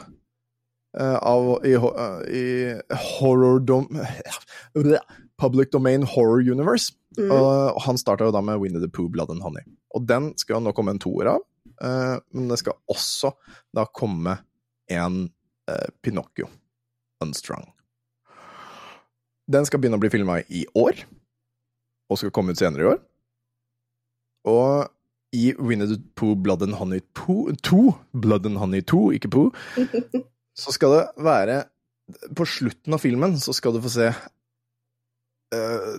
[0.98, 1.74] eh, av i,
[2.30, 2.46] i
[3.16, 3.88] horror dom,
[5.40, 6.92] Public Domain Horror Universe.
[7.16, 7.30] Mm.
[7.32, 9.64] Og han starta jo da med Winnie the Pooh, Blood and Honey.
[9.96, 11.44] Og den skal jo nå komme en toer av,
[12.36, 13.30] men det skal også
[13.76, 14.34] da komme
[14.92, 15.22] en
[16.04, 16.50] Pinocchio,
[17.24, 17.64] Unstrung.
[19.48, 21.00] Den skal begynne å bli filma i år,
[22.12, 23.00] og skal komme ut senere i år.
[24.52, 24.92] Og
[25.37, 27.82] i Winnie the Pooh, Blood and Honey 2, 2
[28.12, 29.51] Blood and Honey 2, ikke Pooh,
[30.62, 31.61] så skal det være
[32.39, 34.09] På slutten av filmen så skal du få se
[35.57, 35.95] uh,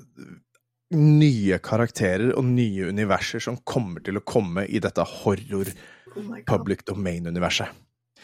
[0.96, 5.74] nye karakterer og nye universer som kommer til å komme i dette horror
[6.18, 7.68] Oh public domain-universet.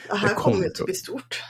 [0.10, 1.42] Det her kommer kommer jo til å bli stort.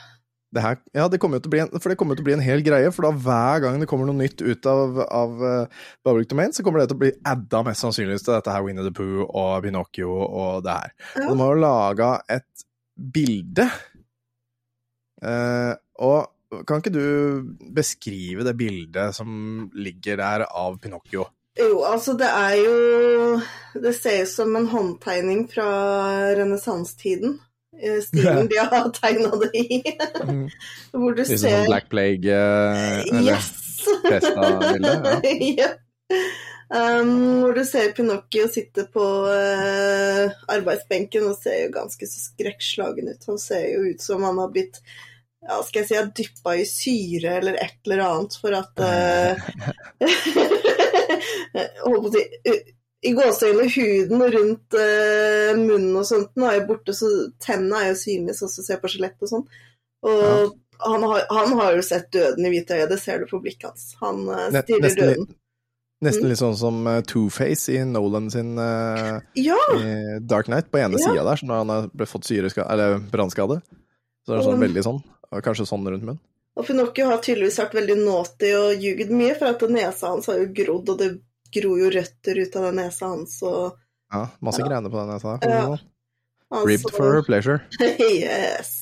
[0.54, 2.92] Det her, ja, det kommer en, for det kommer til å bli en hel greie,
[2.94, 6.62] for da hver gang det kommer noe nytt ut av, av uh, Public Domain, så
[6.62, 9.64] kommer det til å bli adda mest sannsynligvis til dette her Winnie the Pooh og
[9.66, 10.94] Pinocchio og det her.
[11.16, 11.26] Ja.
[11.26, 13.66] De har jo laga et bilde,
[15.24, 15.72] Uh,
[16.04, 17.06] og kan ikke du
[17.74, 21.26] beskrive det bildet som ligger der av Pinocchio?
[21.54, 22.74] Jo, altså det er jo
[23.78, 25.66] Det ser ut som en håndtegning fra
[26.38, 27.38] renessansetiden.
[27.80, 29.82] Eh, Stilen de har tegna det i.
[30.92, 33.52] Hvor du Litt ser sånn Black Plague eller Yes!
[34.10, 34.96] Festa-bilde?
[35.58, 35.74] Ja.
[36.74, 43.10] Um, hvor du ser Pinocchio sitte på uh, arbeidsbenken og ser jo ganske så skrekkslagen
[43.12, 43.26] ut.
[43.28, 44.80] Han ser jo ut som han har blitt
[45.44, 49.36] ja, skal jeg si, dyppa i syre eller et eller annet for at uh,
[51.84, 52.24] holdt på å si,
[53.04, 57.10] I gåseøynene, huden rundt uh, munnen og sånt nå er jo borte, så
[57.44, 59.46] tennene er jo synlige, sånn som ser på skjelett og sånn.
[60.08, 63.70] Og han, har, han har jo sett døden i hvitøyet, det ser du på blikket
[63.70, 63.90] hans.
[64.02, 65.32] Han eh, Ne- stirrer nesten døden.
[66.04, 69.56] Nesten litt sånn som uh, Two-Face i Nolan sin uh, Ja!
[69.78, 71.06] i Dark Knight på ene Ja.
[71.06, 72.28] sida der, så når han har fått
[73.14, 73.60] brannskade.
[74.26, 74.98] Så er det sånn um, veldig sånn.
[75.44, 76.20] Kanskje sånn rundt munnen.
[76.54, 80.38] Og Pinocchio har tydeligvis vært veldig naughty og ljugd mye, for at nesa hans har
[80.38, 81.08] jo grodd, og det
[81.54, 83.36] gror jo røtter ut av den nesa hans.
[83.46, 83.76] Og
[84.12, 84.68] Ja, masse Ja.
[84.68, 85.38] greiner på den nesa.
[85.42, 85.60] Ja.
[86.52, 87.60] altså, Ribbed for her pleasure.
[87.80, 88.80] yes.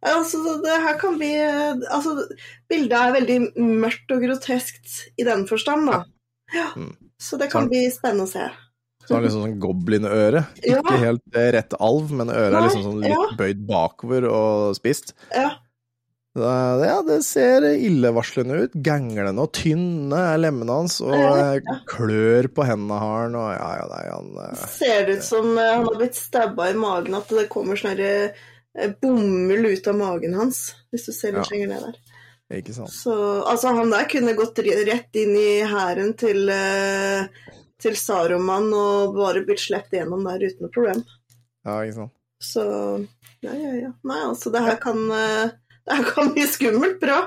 [0.00, 2.14] Altså, det her kan bli Altså,
[2.72, 6.02] bildet er veldig mørkt og groteskt i den forstand, da.
[6.54, 6.70] Ja.
[6.76, 6.96] Mm.
[7.20, 8.46] Så det kan så, bli spennende å se.
[9.04, 10.44] Så har han liksom sånn goblinøre.
[10.64, 15.12] Ikke helt eh, rett alv, men øret er liksom sånn litt bøyd bakover og spist.
[15.34, 15.50] Ja.
[16.30, 18.74] Det, ja, det ser illevarslende ut.
[18.86, 23.48] Ganglende og tynne er lemmene hans, og Ja, eh, klør på hendene har han, og
[23.50, 26.76] ja, ja, nei, han eh, Ser det ut som eh, han har blitt stabba i
[26.78, 27.98] magen, at det kommer sånn
[29.02, 30.60] bomull ut av magen hans,
[30.94, 31.56] hvis du ser litt Ja.
[31.56, 31.96] lenger ned der.
[32.60, 32.92] Ikke sant.
[32.94, 33.14] Så
[33.46, 36.46] altså, han der kunne gått rett inn i hæren til,
[37.82, 41.02] til Saruman og bare blitt sluppet gjennom der uten noe problem.
[41.66, 42.14] Ja, ikke sant.
[42.42, 42.62] Så
[43.42, 43.90] ja, ja, ja.
[44.06, 45.02] Nei, altså, det her kan
[45.86, 47.20] Det her kan bli skummelt bra.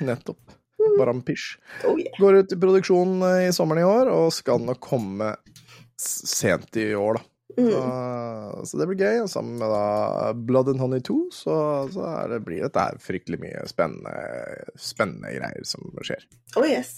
[0.00, 0.58] Nettopp.
[0.98, 1.58] Barampish.
[1.84, 2.14] Oh, yeah.
[2.18, 5.34] Går ut i produksjon eh, i sommeren i år, og skal nok komme
[6.02, 7.28] sent i år, da.
[7.52, 7.68] Mm.
[7.68, 7.82] Så,
[8.64, 9.26] så det blir gøy.
[9.28, 11.56] Sammen med da Blood and Honey 2, så,
[11.92, 14.14] så er det, blir dette fryktelig mye spennende,
[14.80, 16.24] spennende greier som skjer.
[16.56, 16.94] Oh yes.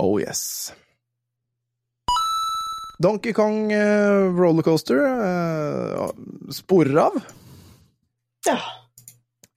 [0.00, 0.72] Oh yes.
[3.02, 6.08] Donkey Kong eh, rollercoaster eh,
[6.54, 7.20] sporer av.
[8.46, 8.58] Ja.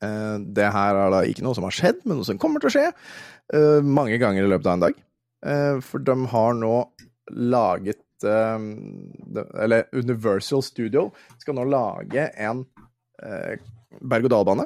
[0.04, 2.70] Eh, det her er da ikke noe som har skjedd, men noe som kommer til
[2.70, 5.00] å skje eh, mange ganger i løpet av en dag.
[5.48, 6.76] Eh, for de har nå
[7.38, 11.04] laget Eller Universal Studio
[11.38, 12.64] skal nå lage en
[14.02, 14.66] berg-og-dal-bane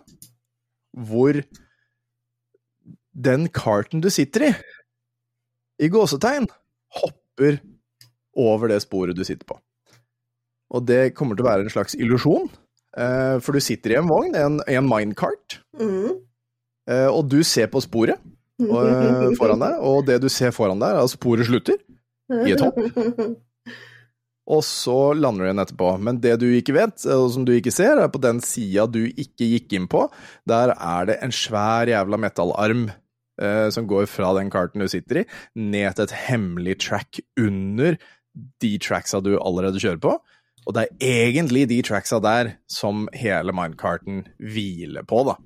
[1.09, 1.36] hvor
[3.11, 4.53] den karten du sitter i,
[5.84, 6.47] i gåsetegn,
[7.01, 7.59] hopper
[8.39, 9.59] over det sporet du sitter på.
[10.71, 12.47] Og det kommer til å være en slags illusjon,
[12.98, 16.18] eh, for du sitter i en vogn, en, en minecart, Mm.
[16.92, 18.20] uh, og du ser på sporet
[18.62, 21.80] uh, foran deg, og det du ser foran deg, er at sporet slutter,
[22.46, 22.78] i et hopp.
[24.56, 25.89] og så lander du igjen etterpå.
[26.04, 29.06] Men det du ikke vet, og som du ikke ser, er på den sida du
[29.10, 30.06] ikke gikk inn på,
[30.48, 32.89] der er det en svær jævla metallarm
[33.74, 35.26] som går fra den karten du sitter i,
[35.58, 37.96] ned til et hemmelig track under
[38.62, 40.14] de tracksa du allerede kjører på.
[40.68, 45.38] Og det er egentlig de tracksa der som hele minecarten hviler på, da.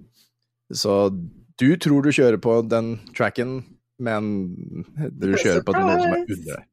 [0.76, 1.10] Så
[1.60, 3.62] du tror du kjører på den tracken,
[4.02, 4.32] men
[4.96, 6.66] du kjører på noe som er under deg.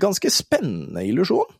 [0.00, 1.50] Ganske spennende illusjon.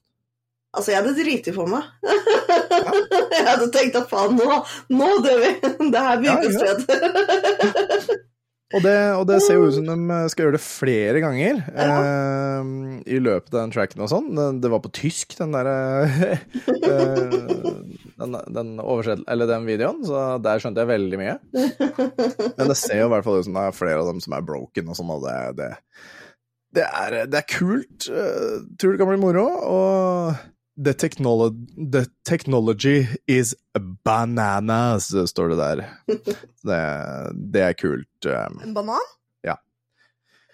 [0.77, 1.85] Altså, jeg hadde driti for meg.
[3.35, 4.61] jeg hadde tenkt at faen, nå,
[4.95, 5.53] nå dør vi!
[5.93, 8.19] Det her blir Ja, ja.
[8.77, 12.67] Og det, og det ser jo ut som de skal gjøre det flere ganger eh,
[13.09, 14.27] i løpet av den tracken og sånn.
[14.37, 15.77] Det, det var på tysk, den derre
[16.93, 17.39] eh,
[18.21, 21.39] den, den oversett- Eller den videoen, så der skjønte jeg veldig mye.
[22.59, 24.37] Men det ser jo i hvert fall ut som det er flere av dem som
[24.37, 25.71] er broken og sånn, og det, det,
[26.77, 28.11] det, er, det er kult.
[28.13, 29.47] Jeg tror det kan bli moro.
[29.73, 30.47] Og
[30.85, 33.55] the technology, the technology is
[34.05, 35.85] bananas, står det der.
[36.69, 36.81] Det,
[37.53, 38.27] det er kult.
[38.27, 39.01] eh, En banan?
[39.47, 39.57] Ja.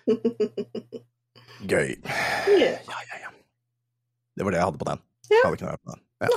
[1.68, 1.94] Gøy.
[2.60, 2.72] Ja.
[2.84, 3.30] Ja, ja.
[4.36, 5.02] Det var det jeg hadde på den.
[5.30, 6.02] Jeg hadde ikke noe på den.
[6.24, 6.28] Ja.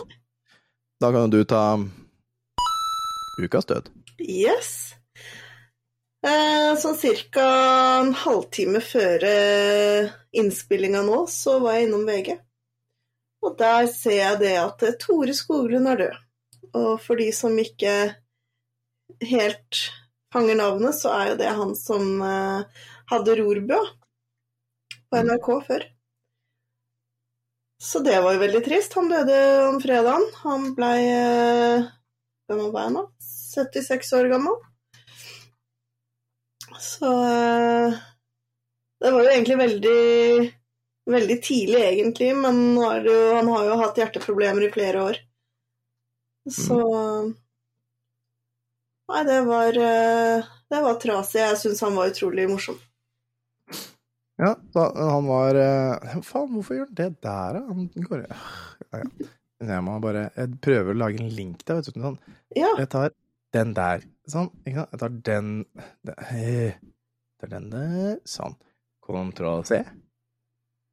[1.04, 1.64] Da kan du ta
[3.44, 3.90] ukas død.
[4.24, 4.72] Yes.
[6.26, 7.44] Eh, sånn cirka
[8.02, 10.10] en halvtime før eh,
[10.42, 12.34] innspillinga nå, så var jeg innom VG.
[13.46, 16.24] Og der ser jeg det at eh, Tore Skoglund er død.
[16.78, 17.94] Og for de som ikke
[19.24, 19.84] helt
[20.34, 22.82] fanger navnet, så er jo det han som eh,
[23.12, 23.84] hadde Rorbua
[25.08, 25.86] på NRK før.
[27.82, 28.98] Så det var jo veldig trist.
[28.98, 30.26] Han døde om fredagen.
[30.44, 30.98] Han blei
[32.48, 33.04] Hvem var jeg nå?
[33.22, 34.58] 76 år gammel.
[36.80, 37.94] Så eh,
[39.02, 39.98] Det var jo egentlig veldig
[41.08, 42.58] Veldig tidlig, egentlig, men
[43.06, 45.20] det han har jo hatt hjerteproblemer i flere år.
[46.52, 46.80] Så
[49.08, 51.40] Nei, det var eh, Det var trasig.
[51.40, 52.80] Jeg syns han var utrolig morsom.
[54.38, 54.84] Ja, da,
[55.14, 57.64] han var eh, Faen, hvorfor gjør han det der, da?
[57.72, 58.42] Han går ja,
[59.00, 59.30] ja.
[59.68, 62.04] Jeg må bare Jeg prøver å lage en link der, vet du.
[62.04, 62.20] Sånn.
[62.54, 62.70] Ja.
[62.78, 63.16] Jeg tar
[63.56, 64.04] den der.
[64.30, 64.52] Sånn.
[64.68, 64.92] Ikke sant?
[64.94, 65.50] Jeg tar den
[66.06, 66.78] den, eh,
[67.42, 68.20] tar den der.
[68.28, 68.60] Sånn.
[69.08, 69.82] Kontroll C.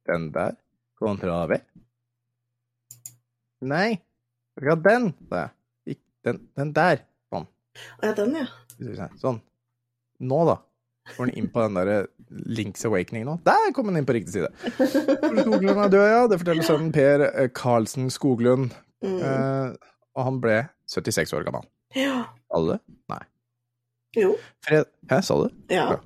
[0.07, 0.55] Den der.
[0.99, 1.57] kontra V.
[3.65, 3.99] Nei.
[4.63, 5.11] Ha den.
[5.29, 5.97] sa jeg.
[6.25, 7.01] Den, den der.
[7.29, 7.43] Sånn.
[8.01, 9.09] ja, den, ja.
[9.21, 9.41] Sånn.
[10.25, 10.55] Nå, da.
[11.15, 11.97] Går den inn på den derre
[12.49, 13.35] Links Awakening nå?
[13.45, 14.49] Der kom den inn på riktig side.
[14.79, 16.23] Skoglund er død, ja.
[16.31, 18.73] Det forteller sønnen Per eh, Karlsen Skoglund.
[19.05, 19.19] Mm.
[19.19, 20.57] Eh, og han ble
[20.89, 21.67] 76 år gammel.
[21.97, 22.23] ja.
[22.55, 22.79] Alle?
[23.11, 23.21] Nei.
[24.15, 24.35] Jo.
[24.63, 24.87] Fred...
[25.11, 25.49] Hæ, sa du?
[25.73, 25.97] Ja.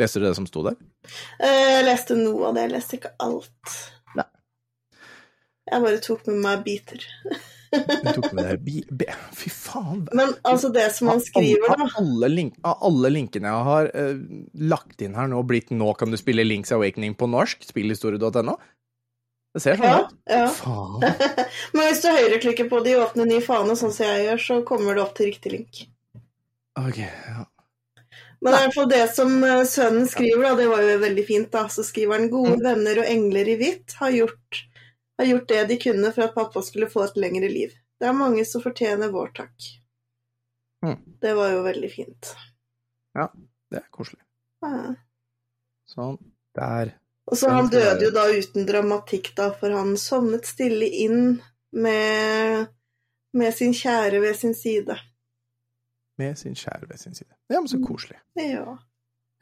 [0.00, 0.74] Leste du det som sto der?
[1.38, 3.74] Eh, Jeg leste noe av det, jeg leste ikke alt.
[4.18, 4.26] Nei.
[5.72, 7.04] Jeg bare tok med meg biter.
[7.72, 8.82] Du tok med deg bi...
[8.90, 9.06] Be...
[9.38, 10.02] Fy faen.
[10.12, 12.58] Men altså, det som han skriver, Av alle, link...
[12.68, 14.18] alle linkene jeg har uh,
[14.74, 18.58] lagt inn her nå, blitt 'Nå kan du spille Links Awakening' på norsk, spillhistorie.no
[19.54, 20.12] Det ser sånn Ja, ut.
[20.28, 20.44] ja.
[20.48, 21.00] Faen.
[21.74, 24.60] Men hvis du høyreklikker på det i åpne ny fane, sånn som jeg gjør, så
[24.68, 25.82] kommer det opp til riktig link.
[26.80, 27.42] Ok, ja.
[28.42, 31.50] Men i hvert det som eh, sønnen skriver, da, det var jo veldig fint.
[31.52, 32.64] da, Så skriver han 'Gode Mm.
[32.64, 34.62] venner og engler i hvitt har gjort,
[35.18, 37.70] har gjort det de kunne for at pappa skulle få et lengre liv.
[38.00, 39.68] Det er mange som fortjener vår takk.
[40.84, 40.98] Mm.
[41.20, 42.34] Det var jo veldig fint.
[43.14, 43.28] Ja,
[43.70, 44.20] Det er koselig.
[44.62, 44.94] Ja.
[45.88, 46.18] Sånn.
[46.54, 46.92] Der.
[47.30, 51.40] Og så Han døde jo da uten dramatikk, da, for han sovnet stille inn
[51.72, 52.68] med,
[53.32, 54.98] med sin kjære ved sin side.
[56.20, 57.30] Med sin kjære ved sin side.
[57.50, 58.18] Ja, men så koselig.
[58.36, 58.78] Ja.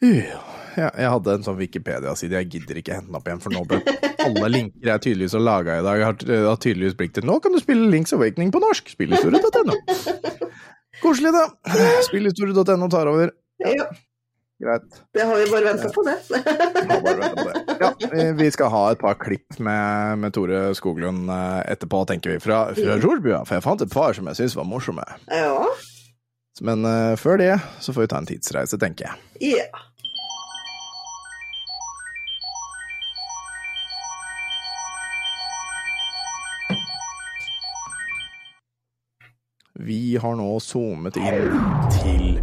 [0.01, 3.61] Ja, jeg hadde en sånn Wikipedia-side, jeg gidder ikke hente den opp igjen, for nå
[3.69, 3.83] ble
[4.25, 6.15] alle linker jeg tydeligvis har laga i dag, har,
[6.47, 8.89] har tydeligvis blitt til Nå kan du spille Links Awakening på norsk!
[8.95, 9.77] Spillhistorie.no.
[11.03, 11.45] Koselig, da.
[12.09, 13.35] Spillhistorie.no tar over.
[13.67, 13.91] ja.
[14.61, 14.89] Greit.
[15.17, 16.17] Det har vi bare venta på, det.
[16.29, 17.77] På det.
[17.81, 22.43] Ja, vi- skal ha et par klipp med, med Tore Skoglund eh, etterpå, tenker vi,
[22.45, 23.39] fra, fra Rorbua.
[23.49, 25.05] For jeg fant et par som jeg syns var morsomme.
[25.33, 25.55] ja.
[26.61, 29.15] Men uh, før det så får vi ta en tidsreise, tenker jeg.
[29.57, 29.65] ja.
[39.81, 41.57] Vi har nå zoomet inn
[41.95, 42.37] til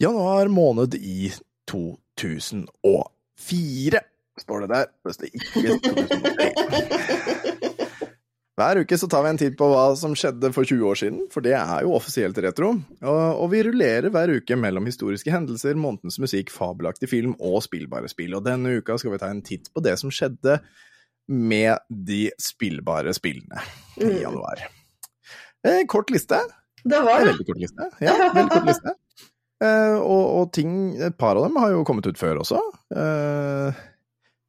[0.00, 1.28] januar måned i
[1.68, 4.00] 2004,
[4.40, 4.88] står det der.
[5.04, 6.48] Det ikke 2003.
[8.60, 11.20] Hver uke så tar vi en titt på hva som skjedde for 20 år siden,
[11.32, 12.74] for det er jo offisielt retro.
[13.00, 18.34] Og, vi rullerer hver uke mellom historiske hendelser, månedens musikk, fabelaktig film og spillbare spill.
[18.36, 20.58] Og denne uka skal vi ta en titt på det som skjedde
[21.30, 23.62] med de spillbare spillene
[23.96, 24.18] i Mm.
[24.26, 24.64] januar.
[25.64, 26.42] Eh, kort liste.
[26.84, 27.30] Det var det.
[27.32, 27.88] veldig kort liste.
[28.04, 28.94] Ja, veldig kort liste.
[29.60, 30.70] Eh, og, og ting
[31.04, 32.56] Et par av dem har jo kommet ut før også.
[32.96, 33.80] Eh,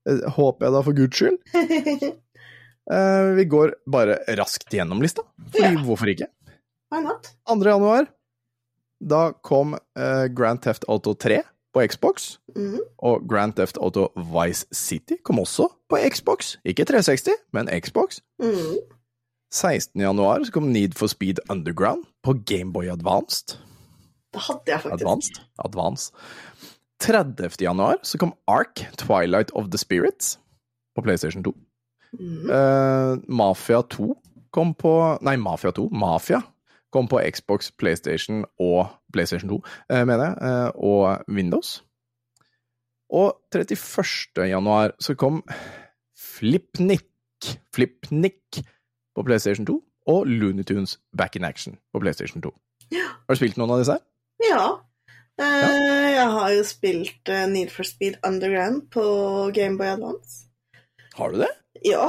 [0.07, 1.35] eh, håper jeg da for guds skyld.
[2.91, 5.21] Eh, vi går bare raskt gjennom lista,
[5.51, 5.83] fordi Ja.
[5.85, 6.27] hvorfor ikke?
[6.91, 7.29] Why not?
[7.47, 7.63] 2.
[7.69, 8.07] januar,
[9.01, 11.41] da kom uh, Grand Theft Auto 3
[11.73, 12.37] på Xbox.
[12.55, 12.79] Mhm.
[12.99, 16.57] Og Grand Theft Auto Vice City kom også på Xbox.
[16.65, 18.19] Ikke 360, men Xbox.
[18.41, 18.77] Mhm.
[19.53, 20.01] 16.
[20.01, 23.57] januar så kom Need for Speed Underground på Gameboy Advanced.
[24.33, 25.01] Det hadde jeg faktisk.
[25.01, 25.41] Advanced.
[25.65, 26.13] Advanced.
[27.01, 27.61] 30.
[27.61, 30.37] januar så kom Ark Twilight of the Spirits
[30.95, 31.53] på PlayStation 2.
[32.19, 34.09] Eh, Mafia 2
[34.51, 35.89] kom på Nei, Mafia 2.
[35.91, 36.41] Mafia
[36.91, 39.55] kom på Xbox, PlayStation og PlayStation 2,
[39.93, 41.83] uh, mener jeg, uh, og Windows.
[43.11, 44.47] Og 31.
[44.47, 45.43] januar så kom
[46.19, 47.07] Flipnik,
[47.75, 48.59] Flipnik
[49.15, 52.51] på PlayStation 2 og Looney Tunes Back in Action på PlayStation 2.
[52.91, 54.05] Har du spilt noen av disse her?
[54.43, 54.63] Ja.
[55.39, 55.71] ja.
[56.11, 59.03] Jeg har jo spilt eh, Need for Speed Underground på
[59.55, 60.50] Gameboy Advance.
[61.17, 61.49] Har du det?
[61.83, 62.05] Ja,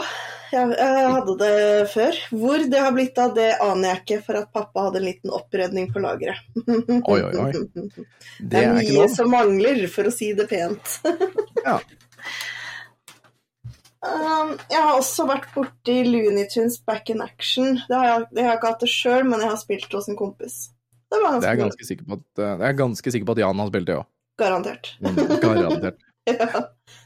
[0.53, 1.53] jeg, jeg hadde det
[1.93, 2.19] før.
[2.37, 5.33] Hvor det har blitt av, det aner jeg ikke, for at pappa hadde en liten
[5.33, 6.43] opprydning på lageret.
[6.67, 7.53] Oi, oi, oi.
[7.53, 8.01] Det
[8.53, 10.99] Det er er mye som mangler, for å si det pent.
[11.63, 11.77] Ja.
[14.03, 17.77] Um, jeg har også vært borti Looney Tunes Back in Action.
[17.87, 20.09] Det har jeg, det har jeg ikke hatt det sjøl, men jeg har spilt hos
[20.11, 20.57] en kompis.
[21.13, 23.37] Det var Det er jeg ganske sikker på at, eh, jeg er ganske sikker på
[23.37, 24.09] at Jan har spilt det òg.
[24.43, 24.91] garantert.
[25.45, 26.03] Garantert.
[26.33, 26.65] ja.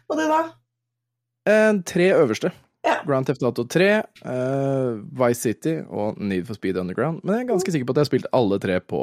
[0.09, 0.41] Og du, da?
[1.47, 2.51] Eh, tre øverste.
[2.87, 3.01] Ja.
[3.07, 3.87] Grand Theft Auto 3,
[4.23, 7.25] uh, Vice City og Need for Speed Underground.
[7.25, 9.01] Men jeg er ganske sikker på at jeg har spilt alle tre på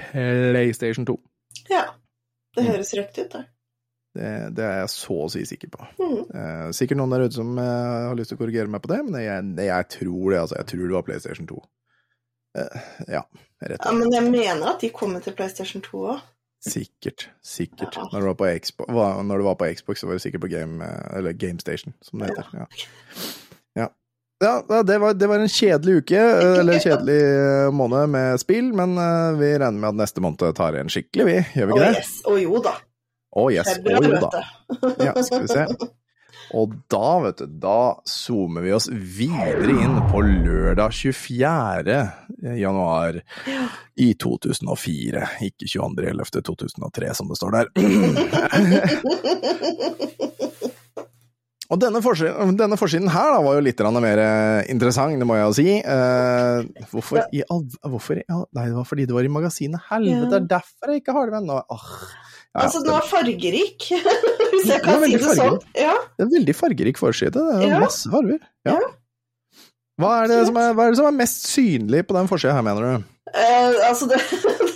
[0.00, 1.16] PlayStation 2.
[1.70, 1.82] Ja.
[2.56, 2.70] Det Mm.
[2.72, 3.42] høres riktig ut, da.
[4.16, 5.86] Det, det er jeg så å si sikker på.
[6.00, 6.22] Mm.
[6.32, 9.02] Uh, sikkert noen der ute som uh, har lyst til å korrigere meg på det,
[9.04, 10.56] men jeg, jeg tror det, altså.
[10.56, 11.58] Jeg tror det var PlayStation 2.
[12.56, 12.80] Eh,
[13.12, 13.20] ja,
[13.60, 13.98] rett og slett.
[14.00, 16.22] men jeg mener at de kommer til PlayStation 2 òg.
[16.66, 17.28] Sikkert.
[17.44, 17.96] Sikkert.
[17.96, 18.08] Ja.
[18.12, 18.92] Når, du var på Xbox,
[19.28, 20.84] når du var på Xbox, så var du sikkert på Game,
[21.16, 22.48] eller GameStation, som det heter.
[22.52, 22.66] Ja.
[23.76, 23.88] Ja.
[24.44, 28.68] Ja, det var, det var en kjedelig uke, eh, eller kjedelig eh, måned med spill,
[28.76, 31.36] men eh, vi regner med at neste måned tar en skikkelig, vi.
[31.56, 32.02] Gjør vi ikke det?
[32.02, 32.10] yes.
[32.26, 32.74] Å jo da.
[33.36, 33.70] Å yes.
[33.80, 34.42] Å jo da.
[35.06, 35.64] Ja, skal vi se.
[36.54, 41.96] Og da, vet du, da zoomer vi oss videre inn på lørdag 24.
[42.60, 43.18] januar
[43.96, 45.26] i 2004.
[45.48, 47.66] Ikke 22.11.2003, som det står der.
[51.66, 55.34] Og denne forsiden, denne forsiden her da, var jo litt mer eh, interessant, det må
[55.34, 55.72] jeg jo si.
[55.82, 60.30] Eh, hvorfor i all Hvorfor all Nei, det var fordi det var i magasinet Helvete,
[60.30, 61.58] det er derfor jeg ikke har det med nå.
[61.58, 61.88] Åh.
[62.56, 63.90] Ja, ja, Altså, den var fargerik,
[64.66, 65.58] hvis jeg kan si det sånn.
[65.78, 65.94] Ja.
[66.16, 67.32] Det er en veldig fargerik forside.
[67.38, 67.78] Det er Ja.
[67.82, 68.40] masse farger.
[68.66, 68.76] Ja.
[68.82, 68.88] Ja.
[69.96, 72.52] Hva, er det som er, hva er det som er mest synlig på den forsida
[72.52, 73.04] her, mener du?
[73.32, 74.18] Eh, altså, det,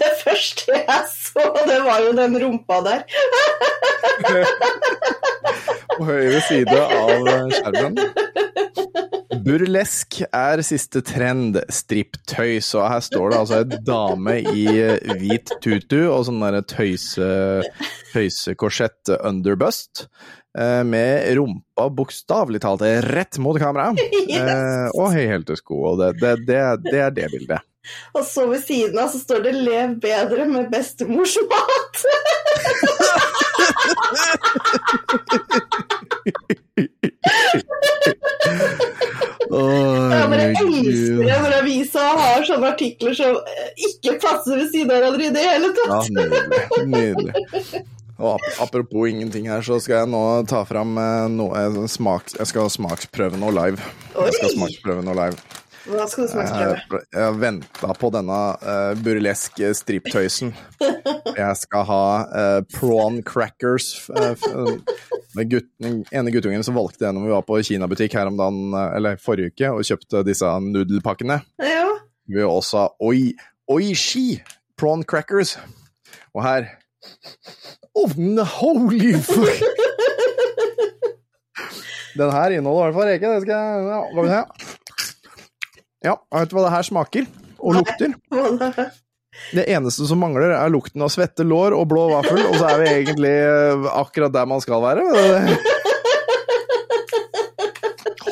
[0.00, 0.08] det
[0.40, 3.04] første jeg så, det var jo den rumpa der.
[6.00, 7.98] På høyre side av eh, skjermen.
[9.44, 15.52] Burlesk er siste trend, stripptøys, og her står det altså en dame i eh, hvit
[15.64, 17.30] tutu og sånn derre tøyse,
[18.12, 20.06] tøysekorsett underbust,
[20.58, 23.92] eh, med rumpa bokstavelig talt rett mot kamera,
[24.30, 24.92] Yes.
[24.94, 26.60] og høyhælte sko, og det, det, det,
[26.90, 27.66] det er det bildet.
[28.14, 32.04] Og så ved siden av så står det 'Lev bedre med bestemors mat'.
[39.50, 44.92] Jeg bare elsker det når avisa har sånne artikler som eh, ikke passer ved siden
[44.92, 46.10] av hverandre i det hele Ja, tatt.
[46.14, 46.84] nydelig.
[46.94, 47.82] Nydelig.
[48.20, 51.64] Og apropos ingenting her, så skal jeg nå ta fram eh, noe.
[51.88, 53.90] Jeg skal smaksprøve noe live.
[54.14, 55.59] Jeg skal smaksprøve noe live.
[55.88, 57.00] Hva skal du smaksprøve?
[57.08, 60.52] Jeg, har venta på denne uh, burleske striptøysen.
[60.80, 64.10] Jeg skal ha uh, prawn crackers.
[64.12, 64.36] eh,
[65.38, 68.36] med gutt, den ene guttungen som valgte det når vi var på kinabutikk her om
[68.40, 71.36] dagen, eh, eller forrige uke, og kjøpte disse nudelpakkene.
[71.64, 71.88] Ja.
[72.30, 73.20] Vi har også oi,
[73.70, 74.42] oishi
[74.78, 75.56] prawn crackers.
[76.34, 76.62] Og her
[77.96, 79.60] Oh, holy fuck!
[82.18, 83.26] Den her inneholder i hvert fall reke.
[83.34, 83.84] Det skal jeg
[84.30, 84.44] ja.
[86.04, 87.26] Ja, vet du hva det her smaker?
[87.60, 88.14] Og lukter?
[89.54, 92.80] Det eneste som mangler, er lukten av svette lår og blå vaffel, og så er
[92.80, 95.04] vi egentlig eh, akkurat der man skal være.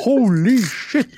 [0.03, 1.15] Holy shit!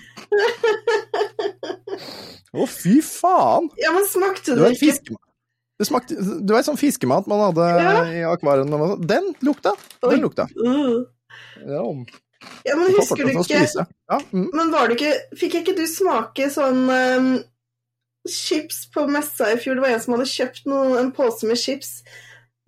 [2.54, 3.72] Å, fy faen!
[3.82, 5.18] ja, men smakte Det du var ikke.
[5.82, 7.94] Det smakte Du vet sånn fiskemat man hadde Ja.
[8.06, 8.70] i akvariet?
[9.10, 9.74] Den lukta!
[10.06, 10.46] Den lukta.
[10.62, 11.08] Uh.
[11.66, 11.82] Ja,
[12.66, 13.86] Ja, men husker du ikke.
[14.10, 14.50] Ja, mm.
[14.54, 17.32] Men var det ikke Fikk ikke du smake sånn um,
[18.30, 19.78] chips på messa i fjor?
[19.78, 22.02] Det var en som hadde kjøpt noen, en pose med chips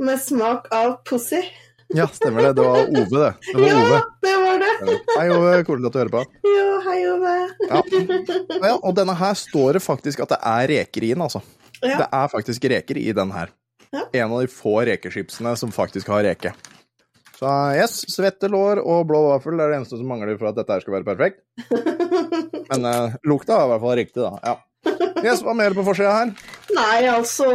[0.01, 1.43] med smak av pussy.
[1.93, 2.53] ja, stemmer det.
[2.57, 3.34] Det var Ove, det.
[3.53, 3.99] Det var Ja, Ove.
[4.26, 4.99] det var det.
[5.13, 5.51] Hei, Ove.
[5.67, 6.24] Koselig at du hører på.
[6.57, 7.34] Ja, hei, Ove.
[7.69, 7.82] Ja.
[8.67, 11.43] ja, og denne her står det faktisk at det er reker i den, altså.
[11.84, 11.99] Ja.
[12.01, 13.51] Det er faktisk reker i den her.
[13.93, 14.07] Ja.
[14.24, 16.53] En av de få rekeskipsene som faktisk har reke.
[17.44, 20.72] Så yes, svette lår og blå vaffel er det eneste som mangler for at dette
[20.72, 21.41] her skal være perfekt.
[22.72, 24.38] Men uh, lukta er i hvert fall riktig, da.
[24.48, 24.54] Ja.
[25.24, 26.32] Yes, hva mer på forsida her?
[26.76, 27.50] Nei, altså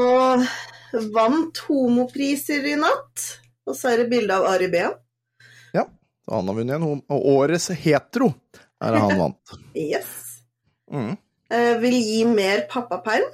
[1.14, 3.24] Vant homopriser i natt.
[3.68, 4.93] Og så er det bilde av Ari Behn.
[5.76, 5.86] Ja,
[6.24, 8.34] så han har vunnet en og Årets hetero
[8.84, 9.57] er det han vant.
[9.72, 10.12] Yes.
[10.93, 11.14] Mm.
[11.49, 13.28] Uh, vil gi mer pappaperm.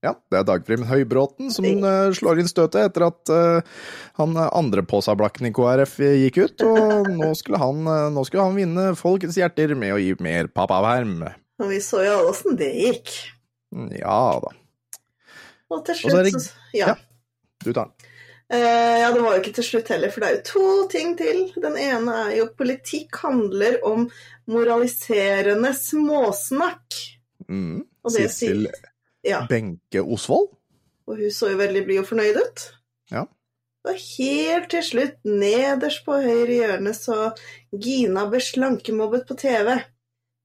[0.00, 3.82] Ja, det er Dagfrim Høybråten som eh, slår inn støtet etter at eh,
[4.16, 7.84] han eh, andre påsablakken i KrF gikk ut, og nå skulle, han,
[8.14, 11.26] nå skulle han vinne folkets hjerter med å gi mer pappaverm.
[11.60, 13.12] Og vi så jo alle åssen det gikk.
[14.00, 14.54] Ja da.
[15.70, 16.94] Og til Og så slutt det- Ja.
[16.94, 16.96] ja.
[17.60, 18.06] Du tar den.
[18.50, 21.44] Ja, det var jo ikke til slutt heller, for det er jo to ting til.
[21.60, 24.08] Den ene er jo politikk handler om
[24.50, 26.96] moraliserende småsnakk.
[27.46, 27.84] Mm.
[28.10, 28.64] Sissel
[29.26, 29.44] Ja.
[29.50, 30.50] Benke Osvold.
[31.10, 32.66] Og hun så jo veldig blid og fornøyd ut.
[33.12, 33.24] Ja.
[33.88, 37.32] Og helt til slutt, nederst på høyre hjørne, så
[37.72, 39.72] Gina ble slankemobbet på TV.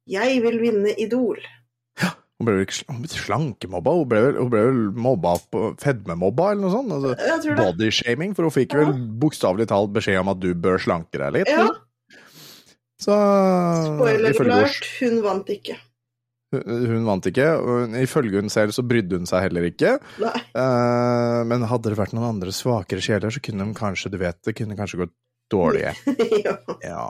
[0.09, 1.43] Jeg vil vinne Idol.
[2.35, 6.65] Hun ble vel ikke slankemobba, hun ble vel, hun ble vel mobba på fedmemobba eller
[6.65, 6.91] noe sånt?
[6.91, 7.53] Altså.
[7.55, 11.51] Bodyshaming, for hun fikk vel bokstavelig talt beskjed om at du bør slanke deg litt.
[11.51, 11.69] Ja,
[12.99, 15.77] Så spoiler klart, alert, hun vant ikke.
[16.63, 19.95] Hun, vant ikke, og ifølge hun selv så brydde hun seg heller ikke.
[20.21, 24.39] Eh, men hadde det vært noen andre svakere sjeler, så kunne de kanskje, du vet,
[24.45, 25.15] det kunne kanskje gått
[25.51, 25.91] dårlig.
[26.45, 26.57] ja.
[26.83, 27.05] Ja.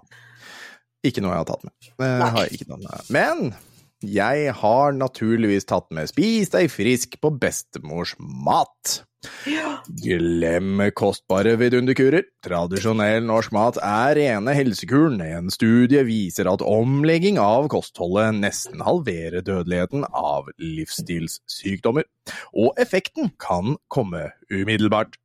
[1.05, 1.75] Ikke noe jeg har tatt med.
[2.01, 2.11] Nei.
[2.25, 3.09] har jeg ikke tatt med.
[3.13, 9.03] Men jeg har naturligvis tatt med Spis deg frisk på bestemors mat.
[9.49, 9.79] ja.
[10.03, 12.23] Glem kostbare vidunderkurer.
[12.45, 15.21] Tradisjonell norsk mat er rene helsekuren.
[15.21, 22.05] En studie viser at omlegging av kostholdet nesten halverer dødeligheten av livsstilssykdommer.
[22.53, 25.17] Og effekten kan komme umiddelbart.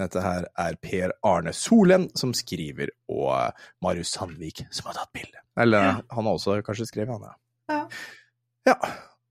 [0.00, 3.52] Dette her er Per Arne Solen som skriver, og
[3.84, 5.42] Marius Sandvik som har tatt bilde.
[5.60, 6.00] Eller Ja.
[6.16, 7.34] han har også kanskje skrevet, han, ja.
[8.68, 8.76] Ja.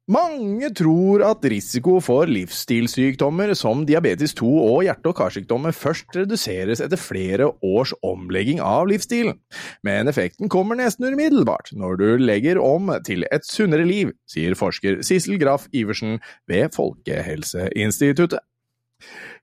[0.09, 6.81] Mange tror at risiko for livsstilssykdommer som diabetes 2 og hjerte- og karsykdommer først reduseres
[6.81, 9.37] etter flere års omlegging av livsstilen,
[9.85, 15.03] men effekten kommer nesten umiddelbart når du legger om til et sunnere liv, sier forsker
[15.05, 16.17] Sissel Graff Iversen
[16.49, 18.41] ved Folkehelseinstituttet.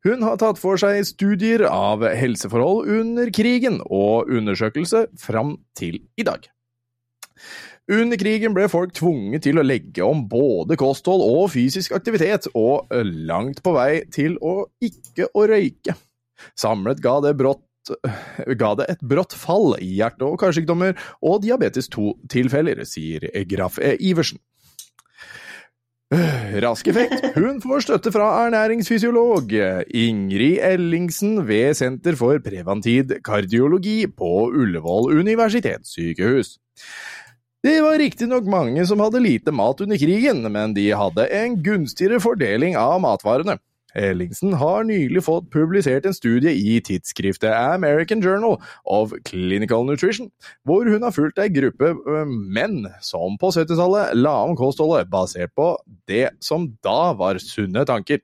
[0.02, 6.26] Hun har tatt for seg studier av helseforhold under krigen og undersøkelse fram til i
[6.26, 6.50] dag.
[7.86, 12.90] Under krigen ble folk tvunget til å legge om både kosthold og fysisk aktivitet, og
[12.90, 15.94] langt på vei til å ikke å røyke.
[16.58, 17.62] Samlet ga det, brått,
[18.58, 24.42] ga det et brått fall i hjerte- og karsykdommer og diabetes 2-tilfeller, sier Graff Iversen.
[26.62, 27.24] Rask effekt.
[27.34, 29.50] Hun får støtte fra ernæringsfysiolog
[29.94, 36.56] Ingrid Ellingsen ved Senter for preventiv kardiologi på Ullevål universitetssykehus.
[37.66, 42.20] Det var riktignok mange som hadde lite mat under krigen, men de hadde en gunstigere
[42.22, 43.56] fordeling av matvarene.
[43.96, 50.28] Ellingsen har nylig fått publisert en studie i tidsskriftet American Journal of Clinical Nutrition,
[50.68, 51.90] hvor hun har fulgt ei gruppe
[52.28, 55.72] menn som på 70-tallet la om kostholdet basert på
[56.06, 58.22] det som da var sunne tanker.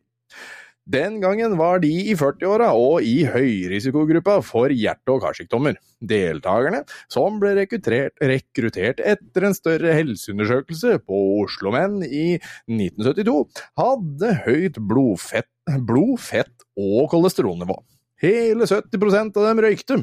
[0.84, 5.76] Den gangen var de i 40-åra og i høyrisikogruppa for hjerte- og karsykdommer.
[6.02, 13.36] Deltakerne, som ble rekruttert, rekruttert etter en større helseundersøkelse på Oslo-menn i 1972,
[13.78, 15.50] hadde høyt blodfett,
[15.86, 17.78] blodfett og kolesterolnivå.
[18.22, 20.00] Hele 70% av dem røykte.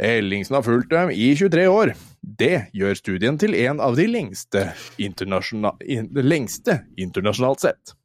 [0.00, 1.94] Ellingsen har fulgt dem i 23 år.
[2.20, 4.70] Det gjør studien til en av de lengste,
[5.00, 7.96] internasjonal, in, lengste internasjonalt sett.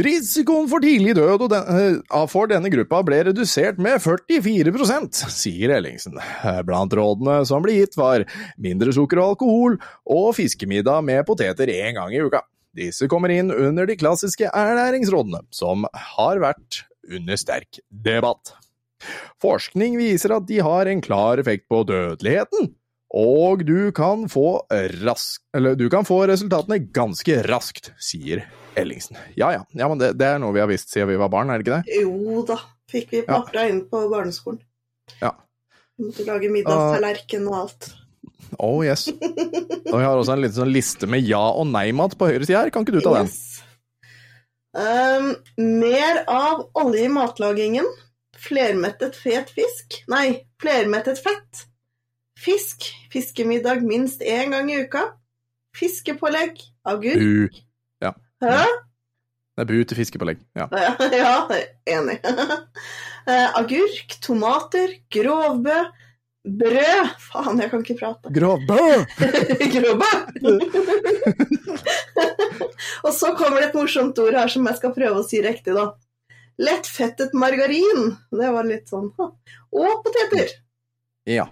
[0.00, 6.16] Risikoen for tidlig død den, eh, for denne gruppa ble redusert med 44% sier Ellingsen.
[6.64, 8.24] Blant rådene som ble gitt var
[8.56, 9.76] mindre sukker og alkohol
[10.06, 12.40] og fiskemiddag med poteter én gang i uka.
[12.76, 18.54] Disse kommer inn under de klassiske ernæringsrådene, som har vært under sterk debatt.
[19.42, 22.70] Forskning viser at de har en klar effekt på dødeligheten,
[23.10, 24.62] og du kan få,
[25.02, 28.46] rask, du kan få resultatene ganske raskt, sier
[28.78, 29.16] Ellingsen.
[29.36, 31.50] Ja ja, ja men det, det er noe vi har visst siden vi var barn,
[31.50, 32.00] er det ikke det?
[32.02, 32.58] Jo da,
[32.90, 33.40] fikk vi Ja.
[33.66, 34.60] inn på barneskolen.
[35.20, 35.32] Ja.
[35.98, 37.90] Vi måtte lage middagstallerken og alt.
[38.58, 39.08] Oh yes.
[39.10, 42.58] Og vi har også en liten sånn liste med ja- og nei-mat på høyre side
[42.58, 43.28] her, kan ikke du ta den?
[43.30, 43.62] Yes.
[44.72, 47.86] Um, mer av olje i matlagingen.
[48.40, 49.98] Flermettet fet fisk.
[50.08, 51.64] Nei, flermettet fett.
[52.40, 52.86] Fisk.
[53.12, 55.08] Fiskemiddag minst én gang i uka.
[55.76, 56.62] Fiskepålegg.
[56.88, 57.58] Agurk.
[58.40, 58.60] Hæ?
[59.56, 60.38] Det er bu til fiskepålegg.
[60.56, 60.68] Ja.
[61.22, 61.34] Ja,
[61.98, 62.20] enig.
[63.28, 65.74] Eh, agurk, tomater, grovbø,
[66.48, 68.30] brød Faen, jeg kan ikke prate.
[68.32, 68.78] Grovbø!
[69.74, 70.08] Grovbø!
[73.04, 75.76] Og så kommer det et morsomt ord her som jeg skal prøve å si riktig,
[75.76, 75.90] da.
[76.64, 78.14] Lettfettet margarin.
[78.32, 79.28] Det var litt sånn ha.
[79.76, 80.56] Og poteter.
[81.28, 81.46] Ja.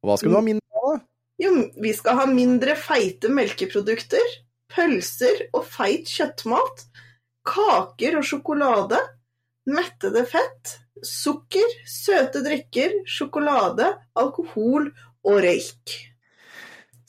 [0.00, 1.02] Og hva skal du ha mindre av, da?
[1.42, 1.52] Jo,
[1.82, 4.34] vi skal ha mindre feite melkeprodukter,
[4.72, 6.84] pølser og feit kjøttmat,
[7.46, 9.00] kaker og sjokolade,
[9.70, 14.90] mettede fett, sukker, søte drikker, sjokolade, alkohol
[15.26, 15.96] og røyk.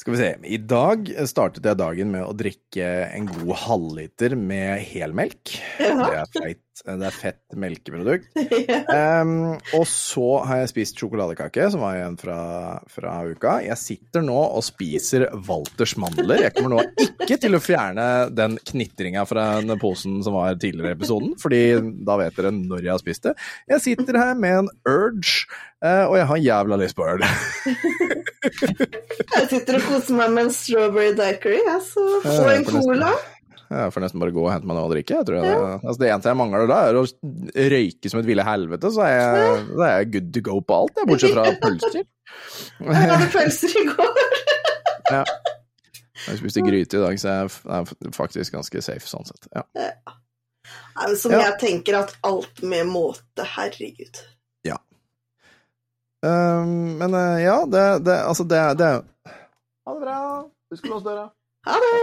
[0.01, 0.29] Skal vi se.
[0.49, 5.51] I dag startet jeg dagen med å drikke en god halvliter med helmelk.
[5.77, 8.31] Det er, feit, det er fett melkeprodukt.
[8.91, 12.37] Um, og så har jeg spist sjokoladekake, som var igjen fra,
[12.91, 13.53] fra uka.
[13.63, 16.41] Jeg sitter nå og spiser Walters mandler.
[16.43, 18.05] Jeg kommer nå ikke til å fjerne
[18.35, 21.61] den knitringa fra den posen som var tidligere i episoden, fordi
[22.07, 23.35] da vet dere når jeg har spist det.
[23.71, 25.45] Jeg sitter her med en Urge,
[25.85, 27.23] eh, og jeg har jævla lyst på øl.
[28.41, 33.11] Jeg sitter og koser meg med en strawberry daiquiri, jeg, så Ja, en cola.
[33.13, 33.30] nesten-.
[33.71, 35.19] Jeg får nesten bare gå og hente meg noe å drikke.
[35.21, 37.03] Jeg tror jeg, altså det eneste jeg mangler da, er å
[37.73, 40.79] røyke som et ville helvete, så er jeg, da er jeg good to go på
[40.81, 42.01] alt, jeg, bortsett fra pølser.
[42.81, 44.21] Jeg hadde pølser i går.
[45.11, 45.25] Ja.
[46.23, 49.49] Jeg spiste gryte i dag, så jeg er faktisk ganske safe sånn sett.
[49.51, 49.65] Ja.
[49.75, 50.13] ja.
[51.19, 51.41] Som Ja.
[51.49, 54.21] jeg tenker at alt med måte, herregud.
[56.21, 59.01] Um, men uh, ja, det, det Altså, det, det er
[59.87, 60.17] Ha det bra.
[60.71, 61.23] Husk å låse døra.
[61.67, 61.99] Ha det!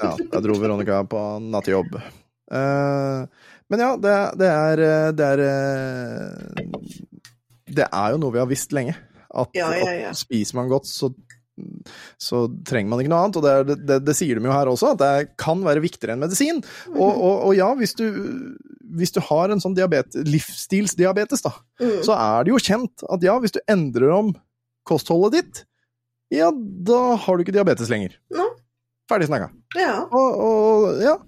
[0.00, 1.94] Ja, da dro Veronica på nattjobb.
[2.52, 3.24] Uh,
[3.72, 6.74] men ja, det, det er uh, Det er uh,
[7.72, 8.94] Det er jo noe vi har visst lenge.
[9.34, 10.10] At, Ja, ja, ja.
[10.12, 11.08] at spiser man godt, så,
[12.20, 13.40] så trenger man ikke noe annet.
[13.40, 16.22] Og det, det, det sier de jo her også, at det kan være viktigere enn
[16.22, 16.60] medisin.
[16.92, 18.06] Og, og, og ja, hvis du,
[18.94, 21.96] hvis du har en sånn diabet, livsstilsdiabetes, da, Mm.
[22.06, 24.28] så er det jo kjent at ja, hvis du endrer om
[24.86, 25.64] kostholdet ditt,
[26.32, 28.16] ja, da har du ikke diabetes lenger.
[28.32, 28.46] Nå.
[29.10, 29.50] Ferdig snakka.
[29.76, 31.18] Ja, Og, og ja,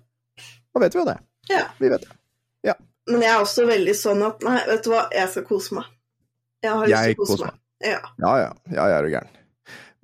[0.73, 1.19] da vet vi jo det.
[1.53, 1.67] ja.
[1.81, 2.13] Vi vet det.
[3.07, 5.85] Men jeg er også veldig sånn at nei, vet du hva, jeg skal kose meg.
[6.65, 7.53] Jeg har lyst til å kose meg.
[7.53, 7.87] meg.
[7.87, 8.01] Ja.
[8.19, 8.49] Ja, ja.
[8.73, 9.37] Ja, jeg er jo gæren.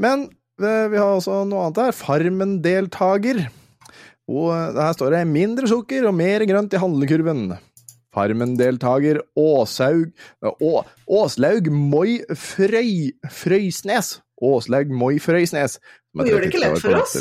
[0.05, 0.22] Men
[0.62, 1.97] eh, vi har også noe annet her.
[1.99, 3.40] Farmen-deltaker.
[4.30, 7.57] Og eh, her står det 'mindre sukker og mer grønt i handlekurven'.
[8.12, 10.10] Farmen-deltaker Åshaug
[10.44, 10.72] Å,
[11.20, 14.18] Åslaug Moi Frøy, Frøysnes.
[14.42, 15.78] Åslaug Moi Frøysnes.
[16.16, 17.18] Hun gjør det ikke lett for oss.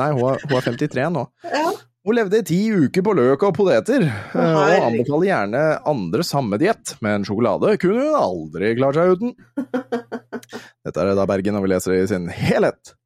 [0.00, 1.26] Nei, hun er, hun er 53 nå.
[1.52, 1.70] ja.
[2.02, 6.58] Hun levde i ti uker på løk og poteter, eh, og anbefaler gjerne andre samme
[6.58, 9.36] diett, men sjokolade kunne hun aldri klart seg uten.
[10.82, 12.96] Dette er da Bergen, og vi leser det i sin helhet.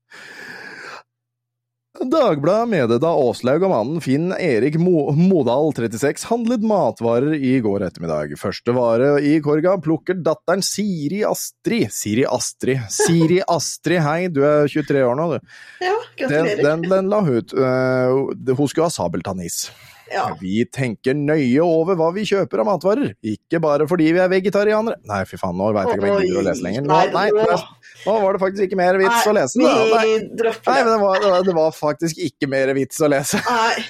[2.01, 7.87] Dagbladet meddelte da Åslaug og mannen Finn Erik Mo Modal, 36, handlet matvarer i går
[7.89, 8.37] ettermiddag.
[8.41, 12.85] Første vare i korga plukker datteren Siri Astrid Siri Astrid.
[12.93, 15.59] Siri Astrid, hei, du er 23 år nå, du.
[15.87, 16.65] ja, gratulerer.
[16.69, 17.57] den, den la hun ut.
[17.57, 19.65] Eh, hun skulle ha sabeltannis.
[20.13, 20.27] Ja.
[20.41, 25.01] Vi tenker nøye over hva vi kjøper av matvarer, ikke bare fordi vi er vegetarianere.
[25.09, 26.87] Nei, fy faen, nå veit jeg ikke om jeg gidder å lese lenger.
[26.87, 29.61] Nå, Nei, nei, nå- var det faktisk ikke mer vits å lese.
[29.61, 29.75] Da.
[29.97, 30.19] Nei,
[30.67, 33.43] nei men det var, det var- faktisk ikke mer vits å lese.
[33.51, 33.87] Nei.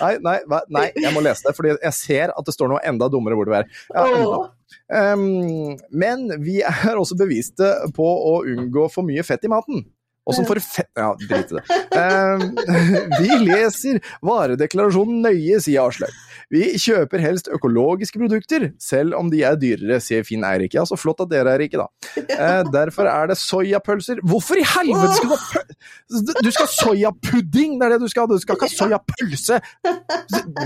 [0.00, 0.38] Nei, nei,
[0.70, 3.48] nei, jeg må lese det, fordi jeg ser at det står noe enda dummere hvor
[3.48, 3.64] det er.
[3.90, 4.44] Ja.
[4.94, 9.84] Ehm, men vi er også bevisste på å unngå for mye fett i maten.
[10.24, 11.64] Åssen for fett Ja, drit i det.
[11.98, 12.54] Ehm,
[13.20, 16.14] vi leser varedeklarasjonen nøye, sier Aslaug.
[16.52, 20.76] Vi kjøper helst økologiske produkter, selv om de er dyrere, sier Finn Eirik.
[20.76, 21.88] Ja, så flott at dere er rike, da.
[22.22, 24.22] Eh, derfor er det soyapølser.
[24.24, 25.68] Hvorfor i helvete skal du ha pøl...
[26.44, 27.76] Du skal ha soyapudding!
[27.80, 29.60] Det er det du skal ha, du skal ikke ha soyapølse!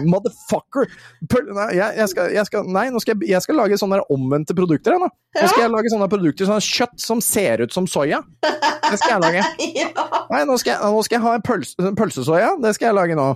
[0.07, 0.91] Motherfucker!
[1.31, 1.51] Pøl...
[1.57, 4.57] Nei, jeg, jeg, skal, jeg skal Nei, nå skal jeg, jeg skal lage sånne omvendte
[4.59, 5.11] produkter, jeg nå.
[5.39, 8.23] Nå skal jeg lage sånne produkter, sånn kjøtt som ser ut som soya.
[8.43, 9.48] Det skal jeg lage.
[9.79, 9.91] Ja.
[10.31, 12.49] Nei, nå skal jeg, nå skal jeg ha en pølse, pølsesoya.
[12.63, 13.27] Det skal jeg lage nå.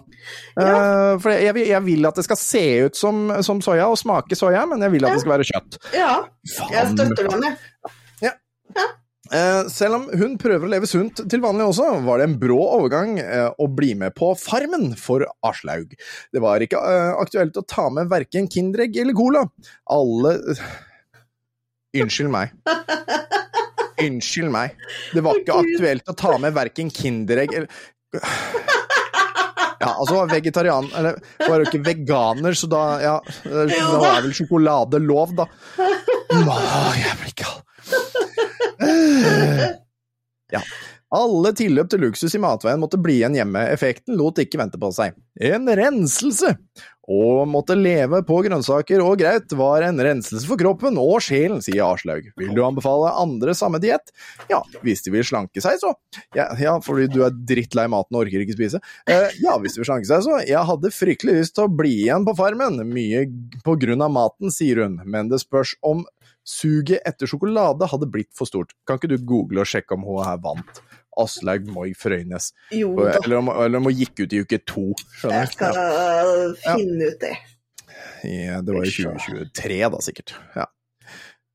[0.58, 4.38] Eh, for jeg, jeg vil at det skal se ut som, som soya og smake
[4.38, 5.78] soya, men jeg vil at det skal være kjøtt.
[5.96, 6.16] ja.
[6.72, 7.58] Jeg støtter den, jeg.
[9.32, 12.58] Eh, selv om hun prøver å leve sunt til vanlig også, var det en brå
[12.76, 15.94] overgang uh, å bli med på Farmen for Aslaug.
[16.34, 16.80] Det var ikke
[17.16, 19.46] aktuelt å ta med verken Kinderegg eller Cola.
[19.88, 20.36] Alle
[21.92, 22.52] Unnskyld meg.
[24.06, 24.76] Unnskyld meg.
[25.14, 27.68] Det var ikke aktuelt å ta med verken Kinderegg eller
[29.82, 33.14] Ja, altså vegetarian Eller var jo ikke veganer, så da Ja,
[33.48, 33.64] da
[34.12, 35.48] er vel sjokolade lov, da.
[36.32, 37.60] Jeg blir kald.
[40.52, 40.60] Ja.
[41.12, 44.88] Alle tilløp til luksus i matveien måtte bli igjen hjemme, effekten lot ikke vente på
[44.96, 45.16] seg.
[45.44, 46.54] En renselse!
[47.10, 51.82] Å måtte leve på grønnsaker og graut var en renselse for kroppen og sjelen, sier
[51.88, 52.28] Aslaug.
[52.38, 54.12] Vil du anbefale andre samme diett?
[54.50, 55.90] Ja, hvis de vil slanke seg, så.
[56.38, 58.82] Ja, ja fordi du er drittlei maten og orker ikke spise.
[59.10, 60.38] Eh, ja, hvis de vil slanke seg, så.
[60.46, 63.26] Jeg hadde fryktelig lyst til å bli igjen på farmen, mye
[63.66, 66.06] på grunn av maten, sier hun, men det spørs om
[66.46, 68.76] suget etter sjokolade hadde blitt for stort.
[68.86, 70.82] Kan ikke du google og sjekke om hun er vant?
[71.20, 72.50] Aslaug Moi Frøynes.
[72.72, 74.84] Eller om, eller om hun gikk ut i uke to,
[75.18, 77.34] skjønner jeg skal skal finne ut det.
[78.22, 80.34] Ja, det var i 2023 da, sikkert.
[80.56, 80.66] Ja.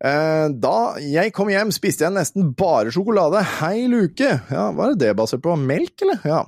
[0.03, 4.29] Eh, Da jeg kom hjem, spiste jeg nesten bare sjokolade hei uke.
[4.51, 5.55] Ja, hva er det basert på?
[5.57, 6.21] Melk, eller?
[6.27, 6.43] Ja,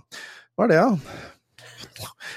[0.55, 0.89] hva er det, ja?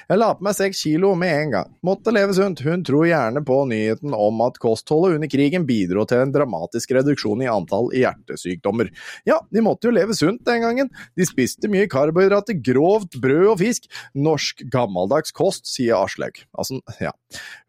[0.09, 1.71] Jeg la på meg seks kilo med en gang.
[1.87, 2.63] Måtte leve sunt.
[2.67, 7.45] Hun tror gjerne på nyheten om at kostholdet under krigen bidro til en dramatisk reduksjon
[7.45, 8.93] i antall hjertesykdommer.
[9.29, 10.93] Ja, de måtte jo leve sunt den gangen.
[11.19, 13.89] De spiste mye karbohydrater, grovt brød og fisk.
[14.15, 16.43] Norsk gammeldags kost, sier Aslaug.
[16.59, 17.15] Altså, ja.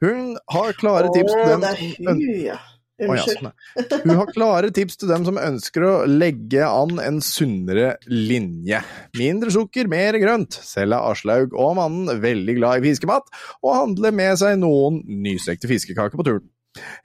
[0.04, 2.54] Hun har klare tips til
[3.02, 3.39] Unnskyld.
[3.39, 4.00] sånn, ja.
[4.04, 8.84] Hun har klare tips til dem som ønsker å legge an en sunnere linje.
[9.18, 10.54] Mindre sukker, mer grønt.
[10.54, 13.32] Selv er Aslaug og mannen veldig glad i fiskemat,
[13.64, 16.46] og handler med seg noen nystekte fiskekaker på turen.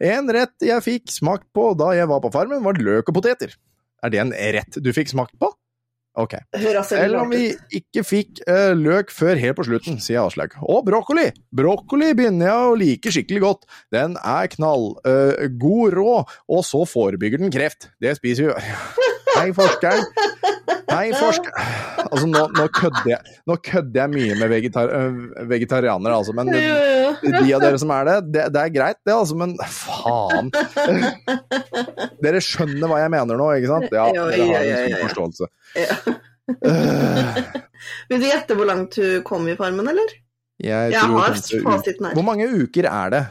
[0.01, 3.57] En rett jeg fikk smakt på da jeg var på farmen, var løk og poteter.
[4.05, 5.51] Er det en rett du fikk smakt på?
[6.19, 6.35] Ok.
[6.59, 10.57] Eller om vi ikke fikk uh, løk før helt på slutten, sier Aslaug.
[10.67, 11.29] Og brokkoli!
[11.55, 13.69] Brokkoli begynner jeg å like skikkelig godt.
[13.95, 17.93] Den er knall, uh, god rå, og så forebygger den kreft.
[18.03, 18.57] Det spiser vi
[19.39, 20.03] Hei, forskeren.
[20.89, 21.53] Hei, forsker...
[22.09, 25.19] Altså, nå, nå, kødder jeg, nå kødder jeg mye med vegetar eh,
[25.51, 27.13] vegetarianere, altså, men ja.
[27.21, 30.49] de av dere som er det, det, det er greit, det, altså, men faen.
[32.25, 33.93] Dere skjønner hva jeg mener nå, ikke sant?
[33.95, 35.51] Ja, dere har en stor forståelse.
[36.49, 37.45] Ja.
[38.09, 40.15] Vil du gjette hvor langt du kom i Farmen, eller?
[40.59, 42.17] jeg Jeg tror har fasiten her.
[42.17, 43.23] Hvor mange uker er det?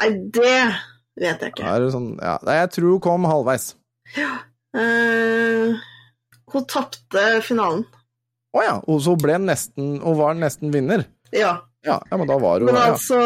[0.00, 0.56] Nei, det
[1.20, 1.74] vet jeg ikke.
[1.94, 3.70] Sånn, ja, nei, jeg tror hun kom halvveis.
[4.74, 5.84] Eh,
[6.52, 7.84] hun tapte finalen.
[8.54, 11.06] Å ja, og så ble hun nesten Hun var nesten vinner.
[11.34, 11.56] Ja.
[11.84, 12.92] Ja, ja men da var hun Men ja.
[12.92, 13.16] altså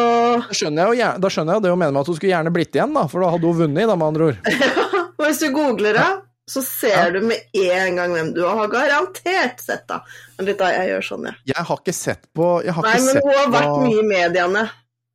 [0.40, 2.78] Da skjønner jo da skjønner jeg det hun mener med at hun skulle gjerne blitt
[2.78, 4.38] igjen, da, for da hadde hun vunnet, da, med andre ord.
[5.22, 6.08] Hvis du googler det,
[6.48, 7.10] så ser Ja.
[7.14, 10.00] du med en gang hvem du har garantert sett, da.
[10.38, 11.34] Men litt da jeg gjør sånn, ja.
[11.52, 14.08] Jeg har ikke sett på har Nei, ikke men hun har vært på mye i
[14.08, 14.64] mediene.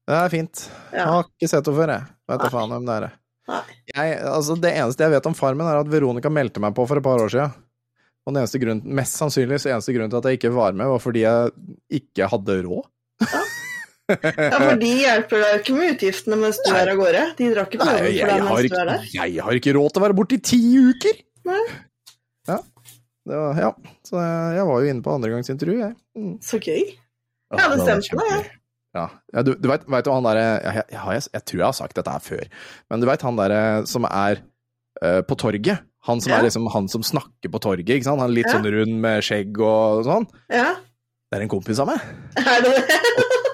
[0.07, 0.63] Det er fint.
[0.93, 2.07] Jeg har ikke sett henne før, jeg.
[2.29, 3.11] Veit da faen hvem det er.
[3.93, 6.99] Jeg, altså, det eneste jeg vet om Farmen, er at Veronica meldte meg på for
[7.01, 7.53] et par år siden.
[8.23, 11.01] Og den eneste grunnen, mest sannsynligvis eneste grunnen til at jeg ikke var med, var
[11.03, 11.51] fordi jeg
[11.99, 12.85] ikke hadde råd.
[13.25, 13.41] Ja,
[14.57, 17.23] for de hjelper deg jo ikke med utgiftene mens du er av gårde.
[17.39, 19.07] De drar ikke på jobben jeg, for deg jeg, mens du er der.
[19.17, 20.59] jeg har ikke råd til å være borte i ti
[20.89, 21.21] uker!
[21.49, 21.61] Nei.
[22.49, 22.57] Ja.
[23.23, 23.71] Det var, ja.
[24.03, 25.95] Så jeg, jeg var jo inne på andregangsintervju, jeg.
[26.19, 26.33] Mm.
[26.43, 26.83] Så gøy.
[27.53, 28.51] Ja, hadde stemt på deg, jeg.
[28.93, 29.07] Ja.
[29.33, 31.95] ja, du, du veit jo han derre jeg, jeg, jeg, jeg tror jeg har sagt
[31.97, 32.43] dette her før,
[32.93, 34.43] men du veit han derre som er
[35.01, 35.81] uh, på torget?
[36.05, 36.37] Han som Ja.
[36.41, 38.19] er liksom han som snakker på torget, ikke sant?
[38.21, 38.57] Han er litt Ja.
[38.59, 40.27] sånn rund med skjegg og sånn.
[40.51, 40.73] Ja.
[41.31, 42.03] Det er en kompis av meg.
[42.37, 42.97] Er det det?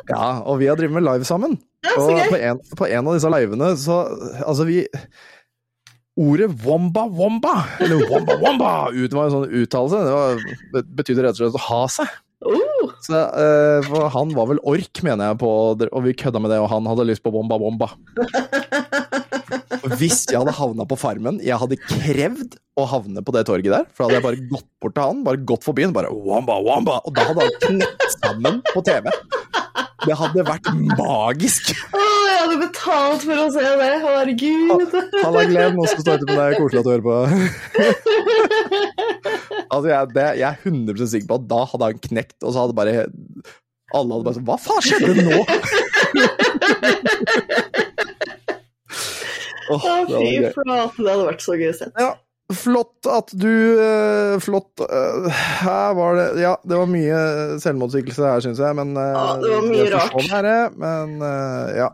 [0.09, 1.57] Ja, og vi har drevet med live sammen.
[1.85, 4.01] Ja, og på en, på en av disse livene så
[4.43, 4.81] Altså, vi
[6.19, 10.01] Ordet womba womba, eller womba womba, ut var en sånn uttalelse.
[10.03, 10.41] Det var,
[10.73, 12.17] det betydde rett og slett å ha seg.
[12.43, 12.91] Uh.
[13.05, 16.67] Så, uh, han var vel ork, mener jeg, på, og vi kødda med det, og
[16.73, 17.93] han hadde lyst på womba womba.
[19.99, 23.87] Hvis jeg hadde havna på Farmen, jeg hadde krevd å havne på det torget der,
[23.95, 26.59] for da hadde jeg bare gått bort til han, bare gått forbi han, bare womba
[26.67, 29.07] womba, og da hadde han knekt sammen på TV.
[30.05, 31.71] Det hadde vært magisk.
[31.91, 33.89] Å, jeg hadde betalt for å se det.
[34.05, 34.95] Herregud.
[35.25, 35.75] Halla, Glenn.
[35.75, 36.55] Nå skal du stå med deg.
[36.59, 37.15] Koselig at du hører på.
[39.73, 42.63] altså, jeg, det, jeg er 100 sikker på at da hadde han knekt, og så
[42.63, 42.93] hadde bare
[43.89, 45.39] Alle hadde bare sånn Hva faen skjedde nå?
[49.69, 51.03] Åh, Å, det var fy flate.
[51.03, 51.87] Det hadde vært så gøy å se.
[51.99, 52.11] Ja,
[52.55, 57.23] flott at du eh, Flott eh, Her var det Ja, det var mye
[57.61, 60.21] selvmotsigelse her, syns jeg, men eh, Ja, det var mye rart.
[60.29, 61.91] Her, men eh, ja.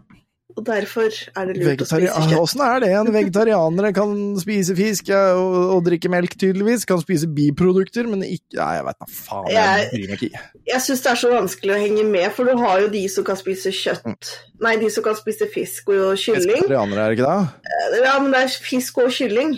[0.55, 2.37] Og derfor er det lurt å spise kjøtt.
[2.39, 2.89] Åssen er det?
[2.95, 6.85] En vegetarianer kan spise fisk ja, og, og drikke melk, tydeligvis.
[6.87, 9.49] Kan spise biprodukter, men ikke Nei, jeg veit da faen.
[9.51, 10.43] Jeg bryr meg ikke.
[10.71, 13.27] Jeg syns det er så vanskelig å henge med, for du har jo de som
[13.27, 14.31] kan spise kjøtt.
[14.63, 16.61] Nei, de som kan spise fisk og kylling.
[16.61, 18.03] Vegetarianere, er det ikke det?
[18.05, 19.57] Ja, men det er fisk og kylling.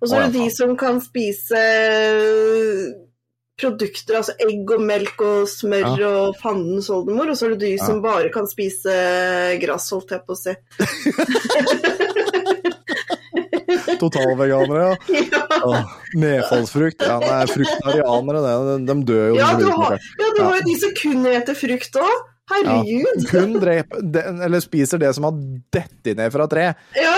[0.00, 1.60] Og så er det de som kan spise
[3.62, 7.30] produkter, altså egg og melk og smør og fandens oldemor.
[7.30, 8.90] Og så er det de som bare kan spise
[9.62, 10.52] gress, holdt jeg på å si.
[14.00, 15.08] Totalveganere, ja.
[15.62, 15.84] Ja.
[16.18, 17.02] Nedfallsfrukt.
[17.06, 18.86] Ja, nei, fruktarianere, det.
[18.88, 19.34] De, dør jo.
[19.38, 22.16] Ja, du har, ja, du har jo de som kun eter frukt òg.
[22.50, 23.22] Herregud.
[23.30, 25.34] Kun dreper det- Eller spiser det som har
[25.72, 26.64] dettet ned fra tre.
[26.98, 27.14] Ja.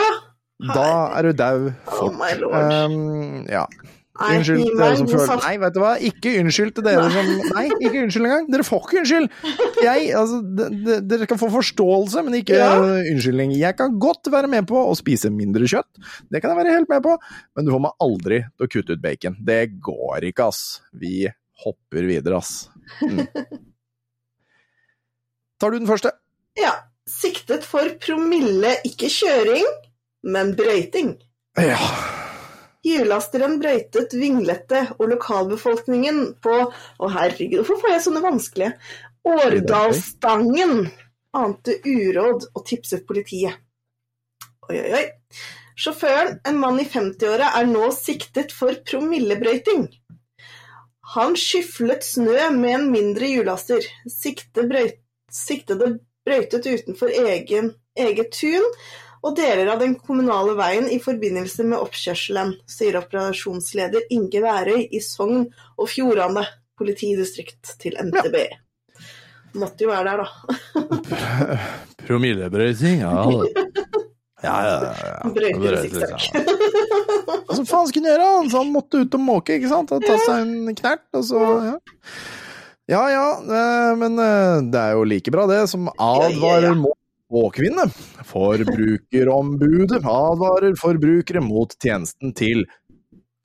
[0.72, 0.86] Da
[1.18, 2.44] er du dau Oh fort.
[2.46, 2.54] Oh.
[2.86, 3.66] Um, ja.
[4.14, 5.40] Unnskyld til dere som føler.
[5.42, 8.44] Nei, vet du hva, ikke unnskyld til dere som Nei, ikke unnskyld engang.
[8.52, 9.26] Dere får ikke unnskyld.
[9.82, 10.38] Jeg, altså,
[11.10, 12.68] dere skal få forståelse, men ikke Ja.
[12.78, 13.56] unnskyldning.
[13.58, 15.98] Jeg kan godt være med på å spise mindre kjøtt,
[16.30, 17.16] det kan jeg være helt med på,
[17.56, 19.36] men du får meg aldri til å kutte ut bacon.
[19.42, 20.62] Det går ikke, ass.
[20.94, 21.26] Vi
[21.64, 22.68] hopper videre, ass.
[23.02, 23.26] Mm.
[25.58, 26.14] Tar du den første?
[26.60, 26.76] Ja.
[27.04, 29.66] Siktet for promille, ikke kjøring,
[30.24, 31.14] men brøyting.
[31.60, 31.78] Ja.
[32.84, 38.72] Hjullasteren brøytet vinglete, og lokalbefolkningen på Å herregud, hvorfor får jeg sånne vanskelige?
[39.24, 40.88] Årdalsstangen
[41.34, 43.56] ante uråd og tipset politiet.
[44.68, 45.04] Oi, oi, oi.
[45.80, 49.88] Sjåføren, en mann i 50-åra, er nå siktet for promillebrøyting.
[51.14, 53.84] Han skyflet snø med en mindre hjullaster.
[54.08, 55.00] Sikte brøyt,
[55.32, 58.64] siktede brøytet utenfor egen, eget tun
[59.24, 65.00] og deler av den kommunale veien i forbindelse med oppkjørselen, sier operasjonsleder Inge Værøy i
[65.04, 65.46] Sogn
[65.78, 66.44] og Fjordane
[66.78, 68.36] politidistrikt til NTB.
[69.62, 71.58] Måtte jo være der, da.
[72.04, 73.14] Promillebrøyting, ja.
[74.44, 74.94] Ja, ja, ja.
[75.08, 75.32] ja.
[75.32, 76.48] Brøyter i sikksakk.
[77.48, 78.30] Hva faen skulle han gjøre?
[78.34, 79.94] Han, så han måtte ut og måke, ikke sant?
[79.94, 81.76] Og ta seg en knert, og så ja.
[82.92, 86.74] Ja ja, eh, men eh, det er jo like bra, det, som advarer ja.
[86.76, 86.98] mot
[87.35, 87.89] spåkvinne.
[88.30, 92.62] Forbrukerombudet advarer forbrukere mot tjenesten til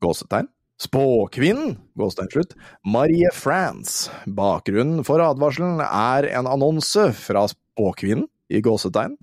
[0.04, 0.50] gåsetegn.
[0.80, 2.54] Spåkvinnen, gåstein slutt,
[2.88, 4.14] Marie France.
[4.30, 9.18] Bakgrunnen for advarselen er en annonse fra spåkvinnen i gåsetegn.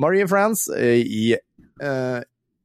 [0.00, 1.36] Marie France eh, i,
[1.78, 2.20] eh,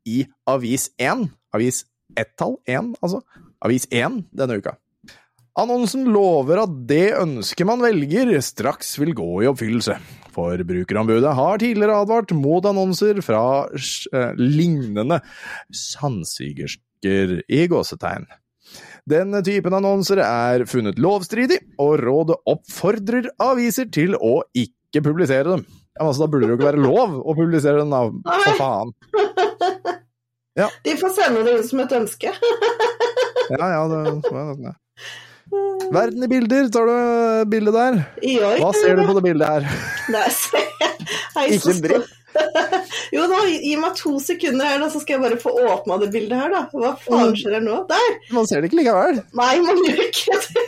[0.08, 1.84] i Avis 1, Avis
[2.18, 3.22] ett-tall 1, altså.
[3.62, 4.80] Avis 1 denne uka.
[5.60, 9.98] Annonsen lover at det ønsket man velger, straks vil gå i oppfyllelse.
[10.32, 13.42] Forbrukerombudet har tidligere advart mot annonser fra
[13.76, 15.20] eh, lignende
[15.76, 18.30] sannsigersker i gåsetegn.
[19.12, 25.66] Denne typen annonser er funnet lovstridig, og rådet oppfordrer aviser til å ikke publisere dem.
[25.98, 28.06] Ja, altså, da burde det jo ikke være lov å publisere den, da.
[28.46, 28.96] For faen.
[30.86, 32.32] De får sende det ut som et ønske.
[33.52, 33.98] Ja, ja, det,
[34.32, 34.72] ja.
[35.92, 37.98] Verden i bilder, tar du bildet der?
[38.24, 38.38] I.
[38.40, 39.66] Hva ser du på det bildet her?
[40.14, 40.26] Nei.
[41.36, 42.10] Hei, Ikke en dritt.
[43.12, 46.08] Jo da, gi meg to sekunder her, da, så skal jeg bare få åpna det
[46.14, 46.62] bildet her, da.
[46.72, 47.82] Hva faen skjer her nå?
[47.90, 48.14] Der!
[48.32, 49.20] Man ser det ikke likevel.
[49.36, 50.68] Nei, man gjør ikke det.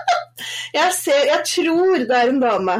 [0.76, 2.78] Jeg ser Jeg tror det er en dame.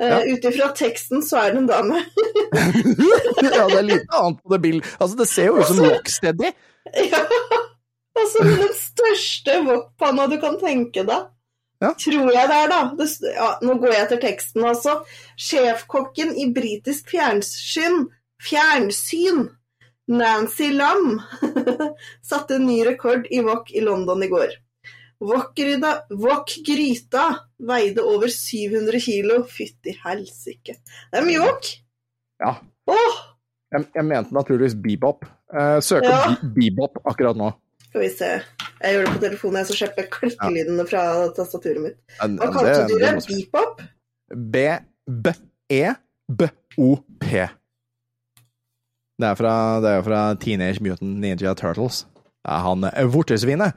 [0.00, 0.20] Uh, Ja.
[0.32, 1.98] Ut ifra teksten så er det en dame.
[3.44, 4.94] ja, det er litt annet på det bildet.
[4.96, 6.54] Altså, det ser jo ut som Rocksteady.
[7.10, 7.20] ja.
[8.20, 11.28] Altså den største wokpanna du kan tenke deg.
[11.80, 11.94] Ja.
[11.96, 12.80] Tror jeg det er, da.
[12.98, 14.98] Det, ja, nå går jeg etter teksten, altså.
[15.40, 18.02] Sjefkokken i britisk fjernsyn,
[18.44, 19.46] fjernsyn
[20.10, 21.20] Nancy Lam
[22.30, 24.52] satte en ny rekord i wok i London i går.
[26.20, 27.24] Wok-gryta
[27.68, 29.42] veide over 700 kilo.
[29.48, 30.76] Fytti helsike.
[31.12, 31.68] Det er mye wok.
[32.40, 32.54] Ja.
[32.90, 33.18] Åh,
[33.70, 35.24] Jeg, jeg mente naturligvis bebop.
[35.54, 36.36] Eh, søk opp Ja.
[36.56, 37.52] bebop akkurat nå.
[37.90, 38.30] Skal vi se.
[38.80, 41.02] Jeg gjør det på telefonen, jeg, så slipper jeg klikkelydene fra
[41.36, 41.98] tastaturet mitt.
[42.20, 43.12] Hva kalte du det?
[43.26, 43.82] Beepop?
[44.30, 45.40] B-B-E-B-O-P.
[49.20, 52.06] Det er fra, det er fra Teenage Mutant Ninja Turtles.
[52.40, 53.76] Det er han eh, vortesvinet.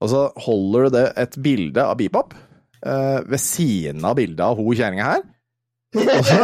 [0.00, 2.34] Og så holder du det et bilde av Bebop
[2.86, 5.22] eh, ved siden av bildet av ho kjerringa her.
[5.96, 6.36] Og så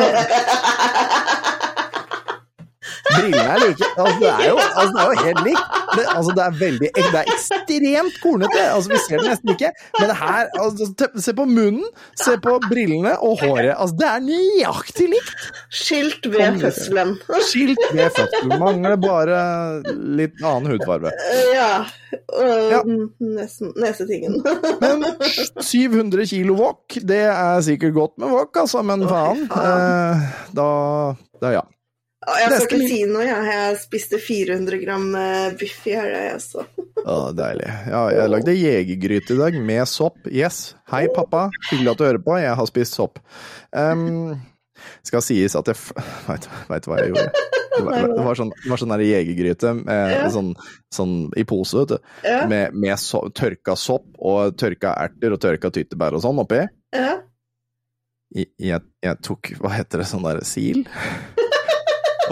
[3.13, 3.89] Brillene er like.
[3.97, 5.79] Altså, det, er jo, altså, det er jo helt likt.
[5.93, 8.63] Det, altså, det er veldig Det er ekstremt kornete.
[8.75, 9.73] Altså, vi ser det nesten ikke.
[9.99, 11.85] Men det her altså, Se på munnen,
[12.19, 13.75] se på brillene og håret.
[13.77, 15.49] Altså, det er nøyaktig likt!
[15.83, 17.17] Skilt ved fødselen.
[17.49, 18.57] Skilt ved fødselen.
[18.63, 19.43] Mangler bare
[19.93, 21.13] litt annen hudfarge.
[21.55, 21.73] Ja.
[22.33, 22.81] Og Ja.
[23.23, 24.41] Nesen, nesetingen.
[24.83, 25.05] Men
[25.61, 29.45] 700 kilo wok, det er sikkert godt med wok, altså, men faen.
[29.49, 30.27] Eh,
[30.57, 30.67] da,
[31.43, 31.63] da ja.
[32.23, 33.47] Jeg skal ikke si noe, jeg.
[33.51, 36.65] Jeg spiste 400 gram eh, biff i helga, jeg, også.
[37.13, 37.67] Å, deilig.
[37.91, 40.21] Ja, jeg lagde jegergryte i dag med sopp.
[40.31, 40.61] Yes.
[40.93, 41.49] Hei, pappa.
[41.73, 42.37] Hyggelig at du hører på.
[42.39, 43.19] Jeg har spist sopp.
[43.75, 44.37] Um,
[45.07, 45.79] skal sies at jeg
[46.27, 47.33] Veit vet du hva jeg gjorde?
[47.73, 50.27] Det var, det var sånn, det var sånn jegergryte Ja.
[50.29, 50.51] sånn,
[50.93, 52.11] sånn i pose, vet du.
[52.29, 56.61] Ja, Med, med so tørka sopp og tørka erter og tørka tyttebær og sånn oppi.
[56.93, 57.15] ja.
[58.37, 58.53] Jeg,
[59.05, 60.85] jeg tok Hva heter det, sånn der sil?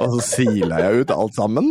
[0.01, 1.66] og så sila jeg ut alt sammen.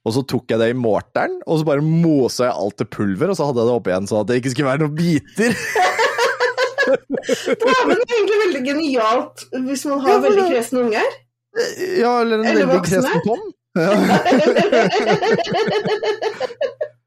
[0.00, 3.28] Og så tok jeg det i morteren, og så bare mosa jeg alt til pulver,
[3.32, 5.50] og så hadde jeg det oppi igjen, så at det ikke skulle være noen biter.
[6.90, 9.36] Det er vel egentlig veldig genialt
[9.66, 11.08] hvis man har ja, veldig kresne unger.
[12.00, 13.42] Ja, eller en Eller veldig kresen tom.
[13.78, 13.90] Ja.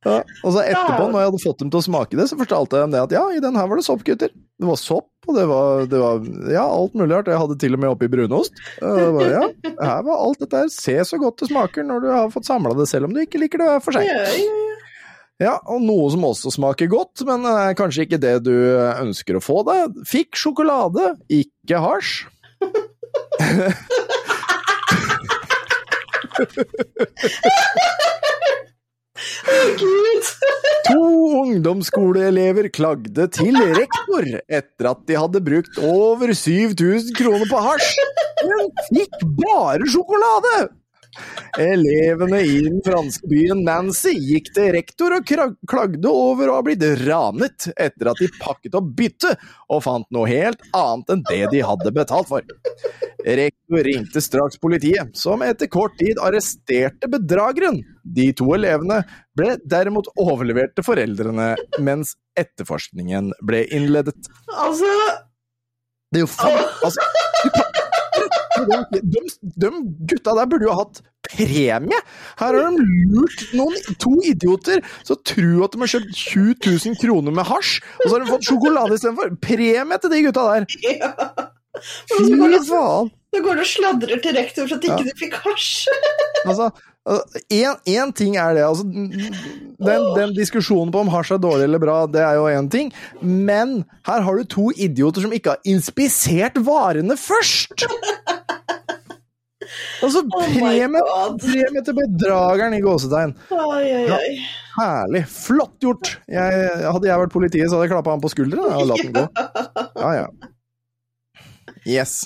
[0.00, 0.22] Ja.
[0.46, 2.86] Og så etterpå, når jeg hadde fått dem til å smake det, så fortalte jeg
[2.86, 4.32] dem det at ja, i den her var det sopp, gutter.
[4.32, 6.24] Det var sopp, og det var, det var
[6.54, 7.28] ja, alt mulig rart.
[7.28, 8.56] Jeg hadde til og med oppi brunost.
[8.80, 9.44] Det var, ja,
[9.76, 10.72] her var alt dette her.
[10.72, 13.42] Se så godt det smaker når du har fått samla det, selv om du ikke
[13.42, 14.08] liker det hver for seg.
[14.08, 14.66] Ja, ja, ja.
[15.40, 19.40] Ja, og noe som også smaker godt, men er kanskje ikke det du ønsker å
[19.40, 19.96] få deg.
[20.08, 22.28] Fikk sjokolade, ikke hasj.
[29.80, 30.30] Gud!
[30.90, 31.02] To
[31.44, 38.00] ungdomsskoleelever klagde til rektor etter at de hadde brukt over 7000 kroner på hasj,
[38.48, 40.54] men fikk bare sjokolade.
[41.58, 46.84] Elevene i den franske byen Nancy gikk til rektor og klagde over å ha blitt
[47.02, 51.64] ranet etter at de pakket opp byttet og fant noe helt annet enn det de
[51.66, 52.46] hadde betalt for.
[53.20, 57.82] Rektor ringte straks politiet, som etter kort tid arresterte bedrageren.
[58.04, 59.02] De to elevene
[59.36, 61.52] ble derimot overlevert til foreldrene
[61.84, 64.16] mens etterforskningen ble innledet.
[64.54, 64.88] Altså
[66.10, 67.10] Det er jo faen altså,
[67.44, 67.89] du kan,
[68.68, 69.22] de, de,
[69.64, 69.70] de
[70.10, 71.00] gutta der burde jo ha hatt
[71.30, 72.00] premie!
[72.40, 77.00] Her har de lurt noen to idioter som tror at de har kjøpt 20 000
[77.02, 79.32] kroner med hasj, og så har de fått sjokolade istedenfor.
[79.44, 80.68] Premie til de gutta der!
[80.90, 81.14] ja.
[82.10, 82.30] Fy
[82.68, 83.10] faen!
[83.30, 85.10] Så går du og sladrer til rektor for at ikke Ja.
[85.12, 85.86] du fikk hasj.
[86.48, 86.70] Altså,
[87.08, 88.64] én ting er det.
[88.66, 92.68] Altså, den, den diskusjonen på om hasj er dårlig eller bra, det er jo én
[92.70, 92.92] ting.
[93.22, 97.86] Men her har du to idioter som ikke har inspisert varene først!
[100.00, 100.86] Altså, Oh premie,
[101.38, 103.34] premie til bedrageren i gåsetegn.
[103.54, 104.30] Oi, oi, oi.
[104.78, 105.20] Herlig.
[105.30, 106.14] Flott gjort!
[106.30, 109.14] Jeg, hadde jeg vært politiet, så hadde jeg klappa han på skulderen og latt den
[109.14, 109.26] gå.
[110.00, 111.44] Ja, ja.
[111.84, 112.24] Yes.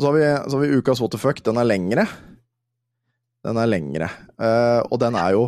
[0.00, 1.42] Så har vi, så har vi ukas what the fuck.
[1.44, 2.06] Den er lengre.
[3.44, 4.08] Den er lengre.
[4.40, 5.44] Uh, og den er jo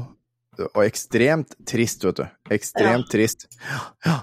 [0.57, 2.25] og ekstremt trist, vet du.
[2.55, 3.47] Ekstremt trist.
[4.07, 4.23] Ja.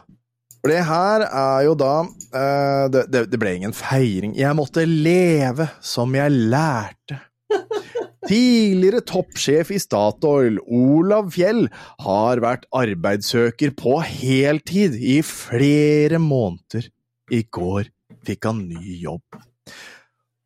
[0.64, 4.36] For det her er jo da uh, det, det, det ble ingen feiring.
[4.40, 7.20] Jeg måtte leve som jeg lærte.
[8.24, 11.66] Tidligere toppsjef i Statoil, Olav Fjell,
[12.06, 16.88] har vært arbeidssøker på heltid i flere måneder.
[17.34, 17.92] I går
[18.24, 19.44] fikk han ny jobb.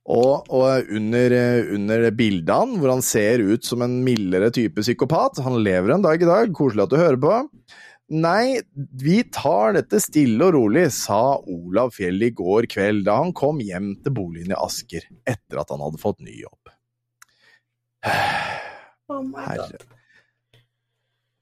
[0.07, 1.34] Og, og under,
[1.75, 6.21] under bildene, hvor han ser ut som en mildere type psykopat Han lever en dag
[6.21, 7.34] i dag, koselig at du hører på.
[8.15, 8.61] Nei,
[9.03, 13.59] vi tar dette stille og rolig, sa Olav Fjell i går kveld da han kom
[13.59, 16.71] hjem til boligen i Asker etter at han hadde fått ny jobb.
[18.07, 19.27] Oh.
[19.43, 19.84] Herre.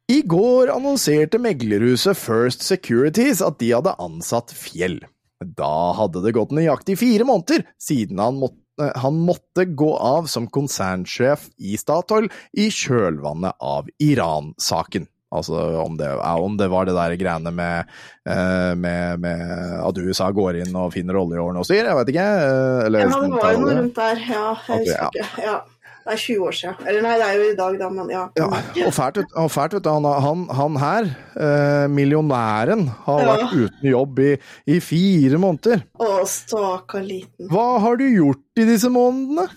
[0.10, 5.00] I går annonserte meglerhuset First Securities at de hadde ansatt Fjell.
[5.44, 8.62] Da hadde det gått nøyaktig fire måneder siden han måtte,
[9.00, 15.08] han måtte gå av som konsernsjef i Statoil i kjølvannet av Iran-saken.
[15.36, 17.90] Altså om det, om det var det der greiene med,
[18.30, 19.42] eh, med, med
[19.84, 22.28] at USA går inn og finner olje og styr, jeg vet ikke.
[22.46, 24.22] eh, Eller, Ja, det var jo noe rundt der.
[24.30, 25.10] Ja, jeg ja.
[25.10, 25.48] husker ikke.
[25.50, 25.58] Ja.
[26.06, 26.76] Det er 20 år siden.
[26.86, 28.24] Eller nei, det er jo i dag, da, men ja.
[28.38, 28.48] Ja,
[28.86, 31.08] og fælt, og fælt vet du, han, han, han her,
[31.42, 33.32] eh, millionæren, har Ja.
[33.32, 34.32] vært uten jobb i,
[34.70, 35.82] i fire måneder.
[35.98, 37.50] Å, stakkar liten.
[37.50, 39.48] Hva har du gjort i disse månedene?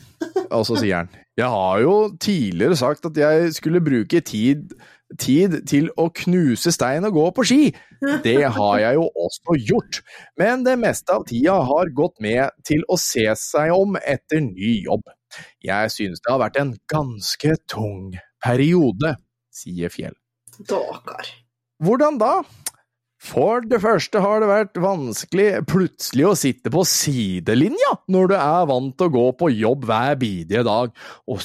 [0.51, 4.73] Og så sier han, jeg har jo tidligere sagt at jeg skulle bruke tid,
[5.21, 7.61] tid til å knuse stein og gå på ski.
[8.25, 10.01] Det har jeg jo også gjort,
[10.41, 14.79] men det meste av tida har gått med til å se seg om etter ny
[14.89, 15.05] jobb.
[15.65, 19.17] Jeg synes det har vært en ganske tung periode,
[19.55, 20.17] sier Fjell.
[20.59, 21.29] Stakkar.
[21.85, 22.33] Hvordan da?
[23.19, 28.69] For det første har det vært vanskelig plutselig å sitte på sidelinja når du er
[28.71, 30.93] vant til å gå på jobb hver bidige dag.
[31.27, 31.43] Og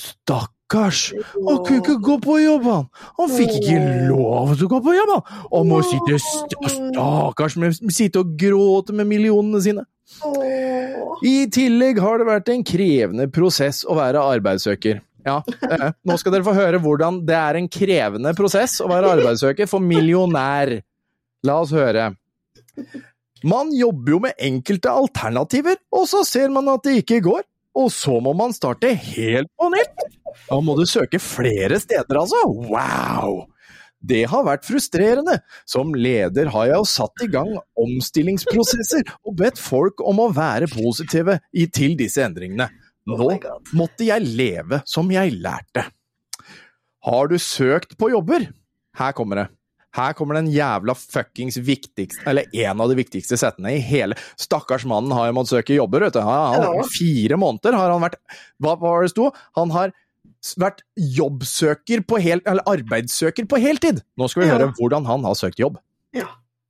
[0.73, 2.85] stakkars, han kunne ikke gå på jobb, han!
[3.17, 3.79] Han fikk ikke
[4.09, 5.41] lov til å gå på jobb, han!
[5.51, 9.85] Og må sitte stakkars med sitte og gråte med millionene sine.
[11.23, 15.01] I tillegg har det vært en krevende prosess å være arbeidssøker.
[15.23, 15.37] Ja,
[15.69, 19.69] eh, nå skal dere få høre hvordan det er en krevende prosess å være arbeidssøker
[19.71, 20.81] for millionær.
[21.47, 22.11] La oss høre.
[23.43, 27.47] Man jobber jo med enkelte alternativer, og så ser man at det ikke går.
[27.79, 30.03] Og så må man starte helt på nytt.
[30.49, 32.39] Da må du søke flere steder, altså.
[32.47, 33.45] Wow!
[34.03, 35.37] Det har vært frustrerende.
[35.69, 40.67] Som leder har jeg jo satt i gang omstillingsprosesser og bedt folk om å være
[40.71, 41.39] positive
[41.71, 42.67] til disse endringene.
[43.07, 43.33] Oh Nå
[43.75, 45.87] måtte jeg leve som jeg lærte.
[47.03, 48.47] Har du søkt på jobber?
[48.95, 49.49] Her kommer det.
[49.93, 54.87] Her kommer den jævla fuckings viktigste, eller en av de viktigste settene i hele Stakkars
[54.89, 56.21] mannen har jo måttet søke jobber, vet du.
[56.25, 56.89] Han, han.
[56.95, 58.17] Fire måneder har han vært
[58.63, 59.29] Hva var det sto?
[59.59, 59.93] Han har
[60.59, 64.01] vært jobbsøker på hel, eller arbeidssøker på heltid.
[64.19, 64.57] Nå skal vi Ja.
[64.57, 65.77] høre hvordan han har søkt jobb.
[66.13, 66.27] Ja.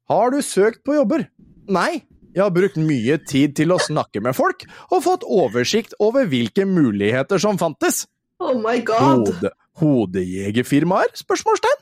[0.10, 1.28] Har du søkt på jobber?
[1.68, 2.04] Nei.
[2.36, 6.66] Jeg har brukt mye tid til å snakke med folk, og fått oversikt over hvilke
[6.66, 8.08] muligheter som fantes.
[8.40, 9.28] Oh my god!
[9.30, 11.14] Hode, hodejegerfirmaer?
[11.18, 11.82] Spørsmålstegn.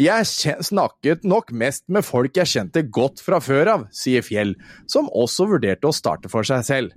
[0.00, 0.24] Jeg
[0.64, 4.54] snakket nok mest med folk jeg kjente godt fra før av, sier Fjell,
[4.88, 6.94] som også vurderte å starte for seg selv.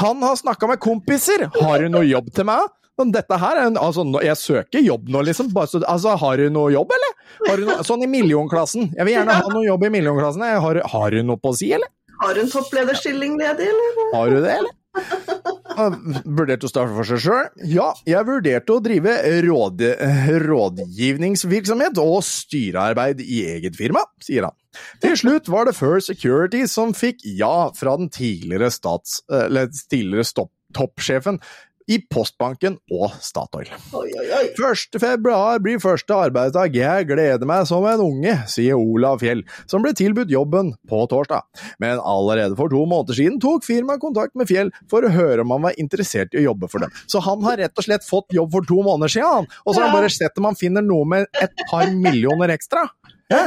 [0.00, 2.70] Han har snakka med kompiser, har du noe jobb til meg?
[3.02, 5.50] Men dette her er en, altså, Jeg søker jobb nå, liksom.
[5.56, 7.16] Altså, har du noe jobb, eller?
[7.48, 8.92] Har du noe, sånn i millionklassen.
[8.96, 10.46] Jeg vil gjerne ha noe jobb i millionklassen.
[10.66, 11.90] Har, har du noe på å si, eller?
[12.22, 14.06] Har du en topplederstilling ledig, eller?
[14.14, 14.78] Har du det, eller?
[15.72, 17.46] Vurderte å starte for seg sjøl?
[17.72, 19.14] Ja, jeg vurderte å drive
[19.46, 19.84] råd,
[20.44, 24.56] rådgivningsvirksomhet og styrearbeid i eget firma, sier han.
[25.04, 29.20] Til slutt var det First Security som fikk ja fra den tidligere, stats,
[29.90, 30.46] tidligere
[30.76, 31.40] toppsjefen
[31.92, 33.70] i Postbanken og Statoil.
[33.96, 34.44] Oi, oi, oi.
[34.56, 34.98] 1.
[35.02, 36.76] februar blir første arbeidsdag.
[36.78, 41.42] Jeg gleder meg som en unge, sier Olav Fjell, som ble tilbudt jobben på torsdag.
[41.82, 45.50] Men allerede for to måneder siden tok firmaet kontakt med Fjell for å høre om
[45.56, 46.92] han var interessert i å jobbe for dem.
[47.10, 49.44] Så han har rett og slett fått jobb for to måneder siden.
[49.66, 52.82] Og så har han bare sett om han finner noe med et par millioner ekstra.
[53.32, 53.42] Ja.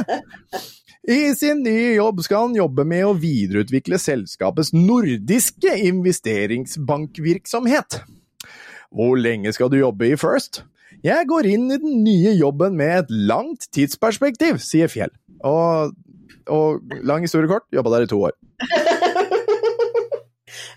[1.06, 8.02] I sin nye jobb skal han jobbe med å videreutvikle selskapets nordiske investeringsbankvirksomhet.
[8.92, 10.64] Hvor lenge skal du jobbe i First?
[11.06, 15.12] Jeg går inn i den nye jobben med et langt tidsperspektiv, sier Fjell.
[15.46, 15.92] Og,
[16.50, 18.36] og lang historie kort, jobba der i to år.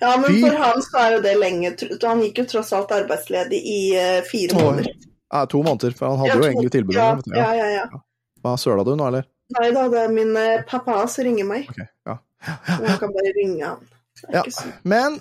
[0.01, 1.73] Ja, men Fy- for han så er jo det lenge.
[2.05, 4.93] Han gikk jo tross alt arbeidsledig i eh, fire To måneder.
[5.35, 6.95] Ja, to måneder, for han hadde Ja, jo egentlig tilbud.
[6.95, 7.67] Ja, ja, ja.
[7.81, 8.01] ja.
[8.45, 9.27] Hva, Søla du nå, eller?
[9.59, 11.67] Nei da, det er min eh, pappa som ringer meg.
[11.73, 12.15] Ok, ja.
[12.79, 13.87] Jeg kan bare ringe han.
[14.23, 14.45] Det Ja.
[14.87, 15.19] Men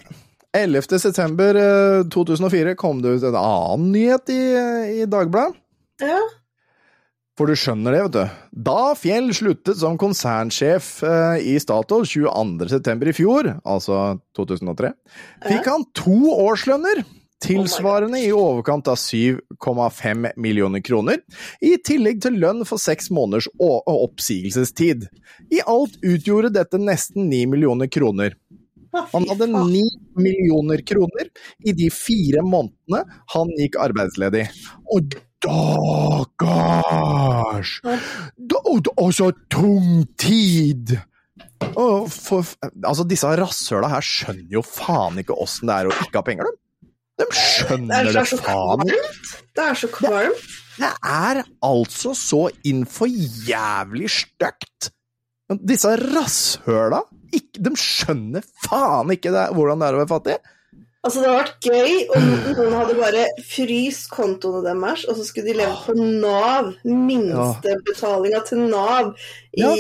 [0.64, 1.00] 11.
[1.00, 4.42] september eh, 2004 kom det ut en annen nyhet i,
[5.04, 5.58] i Dagbladet.
[6.02, 6.20] Ja.
[7.38, 8.38] For du skjønner det, vet du.
[8.66, 12.98] Da Fjell sluttet som konsernsjef eh, i Statoil 22.9.
[13.12, 14.92] i fjor, altså 2003,
[15.46, 17.04] fikk han to årslønner,
[17.46, 21.22] tilsvarende i overkant av 7,5 millioner kroner,
[21.62, 25.06] i tillegg til lønn for seks måneders oppsigelsestid.
[25.54, 28.34] I alt utgjorde dette nesten 9 millioner kroner.
[28.94, 31.30] Han hadde ni 9 millioner kroner
[31.66, 33.04] i de fire månedene
[33.34, 34.48] han gikk arbeidsledig.
[34.96, 36.50] Og Stakkars!
[38.98, 40.98] Og så tung tid!
[41.78, 42.46] Og for,
[42.86, 46.50] altså, disse rasshøla her skjønner jo faen ikke åssen det er å ikke ha penger,
[46.50, 46.54] de.
[47.18, 49.14] De skjønner er det faen ikke.
[49.58, 50.44] Det er så kvalmt.
[50.78, 51.36] Det er
[51.66, 53.10] altså så innfor
[53.48, 54.92] jævlig stygt.
[55.66, 57.02] Disse rasshøla,
[57.34, 60.38] ikke, de skjønner faen ikke det, hvordan det er å være fattig.
[61.08, 62.24] Altså, det hadde vært gøy om
[62.58, 66.74] noen hadde bare fryst kontoene deres, og så skulle de leve på Nav.
[66.84, 69.14] Minstebetalinga til Nav.
[69.56, 69.72] I, Ja.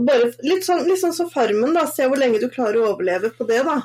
[0.00, 1.86] bare, litt, sånn, litt sånn som Farmen, da.
[1.86, 3.80] Se hvor lenge du klarer å overleve på det, da.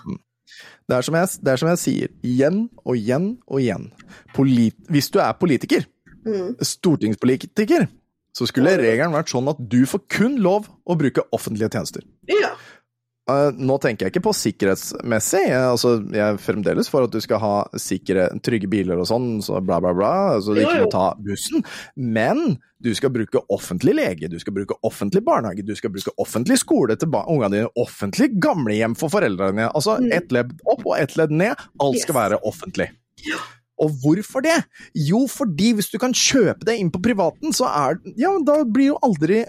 [0.88, 3.92] Det er som jeg, det er som jeg sier, igjen og igjen og igjen.
[4.34, 5.86] Polit, hvis du er politiker,
[6.26, 6.56] Mm.
[6.60, 7.88] stortingspolitiker,
[8.34, 12.02] så skulle regelen vært sånn at du får kun lov å bruke offentlige tjenester.
[12.28, 12.56] Ja.
[13.26, 17.18] Eh, nå tenker jeg ikke på sikkerhetsmessig, jeg, altså, jeg er fremdeles for at du
[17.24, 20.12] skal ha sikre, trygge biler og sånn, så bla, bla, bla,
[20.46, 21.64] så du ikke må ta bussen.
[21.98, 26.60] Men du skal bruke offentlig lege, du skal bruke offentlig barnehage, du skal bruke offentlig
[26.62, 29.72] skole til ungene dine, offentlig gamlehjem for foreldrene.
[29.74, 30.12] Altså Mm.
[30.14, 32.92] ett ledd opp og ett ledd ned, alt skal være offentlig.
[33.82, 34.60] Og hvorfor det?
[34.94, 38.94] Jo, fordi hvis du kan kjøpe det inn på privaten, så er Ja, da blir
[38.94, 39.42] jo aldri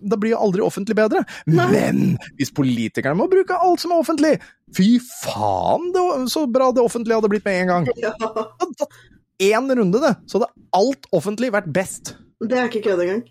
[0.00, 1.22] da blir jo aldri offentlig bedre.
[1.48, 1.66] Nei.
[1.72, 2.00] Men
[2.38, 4.32] hvis politikerne må bruke alt som er offentlig,
[4.76, 7.90] fy faen det, så bra det offentlige hadde blitt med en gang.
[8.04, 8.14] ja.
[8.20, 8.98] Hadde tatt
[9.46, 12.16] én runde, det, så hadde alt offentlig vært best.
[12.44, 13.22] Det er ikke kødd engang.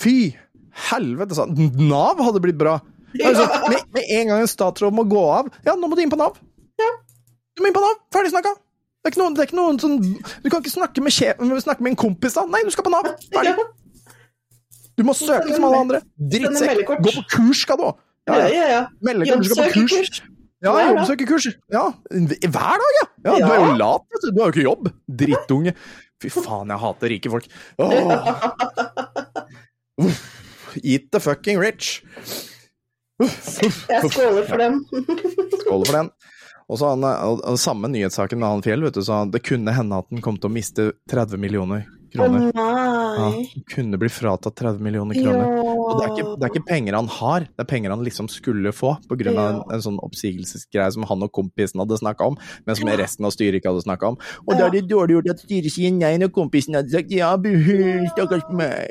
[0.00, 0.16] Fy
[0.88, 2.78] helvete, sa Nav hadde blitt bra.
[3.12, 6.12] Altså, med, med en gang en statsråd må gå av, ja, nå må du inn
[6.12, 6.38] på Nav.
[7.52, 8.54] Du må inn på Nav, ferdig snakka.
[9.02, 11.82] Det er ikke noen, det er ikke noen sånn Du kan ikke snakke med, snakke
[11.82, 12.44] med en kompis, da.
[12.48, 13.08] Nei, du skal på Nav.
[13.34, 13.56] Ferdig.
[14.92, 15.00] Ja.
[15.00, 16.02] Du må søke som alle andre.
[16.16, 16.84] Drittsekk.
[17.00, 18.00] Gå på kurs skal du òg.
[18.28, 18.82] Ja, ja, ja.
[19.02, 20.22] Meldekort, skal på kurs.
[20.62, 21.48] Ja, jobbsøkerkurs.
[21.74, 23.06] Ja, hver dag, ja.
[23.26, 23.32] ja!
[23.34, 24.28] Du er jo lat, vet du.
[24.30, 24.92] Du har jo ikke jobb.
[25.22, 25.74] Drittunge.
[26.22, 27.48] Fy faen, jeg hater rike folk.
[27.82, 28.12] Åh.
[30.86, 32.04] Eat the fucking rich.
[33.22, 34.84] Jeg skåler for dem.
[35.64, 36.12] Skåler for den.
[36.70, 39.74] Og så han, og, og samme nyhetssaken med han Fjell, vet du, så det kunne
[39.74, 41.82] hende at han kom til å miste 30 millioner
[42.12, 42.48] kroner.
[42.54, 43.28] Ja,
[43.74, 45.46] kunne bli fratatt 30 millioner kroner.
[45.72, 48.28] Og det er, ikke, det er ikke penger han har, det er penger han liksom
[48.32, 52.22] skulle få, på grunn av en, en sånn oppsigelsesgreie som han og kompisen hadde snakka
[52.32, 54.20] om, men som resten av styret ikke hadde snakka om.
[54.46, 54.68] Og da Ja.
[54.68, 58.46] er det dårlig gjort at styret sier nei når kompisen hadde sagt ja, buhu, stakkars
[58.54, 58.88] meg.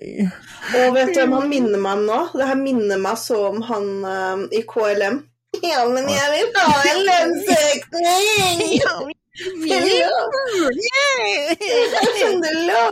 [0.82, 2.20] Og vet du hvem han minner meg om nå?
[2.36, 5.22] Det her minner meg så om han uh, i KLM.
[5.62, 9.12] Ja, men jeg vil ha en lønnsøkning!
[9.32, 9.44] Du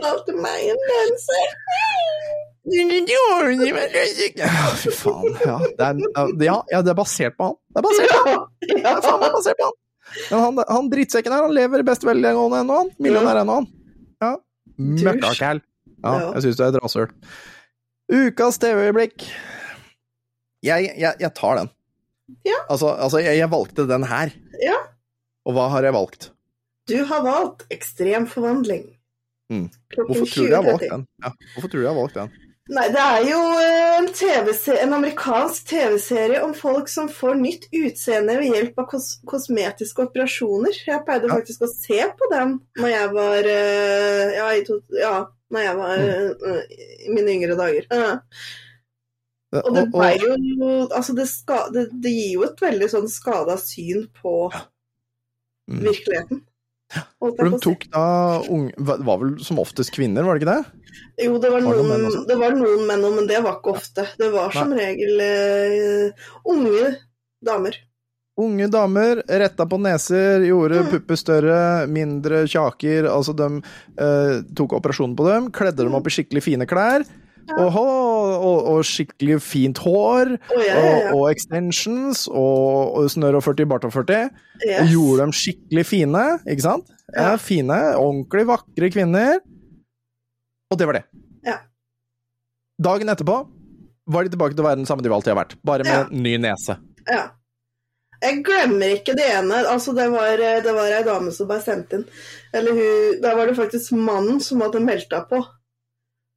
[0.04, 2.30] lovte meg en lønnsøkning!
[4.40, 5.36] Ja, fy faen.
[5.44, 6.00] Ja, det er,
[6.46, 7.58] ja, ja, det er basert på han.
[7.68, 8.44] Det er basert på han.
[9.04, 9.76] Faen, det er basert på han.
[10.30, 12.92] Men han, han drittsekken her, han lever best velgående ennå, han.
[13.04, 13.68] Millionær ennå, han.
[14.24, 14.32] Ja.
[14.80, 15.60] Møkkakæl.
[16.00, 16.14] Ja.
[16.38, 17.10] jeg syns du er et rasshøl.
[18.10, 19.26] Ukas TV-øyeblikk.
[20.64, 21.68] Jeg, jeg, jeg tar den.
[22.48, 22.56] Ja.
[22.70, 24.32] Altså, altså jeg, jeg valgte den her.
[24.64, 24.78] Ja.
[25.48, 26.30] Og hva har jeg valgt?
[26.90, 28.86] Du har valgt ekstrem forvandling.
[29.50, 29.66] Mm.
[29.96, 31.04] Hvorfor tror du jeg har valgt den?
[31.24, 32.32] Ja, hvorfor tror du jeg har valgt den?
[32.70, 37.64] Nei, det er jo eh, en, TV en amerikansk TV-serie om folk som får nytt
[37.74, 40.76] utseende ved hjelp av kos kosmetiske operasjoner.
[40.86, 41.34] Jeg pleide Ja.
[41.40, 45.16] faktisk å se på den når jeg var eh, ja, i to, ja,
[45.50, 46.52] når jeg var Mm.
[46.52, 46.62] eh,
[47.08, 47.90] i mine yngre dager.
[47.90, 48.20] Ja.
[49.64, 49.88] Og det
[50.22, 54.52] jo Altså, det, ska, det, det gir jo et veldig sånn skada syn på.
[55.70, 56.40] Virkeligheten.
[57.22, 58.04] holdt For de tok da
[58.50, 60.88] unge var vel som oftest kvinner, var det ikke det?
[61.22, 63.60] Jo, det var, Var det noen, menn det var noen menn òg, men det var
[63.60, 64.06] ikke ofte.
[64.18, 66.90] Det var som regel uh, unge
[67.46, 67.78] damer.
[68.40, 70.90] Unge damer retta på neser, gjorde Mm.
[70.90, 73.06] pupper større, mindre kjaker.
[73.12, 73.60] Altså, de
[74.00, 77.04] uh, tok operasjonen på dem, kledde dem opp i skikkelig fine klær.
[77.50, 77.84] Åhå,
[78.36, 81.12] og, og skikkelig fint hår, oh, ja, ja, og, ja.
[81.16, 84.28] og extensions, og, og snørr og 40, bart og 40.
[84.60, 84.92] Yes.
[84.92, 86.92] Gjorde dem skikkelig fine, ikke sant?
[87.16, 87.32] Ja.
[87.42, 89.40] Fine, ordentlig vakre kvinner.
[90.70, 91.04] Og det var det.
[91.46, 91.58] Ja.
[92.80, 93.40] Dagen etterpå
[94.10, 96.36] var de tilbake til å være den samme de alltid har vært, bare med ny
[96.42, 96.78] nese.
[97.10, 97.28] Ja.
[98.20, 99.62] Jeg glemmer ikke det ene.
[99.64, 102.04] Altså, det var, det var ei dame som ble sendt inn.
[102.52, 105.40] Eller hun Der var det faktisk mannen som hadde meldt henne på.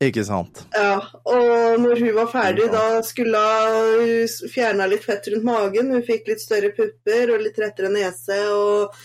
[0.02, 0.64] Ikke sant?
[0.76, 0.98] Ja,
[1.30, 5.91] og når hun var ferdig, da skulle hun fjerna litt fett rundt magen.
[5.94, 8.95] Hun fikk litt større pupper og litt rettere nese og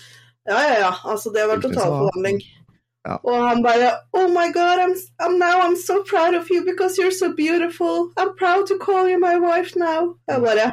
[0.49, 0.93] Ja, ja, ja.
[1.05, 2.41] Altså, det var totalforvandling.
[2.41, 2.59] forvandling.
[3.07, 3.17] Ja.
[3.25, 6.99] Og han bare Oh my God, I'm, I'm now I'm so proud of you because
[6.99, 8.13] you're so beautiful.
[8.17, 10.17] I'm proud to call you my wife now.
[10.29, 10.73] Jeg bare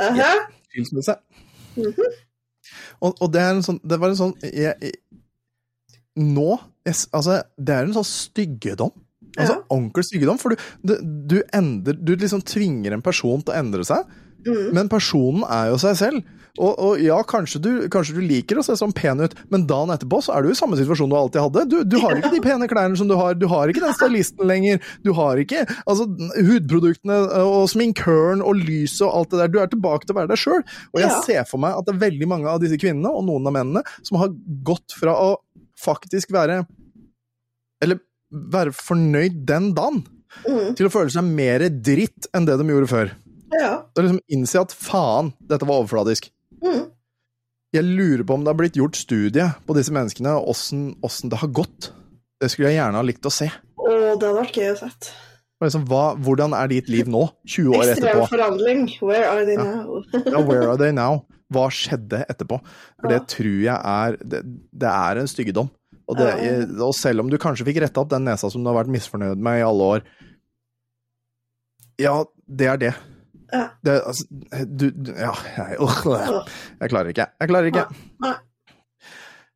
[0.00, 0.32] Aha.
[0.70, 1.14] Skilsmisse.
[1.76, 1.92] -hmm.
[3.00, 4.92] og, og det er en sånn Det var en sånn jeg, jeg,
[6.16, 8.92] Nå jeg, Altså, det er en sånn styggedom.
[9.38, 9.62] Altså Ja.
[9.70, 10.38] ordentlig styggedom.
[10.40, 10.96] For du, du,
[11.36, 14.04] du endrer Du liksom tvinger en person til å endre seg,
[14.40, 14.70] Mm.
[14.72, 16.22] men personen er jo seg selv.
[16.58, 19.92] Og, og ja, kanskje du, kanskje du liker å se sånn pen ut, men dagen
[19.92, 21.64] etterpå så er du i samme situasjon du alltid hadde.
[21.68, 24.48] Du, du har ikke de pene klærne som du har, du har ikke den stylisten
[24.48, 24.80] lenger.
[25.04, 26.08] Du har ikke altså,
[26.40, 29.52] hudproduktene og sminkøren og lyset og alt det der.
[29.52, 30.64] Du er tilbake til å være deg sjøl.
[30.94, 31.20] Og jeg Ja.
[31.28, 33.84] ser for meg at det er veldig mange av disse kvinnene, og noen av mennene,
[34.02, 34.32] som har
[34.64, 35.36] gått fra å
[35.78, 36.64] faktisk være
[37.82, 38.00] Eller
[38.30, 40.04] være fornøyd den dagen,
[40.46, 40.76] Mm.
[40.78, 43.08] til å føle seg mer dritt enn det de gjorde før.
[43.58, 43.82] Ja.
[43.98, 46.28] Liksom innse at faen, dette var overfladisk.
[46.62, 46.84] Mm.
[47.74, 51.38] Jeg lurer på om det har blitt gjort studie på disse menneskene, og åssen det
[51.42, 51.90] har gått.
[52.40, 53.50] Det skulle jeg gjerne ha likt å se.
[53.50, 55.10] Å, det hadde vært gøy å sett.
[55.60, 58.28] Liksom, hva, hvordan er ditt liv nå, 20 år Ekstrem etterpå?
[58.30, 58.86] forandring.
[59.02, 59.98] Where are they now?
[60.14, 61.24] Ja, where are they now?
[61.52, 62.60] Hva skjedde etterpå?
[63.00, 64.40] For det tror jeg er Det,
[64.72, 65.68] det er en styggedom.
[66.10, 66.30] Og, det,
[66.82, 69.38] og selv om du kanskje fikk retta opp den nesa som du har vært misfornøyd
[69.38, 70.04] med i alle år
[72.00, 72.14] Ja,
[72.48, 72.92] det er det.
[73.50, 73.64] Ja.
[73.86, 74.24] det altså,
[74.66, 77.26] du, du Ja, jeg, øh, jeg klarer ikke.
[77.40, 77.84] Jeg klarer ikke.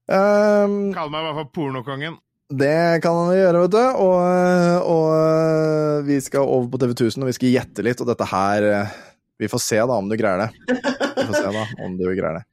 [0.05, 2.18] Um, Kall meg i hvert fall pornokongen.
[2.52, 3.85] det kan han gjøre, vet du.
[4.05, 8.02] Og, og vi skal over på TV 1000, og vi skal gjette litt.
[8.02, 8.98] Og dette her eh,
[9.40, 10.51] Vi får se da om du greier det.
[10.68, 12.44] Vi får se da om du greier det.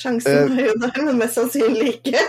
[0.00, 2.18] Sjansen er jo der, men mest sannsynlig ikke.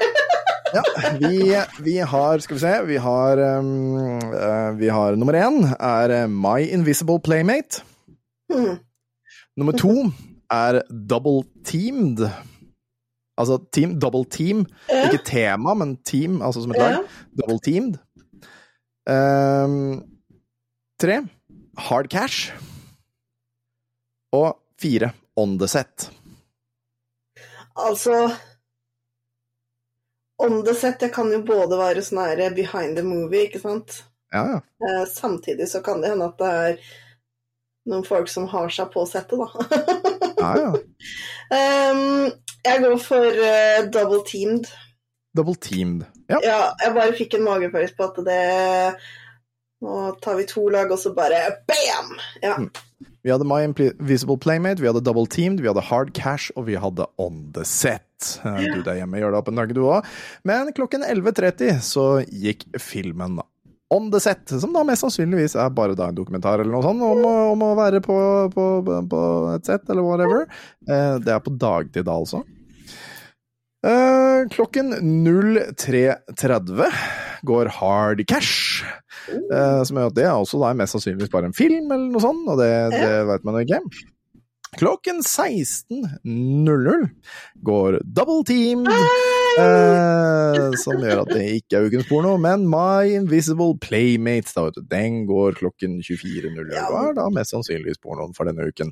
[0.76, 0.82] Ja,
[1.22, 1.56] vi,
[1.86, 2.72] vi har Skal vi se.
[2.90, 7.84] Vi har, um, eh, vi har nummer én er eh, My Invisible Playmate.
[8.52, 8.82] Hmm.
[9.56, 9.94] Nummer to
[10.52, 12.26] er Double Teamed.
[13.38, 14.66] Altså team, double team.
[14.90, 15.06] Ja.
[15.06, 16.92] Ikke tema, men team, altså som et lag.
[16.92, 17.00] Ja.
[17.42, 17.98] Double teamed.
[19.08, 20.04] Um,
[21.00, 21.22] tre
[21.78, 22.54] Hard Cash.
[24.34, 26.12] Og fire On the Set.
[27.76, 28.36] Altså
[30.38, 34.02] On the set, det kan jo både være sånn her behind the movie, ikke sant.
[34.36, 34.60] Ja, ja.
[34.84, 36.80] Eh, samtidig så kan det hende at det er
[37.88, 39.50] noen folk som har seg på settet, da.
[40.36, 40.72] Ja, ja.
[41.56, 42.26] Um,
[42.66, 44.68] jeg går for uh, double teamed.
[45.38, 46.04] Double teamed.
[46.30, 46.42] Ja.
[46.44, 48.42] Ja, jeg bare fikk en magefølelse på at det
[49.86, 51.40] Nå tar vi to lag, og så bare
[51.70, 52.12] bam!
[52.44, 52.56] Ja.
[53.26, 56.76] Vi hadde My Invisible Playmate, vi hadde Double Teamed, vi hadde Hard Cash, og vi
[56.78, 58.04] hadde On The Set.
[58.46, 60.06] Eh, Du der hjemme gjør det opp en dag, du òg.
[60.46, 63.40] Men klokken 11.30 så gikk filmen
[63.94, 67.02] On The Set, som da mest sannsynligvis er bare da en dokumentar eller noe sånt
[67.06, 67.26] om,
[67.56, 68.16] om å være på,
[68.54, 68.64] på,
[69.10, 69.20] på
[69.56, 70.46] et sett eller whatever.
[70.90, 72.44] Eh, Det er på dagtid da, altså.
[73.86, 74.94] Eh, Klokken
[75.28, 76.86] 03.30
[77.46, 78.84] går Hard Cash.
[79.30, 82.22] Uh, som gjør at det er også da mest sannsynligvis bare en film, eller noe
[82.22, 83.80] sånt, og det, det vet man ikke.
[84.76, 87.06] Klokken 16.00
[87.66, 88.84] går Double Team.
[89.56, 94.78] Uh, som gjør at det ikke er ukens porno, men My Invisible Playmates, da vet
[94.82, 96.86] du, den går klokken 24.00, Ja.
[96.92, 98.92] og er da mest sannsynligvis pornoen for denne uken.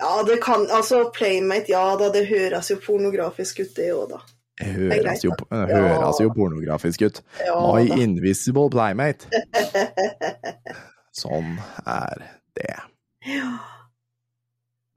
[0.00, 4.20] Ja, det kan Altså, Playmate, ja da, det høres jo pornografisk ut, det òg, da.
[4.60, 7.22] Høres jo, høres jo pornografisk ut.
[7.40, 8.00] Ja, My da.
[8.04, 9.30] Invisible Playmate.
[11.22, 11.56] Sånn
[11.88, 12.26] er
[12.58, 12.76] det.
[13.26, 13.54] Ja.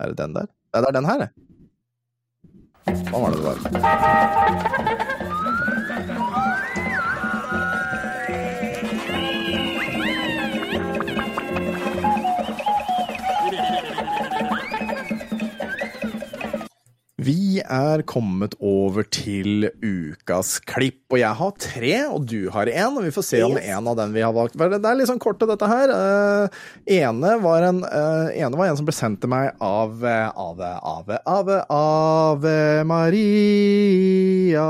[0.04, 0.52] Er det den der?
[0.74, 1.32] Nei, det er den her, det.
[3.08, 3.58] Hva var det det var?
[17.24, 22.98] Vi er kommet over til ukas klipp, og jeg har tre, og du har én.
[22.98, 23.68] Og vi får se om Yes.
[23.78, 25.88] en av dem vi har valgt Det er litt sånn kort til dette her.
[25.94, 26.48] Uh,
[26.90, 30.72] ene, var en, uh, ene var en som ble sendt til meg av eh, Ave,
[30.84, 34.68] Ave, Ave, Ave Maria.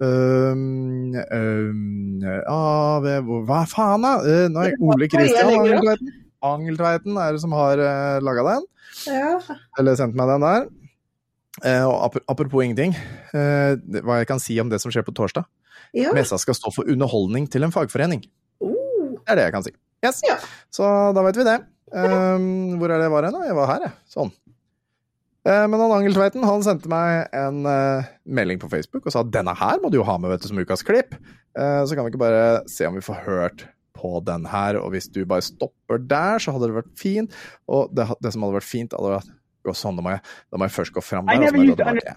[0.00, 4.16] Um, um, Ave Hva faen, da?
[4.24, 5.54] Uh, er Ole Kristian.
[5.60, 6.12] Angeltveiten.
[6.40, 8.68] Angeltveiten er det som har uh, laga den.
[9.06, 9.38] ja.
[9.78, 10.68] Eller sendt meg den der.
[11.66, 12.94] Eh, og apropos ingenting,
[13.36, 15.44] eh, hva jeg kan si om det som skjer på torsdag.
[15.94, 16.12] ja.
[16.16, 18.24] Messa skal stå for underholdning til en fagforening.
[18.62, 19.18] Uh.
[19.26, 19.74] Det er det jeg kan si.
[20.04, 20.22] Yes.
[20.24, 20.38] Ja.
[20.72, 20.84] Så
[21.16, 21.58] da vet vi det.
[21.90, 23.42] Um, hvor er det jeg var hen?
[23.44, 23.96] Jeg var her, jeg.
[24.08, 24.30] Sånn.
[25.48, 29.32] Eh, men han Angeltveiten han sendte meg en uh, melding på Facebook og sa at
[29.32, 31.16] denne her må du jo ha med vet du, som ukas klipp.
[31.56, 33.66] Uh, så kan vi ikke bare se om vi får hørt
[34.00, 37.36] på den her, og hvis du bare stopper der, så hadde det vært fint.
[37.68, 39.32] Og det, det som hadde vært fint, hadde vært
[39.64, 40.20] gå sånn, da må jeg,
[40.50, 41.36] da må jeg først gå fram der.
[41.40, 42.16] og så må jeg used gå to tilbake.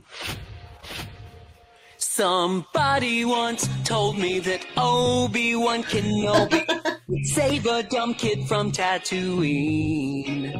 [1.97, 6.61] Somebody once told me that Obi-Wan Kenobi
[7.07, 10.53] would save a dumb kid from Tatooine.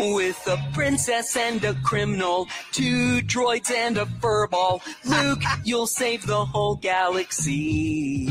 [0.00, 6.44] With a princess and a criminal, two droids and a furball, Luke, you'll save the
[6.44, 8.28] whole galaxy.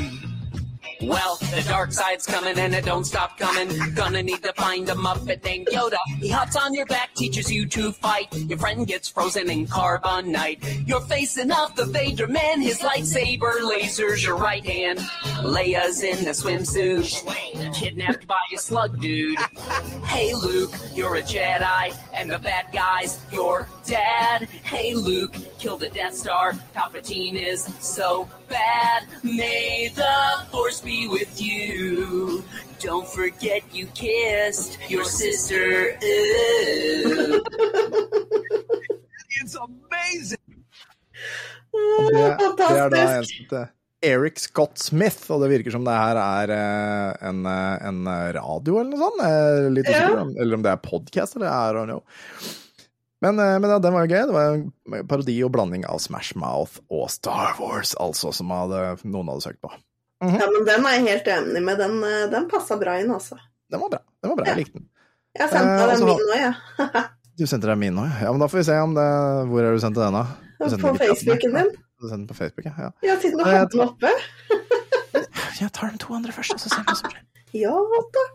[1.01, 3.69] Well, the dark side's coming and it don't stop coming.
[3.93, 5.97] Gonna need to find a Muppet named Yoda.
[6.19, 8.27] He hops on your back, teaches you to fight.
[8.35, 10.87] Your friend gets frozen in carbonite.
[10.87, 14.99] You're facing off the Vader man, his lightsaber lasers your right hand.
[15.41, 19.39] Leia's in a swimsuit, kidnapped by a slug dude.
[20.03, 24.47] Hey Luke, you're a Jedi, and the bad guy's your dad.
[24.63, 26.53] Hey Luke, kill the Death Star.
[26.75, 29.03] Palpatine is so bad.
[29.23, 32.43] May the Force be with you.
[32.79, 35.97] Don't forget you kissed your sister.
[39.41, 40.37] It's amazing.
[41.71, 43.67] Det, det er da en som heter
[44.01, 47.99] Eric Scott Smith, og det virker som det her er eh, en, eh, en
[48.37, 49.21] radio eller noe sånt.
[49.27, 50.05] Er litt Ja.
[50.07, 52.03] usikker, eller om det er podcast, eller I don't know.
[53.21, 54.21] Men, eh, men ja, den var jo gøy.
[54.29, 58.83] Det var en parodi og blanding av Smash Mouth og Star Wars, altså, som hadde,
[59.03, 59.71] noen hadde søkt på.
[60.23, 61.79] Ja, men den er jeg helt enig med.
[61.79, 63.37] Den, eh, den passa bra inn, altså.
[63.71, 64.01] Den var bra.
[64.23, 64.87] Den var bra, Jeg likte den.
[65.37, 67.03] Jeg sendte Eh, den min nå, jeg.
[67.39, 68.25] Du sendte deg min nå, ja.
[68.25, 68.31] ja.
[68.35, 69.03] Men da får vi se om det
[69.47, 70.25] Hvor er du sendte den, da?
[70.59, 71.69] På den Facebooken din.
[71.99, 72.73] Du sendte den på Facebook, ja.
[72.75, 72.89] ja.
[73.05, 74.11] Ja, siden du Nei, hadde den oppe.
[75.61, 77.23] Jeg tar de to andre først, og så ser vi hva som skjer.
[77.59, 77.75] Ja
[78.15, 78.25] da.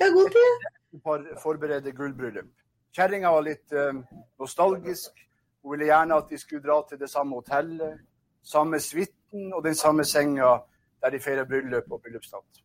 [0.00, 0.68] Jeg har god tid.
[1.04, 2.50] for forberede gullbryllup.
[2.96, 3.94] Kjerringa var litt eh,
[4.38, 5.26] nostalgisk.
[5.62, 8.00] Hun ville gjerne at de skulle dra til det samme hotellet,
[8.42, 10.56] samme suiten og den samme senga
[11.02, 12.62] der de feirer bryllup og bryllupsnatt.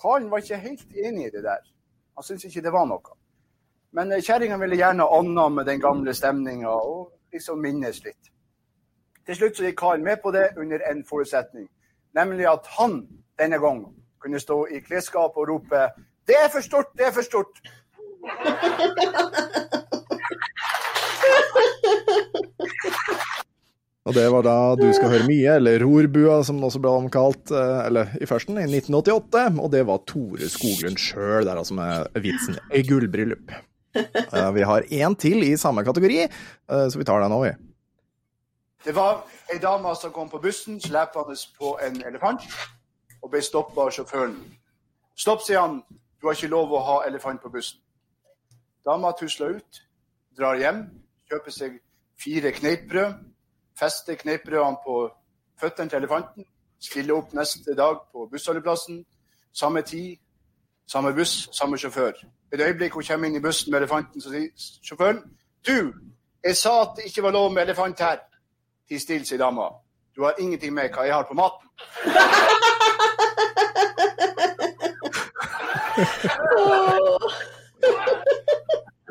[0.00, 1.60] Karen var ikke helt enig i det der.
[2.16, 3.18] Han syntes ikke det var noe.
[3.92, 8.32] Men eh, kjerringa ville gjerne annamme den gamle stemninga og liksom minnes litt.
[9.26, 11.68] Til slutt så gikk Karen med på det under en forutsetning,
[12.14, 13.00] nemlig at han
[13.38, 15.88] denne gangen kunne stå i klesskapet og rope
[16.26, 17.60] 'Det er for stort, det er for stort'.
[24.06, 27.50] Og det var da Du skal høre mye, eller Rorbua, som den også ble omkalt,
[27.50, 29.58] eh, eller i førsten, i 1988.
[29.58, 33.54] Og det var Tore Skoglund sjøl, der altså med vitsen 'gullbryllup'.
[33.96, 37.52] Eh, Vi har én til i samme kategori, eh, så vi tar den nå, vi.
[38.84, 42.40] Det var ei dame som kom på bussen slepende på en elefant,
[43.22, 44.36] og ble stoppa av sjåføren.
[45.16, 45.82] Stopp, sier han.
[46.20, 47.80] Du har ikke lov å ha elefant på bussen.
[48.86, 49.82] Dama tusler ut,
[50.38, 50.84] drar hjem,
[51.26, 51.78] kjøper seg
[52.22, 53.14] fire kneippbrød,
[53.78, 54.98] fester kneippbrødene på
[55.60, 56.44] føttene til elefanten,
[56.80, 59.04] stiller opp neste dag på bussholdeplassen.
[59.52, 60.16] Samme tid,
[60.86, 62.12] samme buss, samme sjåfør.
[62.52, 64.48] Et øyeblikk hun kommer inn i bussen med elefanten, så sier
[64.86, 65.22] sjåføren
[65.66, 65.92] Du,
[66.44, 68.18] jeg sa at det ikke var lov med elefant her.
[68.88, 69.62] Ti stille, sier dama.
[70.16, 71.68] Du har ingenting med hva jeg har på maten.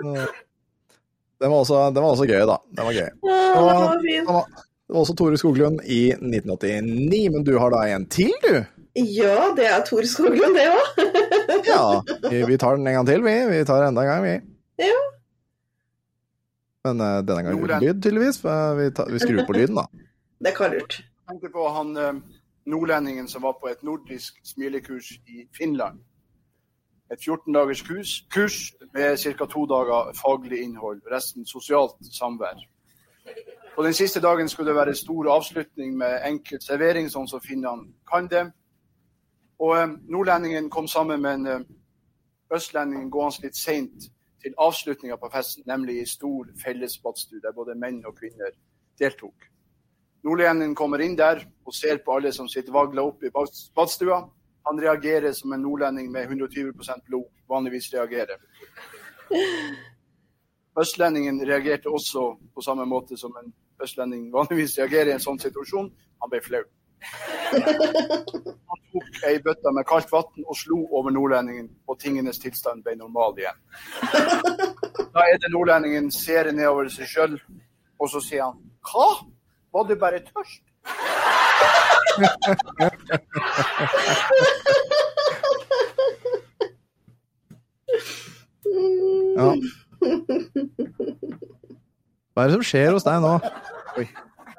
[0.06, 2.60] Den var også, den var også gøy, da.
[2.78, 3.10] Den var gøy.
[3.28, 4.30] Ja, det var fint.
[4.30, 4.48] Det var,
[4.86, 8.64] det var også Tore Skoglund i 1989, men du har da en til, du?
[8.96, 11.02] Ja, det er Tore Skoglund, det òg.
[11.66, 12.02] Ja.
[12.30, 13.34] Vi, vi tar den en gang til, vi.
[13.50, 14.36] Vi tar enda en gang, vi.
[14.86, 15.02] Ja.
[16.86, 18.40] Men uh, denne gangen uten lyd, tydeligvis.
[18.42, 19.88] for Vi, tar, vi skrur på lyden, da.
[20.46, 21.00] Det er lurt.
[21.02, 22.18] Jeg tenker på han eh,
[22.70, 26.04] nordlendingen som var på et nordisk smilekurs i Finland.
[27.12, 29.46] Et 14 dagers kurs, kurs med ca.
[29.46, 32.58] to dager faglig innhold, resten sosialt samvær.
[33.76, 37.92] På den siste dagen skulle det være stor avslutning med enkel servering, sånn som finnene
[38.10, 38.46] kan det.
[39.60, 41.66] Og eh, nordlendingen kom sammen med en eh,
[42.56, 44.08] østlending gående litt seint
[44.42, 48.56] til avslutninga på festen, nemlig i stor felles badstue der både menn og kvinner
[49.00, 49.50] deltok.
[50.26, 53.32] Nordlendingen kommer inn der og ser på alle som sitter vagla opp i
[53.76, 54.24] badstua.
[54.66, 58.40] Han reagerer som en nordlending med 120% blod vanligvis reagerer.
[60.80, 65.92] Østlendingen reagerte også på samme måte som en østlending vanligvis reagerer i en sånn situasjon.
[66.22, 66.64] Han ble flau.
[68.72, 72.96] Han tok ei bøtte med kaldt vann og slo over nordlendingen, og tingenes tilstand ble
[73.00, 73.60] normal igjen.
[75.16, 77.38] Da er det nordlendingen ser nedover seg sjøl,
[78.00, 78.60] og så sier han
[78.90, 79.10] Hva?
[79.76, 80.64] Var du bare tørst?
[89.36, 89.50] Ja.
[92.36, 93.36] Hva er det som skjer hos deg nå?
[94.00, 94.08] Oi.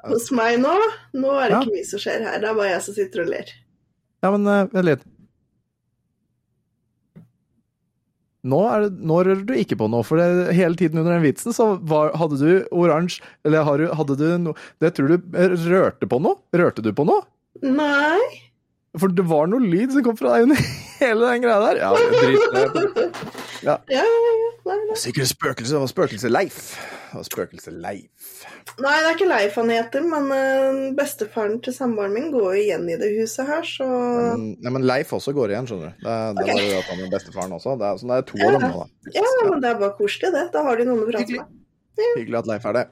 [0.07, 0.73] Hos meg nå,
[1.17, 1.61] nå er det Ja.
[1.61, 2.39] ikke mye som skjer her.
[2.41, 3.51] Det er bare jeg som sitter og ler.
[4.23, 5.05] Ja, men eh, vent litt.
[8.47, 11.51] Nå, det, nå rører du ikke på noe, for det, hele tiden under den vitsen
[11.51, 16.19] så var, hadde du oransje Eller hadde du noe Det tror du eh, rørte på
[16.23, 16.37] noe?
[16.55, 17.25] Rørte du på noe?
[17.63, 18.43] Nei.
[18.97, 20.61] For det var noe lyd som kom fra deg under
[21.01, 21.81] hele den greia der.
[21.83, 23.07] Ja, drit det.
[23.65, 24.47] Ja, ja, ja.
[24.97, 25.73] Sikkert spøkelse.
[25.73, 26.57] Det var spøkelse-Leif.
[27.27, 28.31] Spøkelse-Leif.
[28.83, 32.85] nei, det er ikke Leif han heter, men eh, bestefaren til samboeren min går igjen
[32.91, 36.03] i det huset her, så Men, nei, men Leif også går igjen, skjønner du.
[36.03, 36.53] Det, det okay.
[36.53, 37.75] var jo at han med bestefaren også.
[37.79, 39.11] Det er, så det er to av dem nå, da.
[39.15, 40.45] Ja, men det er bare koselig, det.
[40.53, 41.45] Da har de noen å prate Hyggelig.
[41.47, 42.07] med.
[42.19, 42.87] Hyggelig at Leif er det.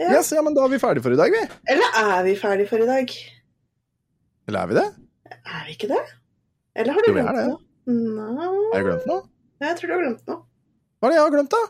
[0.00, 0.14] Ja.
[0.16, 1.60] Yes, ja, men da er vi ferdige for i dag, vi.
[1.72, 3.14] Eller er vi ferdige for i dag?
[4.50, 4.86] Eller er vi det?
[5.30, 6.00] Er vi ikke det?
[6.80, 7.58] Eller har du glemt noe?
[7.90, 9.22] Nei, Har jeg glemt noe?
[9.62, 10.40] jeg tror du har glemt noe.
[11.00, 11.60] Hva er det jeg har glemt, da?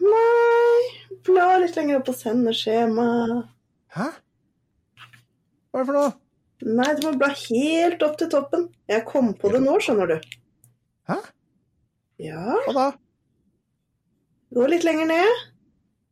[0.00, 0.80] Nei,
[1.28, 3.06] bla litt lenger opp på sendeskjema.
[3.96, 4.06] Hæ?
[5.70, 6.10] Hva er det for noe?
[6.80, 8.66] Nei, du må bla helt opp til toppen.
[8.90, 10.32] Jeg kom på det nå, skjønner du.
[11.12, 11.18] Hæ?
[12.20, 12.88] Ja, Hva da?
[14.56, 15.44] gå litt lenger ned.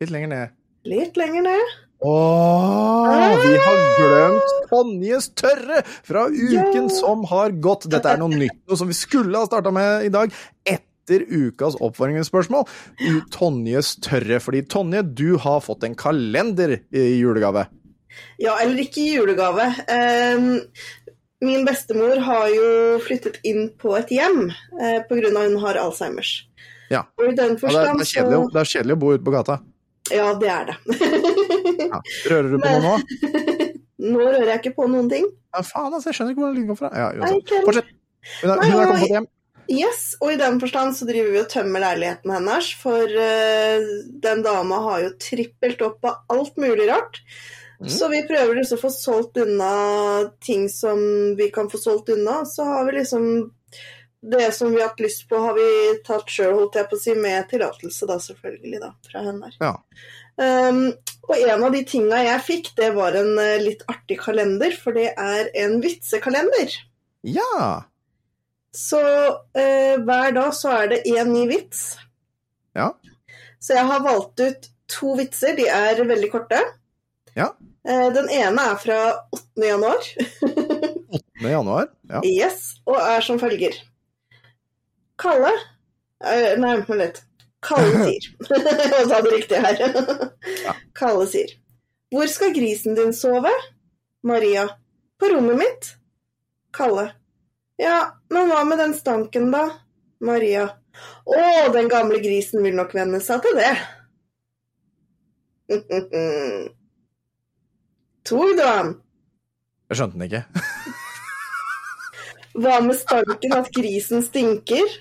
[0.00, 0.54] Litt lenger ned.
[0.88, 1.74] Litt lenger ned.
[2.00, 6.88] Åh, vi har glemt Tonjes tørre fra uken Ja.
[6.88, 7.88] som har gått.
[7.90, 10.32] Dette er noe nytt, noe som vi skulle ha starta med i dag.
[10.68, 12.68] Etter ukas oppvarmingsspørsmål.
[13.00, 14.38] U- Tonjes tørre.
[14.44, 17.66] Fordi Tonje, du har fått en kalender i julegave.
[18.38, 19.66] Ja, eller ikke i julegave.
[19.88, 20.60] Ehm,
[21.40, 24.50] min bestemor har jo flyttet inn på et hjem
[24.80, 25.32] eh, pga.
[25.34, 26.44] hun har Alzheimers.
[26.90, 27.04] Ja.
[27.18, 29.24] Og i den Og det, er, det, er kjedelig, det er kjedelig å bo ute
[29.24, 29.58] på gata.
[30.10, 30.76] Ja, det er det.
[31.92, 32.02] Ja.
[32.32, 33.64] Rører du på noe nå?
[33.98, 35.26] Nå rører jeg ikke på noen ting.
[35.54, 36.90] Ja, faen, altså, jeg skjønner ikke hvor den kommer fra.
[36.94, 37.64] Ja, Nei.
[37.66, 37.90] Fortsett.
[38.42, 39.28] Hun har, kommet på hjem.
[39.68, 43.88] Yes, og i den forstand så driver vi og tømmer leiligheten hennes, for uh,
[44.24, 47.20] den dama har jo trippelt opp av alt mulig rart.
[47.82, 47.90] Mm.
[47.92, 49.72] Så vi prøver liksom å få solgt unna
[50.42, 50.98] ting som
[51.38, 52.40] vi kan få solgt unna.
[52.48, 53.28] Så har vi liksom
[54.20, 55.68] det som vi har hatt lyst på, har vi
[56.06, 59.52] tatt sjøl, holdt jeg på å si, med tillatelse, da selvfølgelig, da, fra henne.
[59.60, 59.76] Ja.
[60.38, 60.92] Um,
[61.28, 64.94] og en av de tinga jeg fikk, det var en uh, litt artig kalender, for
[64.96, 66.76] det er en vitsekalender.
[67.26, 67.88] Ja.
[68.74, 71.96] Så uh, hver dag så er det én ny vits.
[72.78, 72.92] Ja.
[73.58, 75.56] Så jeg har valgt ut to vitser.
[75.58, 76.62] De er veldig korte.
[77.34, 77.50] Ja.
[77.82, 79.00] Uh, den ene er fra
[79.34, 79.42] 8.
[79.66, 80.12] januar.
[81.18, 81.50] 8.
[81.50, 81.90] januar.
[82.12, 82.22] Ja.
[82.22, 83.74] Yes, og er som følger.
[85.18, 85.50] Kalle
[86.18, 87.20] Nei, vent litt.
[87.64, 88.26] Kalle sier
[88.94, 89.80] Jeg sa det riktig her.
[90.98, 91.54] Kalle sier
[92.14, 93.52] Hvor skal grisen din sove?
[94.22, 94.68] Maria.
[95.18, 95.92] På rommet mitt.
[96.74, 97.10] Kalle.
[97.78, 99.68] Ja, men hva med den stanken, da?
[100.24, 100.64] Maria.
[101.28, 101.42] Å,
[101.74, 103.74] den gamle grisen vil nok venne seg til det.
[108.26, 108.96] Tog du han?
[109.88, 110.42] Jeg skjønte den ikke.
[112.58, 114.96] Hva med stanken at grisen stinker?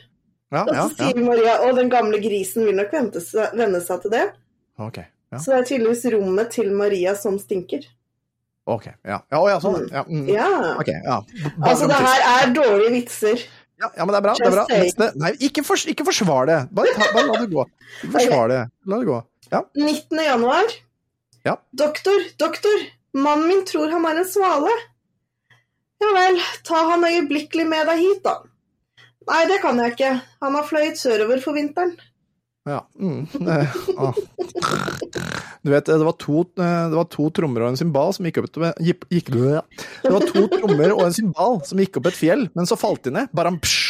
[0.54, 3.82] Ja, Og ja, så sier Maria å, den gamle grisen vil nok vente seg, venne
[3.84, 4.26] seg til det.
[4.80, 5.42] Okay, Ja.
[5.44, 7.84] Så det er tydeligvis rommet til Maria som stinker.
[8.68, 9.18] Ok, ja.
[9.32, 9.88] Ja, å, ja sånn.
[9.92, 10.04] Ja.
[10.08, 10.28] Mm.
[10.32, 10.48] Ja.
[10.80, 11.18] Okay, ja.
[11.60, 13.44] Altså, det her er dårlige vitser.
[13.78, 14.34] Ja, ja, men det er bra.
[14.40, 14.66] det er bra.
[14.72, 15.08] Neste.
[15.20, 16.58] Nei, ikke, for, ikke forsvar det.
[16.76, 17.66] Bare, ta, bare la det gå.
[18.16, 18.62] Forsvar det.
[18.88, 19.20] La det gå.
[19.52, 19.62] Ja.
[19.78, 20.24] 19.
[20.26, 20.76] januar.
[21.48, 21.54] Ja.
[21.84, 24.72] Doktor, doktor, mannen min tror han er en svale.
[26.04, 28.36] Ja vel, ta han øyeblikkelig med deg hit, da.
[29.28, 30.12] Nei, det kan jeg ikke.
[30.44, 31.98] Han har fløyet sørover for vinteren.
[32.68, 32.82] Ja.
[33.00, 33.28] Mm.
[33.98, 34.14] ah.
[35.64, 38.42] Du vet, det var to, eh, det var to trommer og en symbal som gikk
[38.42, 42.20] opp et gikk, gikk, Det var to trommer og en symbal som gikk opp et
[42.20, 43.28] fjell, men så falt de ned.
[43.36, 43.86] Baram, psj.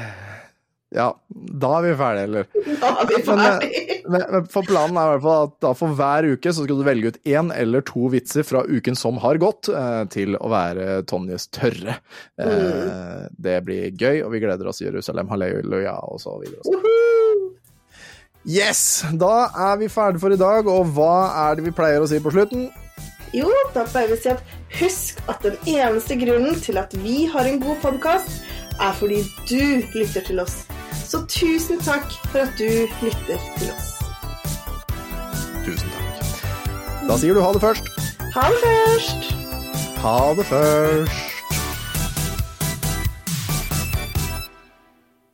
[0.95, 2.45] Ja, da er vi ferdige, eller?
[2.81, 3.81] Da er vi Men, eh.
[4.05, 6.77] Men, men for planen er i hvert fall at da for hver uke så skal
[6.79, 10.51] du velge ut én eller to vitser fra uken som har gått, eh, til å
[10.53, 11.97] være Tonjes tørre.
[12.37, 14.81] Eh, Det blir gøy, og vi gleder oss.
[14.81, 16.61] i Jerusalem, halleluja, og så videre.
[16.61, 16.77] Og så.
[16.77, 17.51] Woohoo!
[18.45, 19.03] Yes!
[19.17, 21.13] Da er vi ferdige for i dag, og hva
[21.49, 22.67] er det vi pleier å si på slutten?
[23.33, 24.43] Jo, da pleier vi å si at
[24.79, 28.29] husk at den eneste grunnen til at vi har en god podkast,
[28.81, 30.63] er fordi du lytter til oss.
[31.05, 33.91] Så tusen takk for at du lytter til oss.
[35.65, 36.05] Tusen takk.
[37.05, 37.93] Da sier du ha det først.
[38.35, 39.31] Ha det først!
[40.01, 41.34] Ha det først.